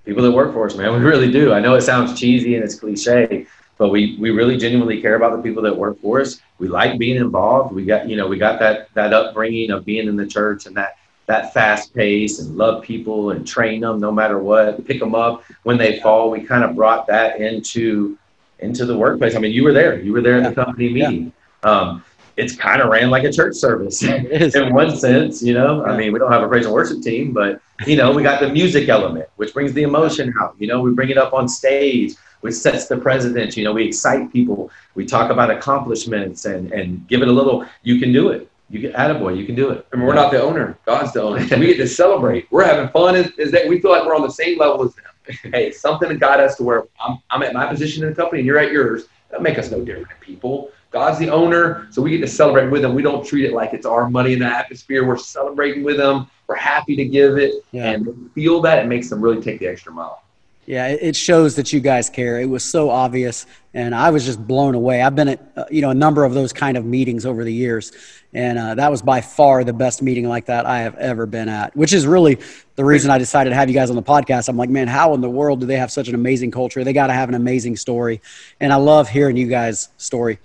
people 0.05 0.23
that 0.23 0.33
work 0.33 0.53
for 0.53 0.67
us, 0.67 0.75
man. 0.75 0.93
We 0.93 0.99
really 0.99 1.31
do. 1.31 1.53
I 1.53 1.61
know 1.61 1.75
it 1.75 1.83
sounds 1.83 2.19
cheesy 2.19 2.55
and 2.55 2.65
it's 2.65 2.75
cliche, 2.75 3.47
but 3.79 3.89
we, 3.89 4.17
we 4.19 4.31
really 4.31 4.57
genuinely 4.57 5.01
care 5.01 5.17
about 5.17 5.37
the 5.37 5.43
people 5.43 5.63
that 5.63 5.77
work 5.77 6.01
for 6.01 6.21
us. 6.21 6.41
We 6.59 6.69
like 6.69 6.99
being 6.99 7.17
involved. 7.17 7.75
We 7.75 7.85
got, 7.85 8.09
you 8.09 8.17
know, 8.17 8.27
we 8.27 8.39
got 8.39 8.59
that, 8.61 8.93
that 8.95 9.13
upbringing 9.13 9.71
of 9.71 9.85
being 9.85 10.09
in 10.09 10.17
the 10.17 10.27
church 10.27 10.67
and 10.67 10.77
that, 10.77 10.99
that 11.27 11.55
fast 11.55 11.95
pace 11.95 12.41
and 12.41 12.57
love 12.57 12.83
people 12.83 13.31
and 13.31 13.47
train 13.47 13.81
them 13.81 14.01
no 14.01 14.11
matter 14.11 14.39
what, 14.39 14.85
pick 14.87 14.99
them 14.99 15.15
up 15.15 15.45
when 15.63 15.79
they 15.79 16.01
fall. 16.01 16.31
We 16.31 16.43
kind 16.43 16.65
of 16.65 16.75
brought 16.75 17.07
that 17.07 17.41
into, 17.41 18.19
into 18.59 18.85
the 18.87 18.97
workplace. 18.97 19.37
I 19.37 19.39
mean, 19.39 19.53
you 19.53 19.63
were 19.65 19.73
there, 19.73 20.01
you 20.01 20.13
were 20.13 20.21
there 20.21 20.37
in 20.37 20.43
the 20.43 20.53
company 20.53 20.93
meeting. 20.93 21.33
Yeah. 21.65 21.71
Um, 21.71 22.05
it's 22.37 22.57
kind 22.57 22.81
of 22.81 22.89
ran 22.89 23.11
like 23.11 23.25
a 23.25 23.33
church 23.33 23.55
service 23.55 24.03
in 24.03 24.75
one 24.75 24.97
sense, 24.97 25.43
you 25.43 25.55
know. 25.55 25.85
I 25.85 25.97
mean, 25.97 26.13
we 26.13 26.19
don't 26.19 26.33
have 26.33 26.43
a 26.43 26.49
praise 26.49 26.65
and 26.65 26.75
worship 26.75 27.03
team, 27.03 27.33
but 27.33 27.61
you 27.87 27.97
know, 27.97 28.13
we 28.13 28.23
got 28.23 28.41
the 28.41 28.49
music 28.49 28.89
element, 28.89 29.29
which 29.37 29.53
brings 29.53 29.73
the 29.73 29.83
emotion 29.83 30.33
out. 30.41 30.55
You 30.59 30.67
know, 30.69 30.81
we 30.81 30.93
bring 30.93 31.11
it 31.11 31.19
up 31.19 31.33
on 31.33 31.49
stage, 31.49 32.15
which 32.41 32.55
sets 32.55 32.87
the 32.87 32.97
president. 32.97 33.57
You 33.57 33.65
know, 33.65 33.73
we 33.73 33.87
excite 33.87 34.33
people. 34.33 34.71
We 34.95 35.05
talk 35.05 35.31
about 35.31 35.51
accomplishments 35.51 36.45
and 36.45 36.73
and 36.73 37.07
give 37.09 37.23
it 37.23 37.29
a 37.29 37.33
little. 37.33 37.67
You 37.83 38.01
can 38.01 38.13
do 38.13 38.31
it. 38.31 38.49
You 38.73 38.79
get 38.79 38.95
attaboy, 38.95 39.37
you 39.37 39.45
can 39.45 39.55
do 39.55 39.69
it. 39.69 39.87
I 39.93 39.97
And 39.97 40.07
we're 40.07 40.15
not 40.15 40.33
the 40.33 40.43
owner. 40.43 40.79
God's 40.87 41.13
the 41.13 41.23
owner. 41.23 41.41
we 41.59 41.67
get 41.67 41.77
to 41.77 41.87
celebrate. 41.87 42.51
We're 42.51 42.65
having 42.65 42.89
fun. 42.89 43.15
Is, 43.17 43.31
is 43.33 43.53
that 43.53 43.69
we 43.69 43.81
feel 43.81 43.91
like 43.91 44.07
we're 44.07 44.15
on 44.15 44.23
the 44.23 44.31
same 44.31 44.59
level 44.59 44.83
as 44.83 44.95
them. 44.95 45.53
hey, 45.53 45.71
something 45.71 46.17
got 46.17 46.41
us 46.41 46.57
to 46.57 46.63
where 46.63 46.85
I'm, 46.99 47.19
I'm 47.31 47.43
at 47.43 47.53
my 47.53 47.67
position 47.67 48.03
in 48.03 48.09
the 48.09 48.17
company 48.17 48.41
and 48.41 48.47
you're 48.47 48.59
at 48.59 48.73
yours. 48.73 49.05
That 49.31 49.43
make 49.43 49.59
us 49.59 49.71
no 49.71 49.85
different 49.85 50.09
people. 50.21 50.71
God's 50.93 51.19
the 51.19 51.31
owner, 51.31 51.89
so 51.91 52.03
we 52.03 52.11
get 52.11 52.21
to 52.21 52.29
celebrate 52.29 52.69
with 52.69 52.85
him. 52.85 52.95
We 52.95 53.03
don't 53.03 53.27
treat 53.27 53.47
it 53.47 53.55
like 53.55 53.73
it's 53.73 53.87
our 53.87 54.11
money 54.11 54.35
in 54.35 54.41
the 54.41 54.47
atmosphere. 54.47 55.07
We're 55.07 55.17
celebrating 55.17 55.83
with 55.83 55.97
them. 55.97 56.29
We're 56.47 56.57
happy 56.57 56.97
to 56.97 57.05
give 57.07 57.39
it, 57.39 57.65
yeah. 57.73 57.91
and 57.91 58.31
feel 58.35 58.61
that 58.61 58.79
it 58.79 58.87
makes 58.87 59.09
them 59.09 59.21
really 59.21 59.41
take 59.41 59.59
the 59.59 59.67
extra 59.67 59.91
mile. 59.91 60.23
Yeah, 60.67 60.89
it 60.89 61.17
shows 61.17 61.57
that 61.57 61.73
you 61.73 61.81
guys 61.81 62.09
care. 62.09 62.41
It 62.41 62.49
was 62.49 62.63
so 62.63 62.89
obvious, 62.89 63.47
and 63.75 63.95
I 63.95 64.11
was 64.11 64.25
just 64.25 64.47
blown 64.47 64.77
away. 64.77 65.03
I've 65.03 65.17
been 65.17 65.29
at 65.29 65.41
uh, 65.57 65.65
you 65.71 65.81
know 65.81 65.91
a 65.91 65.95
number 65.95 66.25
of 66.25 66.35
those 66.35 66.53
kind 66.53 66.77
of 66.77 66.85
meetings 66.85 67.27
over 67.27 67.43
the 67.43 67.53
years, 67.53 67.91
and 68.33 68.59
uh, 68.59 68.75
that 68.77 68.89
was 68.89 69.03
by 69.03 69.23
far 69.23 69.65
the 69.65 69.73
best 69.73 70.03
meeting 70.03 70.29
like 70.29 70.47
that 70.47 70.65
I 70.65 70.81
have 70.81 70.95
ever 70.99 71.27
been 71.27 71.49
at. 71.49 71.75
Which 71.75 71.93
is 71.93 72.07
really 72.07 72.39
the 72.77 72.85
reason 72.85 73.11
I 73.11 73.19
decided 73.19 73.51
to 73.51 73.57
have 73.57 73.69
you 73.69 73.75
guys 73.75 73.91
on 73.91 73.97
the 73.97 74.03
podcast. 74.05 74.49
I'm 74.49 74.57
like, 74.57 74.71
man, 74.71 74.87
how 74.87 75.15
in 75.15 75.21
the 75.21 75.31
world 75.31 75.59
do 75.59 75.67
they 75.67 75.79
have 75.79 75.91
such 75.91 76.07
an 76.07 76.15
amazing 76.15 76.53
culture? 76.53 76.85
They 76.85 76.93
got 76.93 77.09
to 77.09 77.13
have 77.13 77.29
an 77.29 77.35
amazing 77.35 77.77
story, 77.77 78.21
and 78.61 78.73
I 78.73 78.77
love 78.77 79.09
hearing 79.09 79.37
you 79.37 79.49
guys' 79.49 79.89
story. 79.97 80.39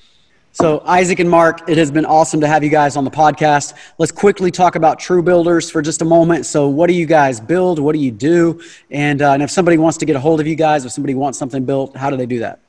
So, 0.60 0.82
Isaac 0.88 1.20
and 1.20 1.30
Mark, 1.30 1.70
it 1.70 1.78
has 1.78 1.92
been 1.92 2.04
awesome 2.04 2.42
to 2.42 2.48
have 2.48 2.64
you 2.64 2.72
guys 2.72 2.98
on 2.98 3.04
the 3.04 3.12
podcast. 3.12 3.76
Let's 4.00 4.12
quickly 4.12 4.50
talk 4.50 4.76
about 4.76 4.98
True 4.98 5.22
Builders 5.22 5.70
for 5.70 5.84
just 5.84 6.02
a 6.02 6.06
moment. 6.06 6.48
So, 6.48 6.68
what 6.68 6.88
do 6.88 6.94
you 6.94 7.06
guys 7.06 7.40
build? 7.40 7.78
What 7.78 7.94
do 7.94 8.00
you 8.00 8.10
do? 8.10 8.60
And, 8.90 9.22
uh, 9.22 9.34
and 9.34 9.44
if 9.44 9.52
somebody 9.52 9.78
wants 9.78 10.00
to 10.00 10.06
get 10.08 10.16
a 10.16 10.20
hold 10.20 10.40
of 10.42 10.48
you 10.48 10.56
guys, 10.56 10.84
if 10.84 10.92
somebody 10.92 11.14
wants 11.14 11.38
something 11.38 11.64
built, 11.64 11.96
how 11.96 12.10
do 12.10 12.18
they 12.18 12.26
do 12.26 12.40
that? 12.40 12.60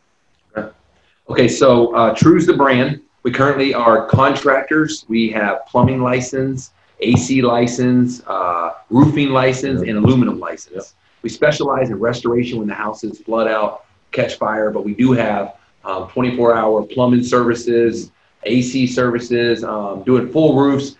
Okay, 1.31 1.48
so 1.48 1.94
uh, 1.94 2.14
True's 2.14 2.44
the 2.44 2.53
brand. 2.53 3.01
We 3.22 3.31
currently 3.31 3.72
are 3.72 4.05
contractors. 4.05 5.07
We 5.09 5.31
have 5.31 5.64
plumbing 5.66 6.03
license, 6.03 6.72
AC 7.01 7.40
license, 7.40 8.22
uh, 8.27 8.72
roofing 8.90 9.31
license, 9.31 9.81
and 9.81 9.96
aluminum 9.96 10.38
license. 10.38 10.92
We 11.22 11.31
specialize 11.31 11.88
in 11.88 11.98
restoration 11.98 12.59
when 12.59 12.68
the 12.68 12.74
houses 12.74 13.18
flood 13.18 13.48
out, 13.48 13.87
catch 14.12 14.35
fire, 14.35 14.70
but 14.70 14.85
we 14.85 14.92
do 14.92 15.12
have 15.12 15.58
um, 15.88 16.09
24 16.11 16.55
hour 16.55 16.85
plumbing 16.85 17.24
services, 17.24 18.12
AC 18.44 18.87
services, 18.87 19.64
um, 19.64 20.05
doing 20.05 20.31
full 20.31 20.57
roofs. 20.57 20.94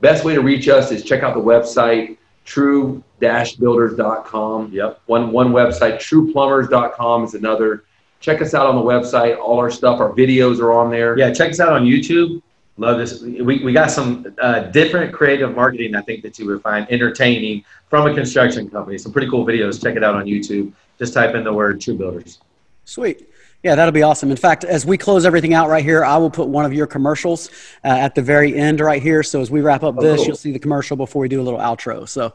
Best 0.00 0.24
way 0.24 0.34
to 0.34 0.42
reach 0.42 0.68
us 0.68 0.92
is 0.92 1.02
check 1.02 1.22
out 1.22 1.32
the 1.34 1.40
website, 1.40 2.18
true-builders.com. 2.44 4.72
Yep. 4.72 5.00
One, 5.06 5.32
one 5.32 5.52
website, 5.52 5.94
trueplumbers.com 5.96 7.24
is 7.24 7.32
another. 7.34 7.84
Check 8.20 8.40
us 8.42 8.52
out 8.54 8.66
on 8.66 8.76
the 8.76 8.82
website. 8.82 9.38
All 9.38 9.58
our 9.58 9.70
stuff, 9.70 10.00
our 10.00 10.12
videos 10.12 10.60
are 10.60 10.72
on 10.72 10.90
there. 10.90 11.18
Yeah, 11.18 11.32
check 11.32 11.50
us 11.50 11.60
out 11.60 11.72
on 11.72 11.86
YouTube. 11.86 12.42
Love 12.78 12.98
this. 12.98 13.22
We, 13.22 13.64
we 13.64 13.72
got 13.72 13.90
some 13.90 14.36
uh, 14.38 14.64
different 14.64 15.14
creative 15.14 15.56
marketing, 15.56 15.94
I 15.94 16.02
think, 16.02 16.22
that 16.22 16.38
you 16.38 16.44
would 16.46 16.60
find 16.60 16.86
entertaining 16.90 17.64
from 17.88 18.06
a 18.06 18.12
construction 18.14 18.68
company. 18.68 18.98
Some 18.98 19.12
pretty 19.12 19.30
cool 19.30 19.46
videos. 19.46 19.82
Check 19.82 19.96
it 19.96 20.04
out 20.04 20.14
on 20.14 20.26
YouTube. 20.26 20.74
Just 20.98 21.14
type 21.14 21.34
in 21.34 21.42
the 21.42 21.50
word 21.52 21.80
True 21.80 21.96
Builders. 21.96 22.38
Sweet. 22.84 23.26
Yeah, 23.62 23.74
that'll 23.74 23.92
be 23.92 24.02
awesome. 24.02 24.30
In 24.30 24.36
fact, 24.36 24.64
as 24.64 24.86
we 24.86 24.96
close 24.96 25.24
everything 25.24 25.54
out 25.54 25.68
right 25.68 25.82
here, 25.82 26.04
I 26.04 26.18
will 26.18 26.30
put 26.30 26.46
one 26.46 26.64
of 26.64 26.72
your 26.72 26.86
commercials 26.86 27.48
uh, 27.84 27.88
at 27.88 28.14
the 28.14 28.22
very 28.22 28.54
end 28.54 28.80
right 28.80 29.02
here. 29.02 29.22
So 29.22 29.40
as 29.40 29.50
we 29.50 29.60
wrap 29.60 29.82
up 29.82 29.96
oh, 29.98 30.02
this, 30.02 30.18
cool. 30.18 30.26
you'll 30.26 30.36
see 30.36 30.52
the 30.52 30.58
commercial 30.58 30.96
before 30.96 31.20
we 31.22 31.28
do 31.28 31.40
a 31.40 31.42
little 31.42 31.58
outro. 31.58 32.08
So, 32.08 32.34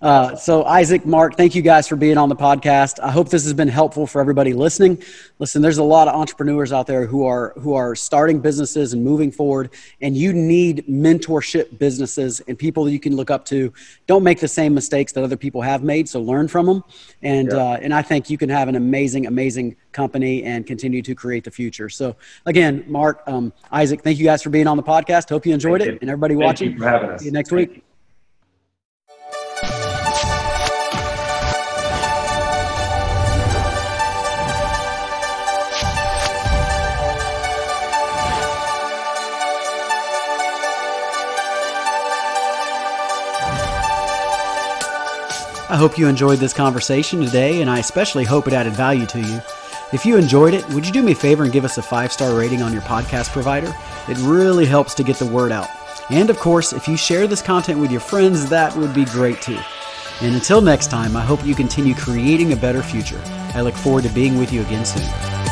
uh, 0.00 0.34
so 0.34 0.64
Isaac, 0.64 1.06
Mark, 1.06 1.36
thank 1.36 1.54
you 1.54 1.62
guys 1.62 1.86
for 1.86 1.94
being 1.94 2.16
on 2.16 2.28
the 2.28 2.36
podcast. 2.36 2.98
I 3.00 3.10
hope 3.10 3.28
this 3.28 3.44
has 3.44 3.52
been 3.52 3.68
helpful 3.68 4.06
for 4.06 4.20
everybody 4.20 4.54
listening. 4.54 5.00
Listen, 5.38 5.62
there's 5.62 5.78
a 5.78 5.84
lot 5.84 6.08
of 6.08 6.14
entrepreneurs 6.14 6.72
out 6.72 6.86
there 6.86 7.06
who 7.06 7.26
are 7.26 7.52
who 7.58 7.74
are 7.74 7.94
starting 7.94 8.40
businesses 8.40 8.92
and 8.92 9.04
moving 9.04 9.30
forward, 9.30 9.70
and 10.00 10.16
you 10.16 10.32
need 10.32 10.86
mentorship 10.88 11.78
businesses 11.78 12.40
and 12.48 12.58
people 12.58 12.84
that 12.84 12.92
you 12.92 13.00
can 13.00 13.14
look 13.14 13.30
up 13.30 13.44
to. 13.44 13.72
Don't 14.06 14.24
make 14.24 14.40
the 14.40 14.48
same 14.48 14.74
mistakes 14.74 15.12
that 15.12 15.22
other 15.22 15.36
people 15.36 15.60
have 15.60 15.82
made. 15.82 16.08
So 16.08 16.20
learn 16.20 16.48
from 16.48 16.66
them, 16.66 16.82
and 17.22 17.52
yeah. 17.52 17.58
uh, 17.58 17.78
and 17.82 17.94
I 17.94 18.02
think 18.02 18.30
you 18.30 18.38
can 18.38 18.48
have 18.48 18.68
an 18.68 18.74
amazing, 18.74 19.26
amazing 19.26 19.76
company 19.92 20.42
and 20.44 20.66
continue 20.66 21.02
to 21.02 21.14
create 21.14 21.44
the 21.44 21.50
future. 21.50 21.88
So 21.88 22.16
again, 22.46 22.84
Mark, 22.86 23.22
um, 23.26 23.52
Isaac, 23.70 24.02
thank 24.02 24.18
you 24.18 24.24
guys 24.24 24.42
for 24.42 24.50
being 24.50 24.66
on 24.66 24.76
the 24.76 24.82
podcast. 24.82 25.28
Hope 25.28 25.46
you 25.46 25.54
enjoyed 25.54 25.80
thank 25.80 25.88
it, 25.88 25.92
you. 25.94 25.98
and 26.02 26.10
everybody 26.10 26.34
thank 26.34 26.44
watching. 26.44 26.72
You 26.72 26.78
for 26.78 26.88
having 26.88 27.10
us. 27.10 27.20
See 27.20 27.26
you 27.26 27.32
next 27.32 27.50
thank 27.50 27.70
week. 27.70 27.76
You. 27.76 27.82
I 45.72 45.76
hope 45.76 45.96
you 45.96 46.06
enjoyed 46.06 46.38
this 46.38 46.52
conversation 46.52 47.22
today, 47.22 47.62
and 47.62 47.70
I 47.70 47.78
especially 47.78 48.24
hope 48.24 48.46
it 48.46 48.52
added 48.52 48.74
value 48.74 49.06
to 49.06 49.18
you. 49.18 49.40
If 49.92 50.06
you 50.06 50.16
enjoyed 50.16 50.54
it, 50.54 50.66
would 50.70 50.86
you 50.86 50.92
do 50.92 51.02
me 51.02 51.12
a 51.12 51.14
favor 51.14 51.44
and 51.44 51.52
give 51.52 51.66
us 51.66 51.76
a 51.76 51.82
five 51.82 52.12
star 52.12 52.34
rating 52.34 52.62
on 52.62 52.72
your 52.72 52.80
podcast 52.82 53.28
provider? 53.30 53.74
It 54.08 54.16
really 54.18 54.64
helps 54.64 54.94
to 54.94 55.04
get 55.04 55.16
the 55.16 55.26
word 55.26 55.52
out. 55.52 55.68
And 56.08 56.30
of 56.30 56.38
course, 56.38 56.72
if 56.72 56.88
you 56.88 56.96
share 56.96 57.26
this 57.26 57.42
content 57.42 57.78
with 57.78 57.90
your 57.90 58.00
friends, 58.00 58.48
that 58.48 58.74
would 58.74 58.94
be 58.94 59.04
great 59.04 59.42
too. 59.42 59.58
And 60.22 60.34
until 60.34 60.62
next 60.62 60.90
time, 60.90 61.14
I 61.14 61.22
hope 61.22 61.44
you 61.44 61.54
continue 61.54 61.94
creating 61.94 62.52
a 62.52 62.56
better 62.56 62.82
future. 62.82 63.20
I 63.54 63.60
look 63.60 63.74
forward 63.74 64.04
to 64.04 64.10
being 64.10 64.38
with 64.38 64.50
you 64.50 64.62
again 64.62 64.86
soon. 64.86 65.51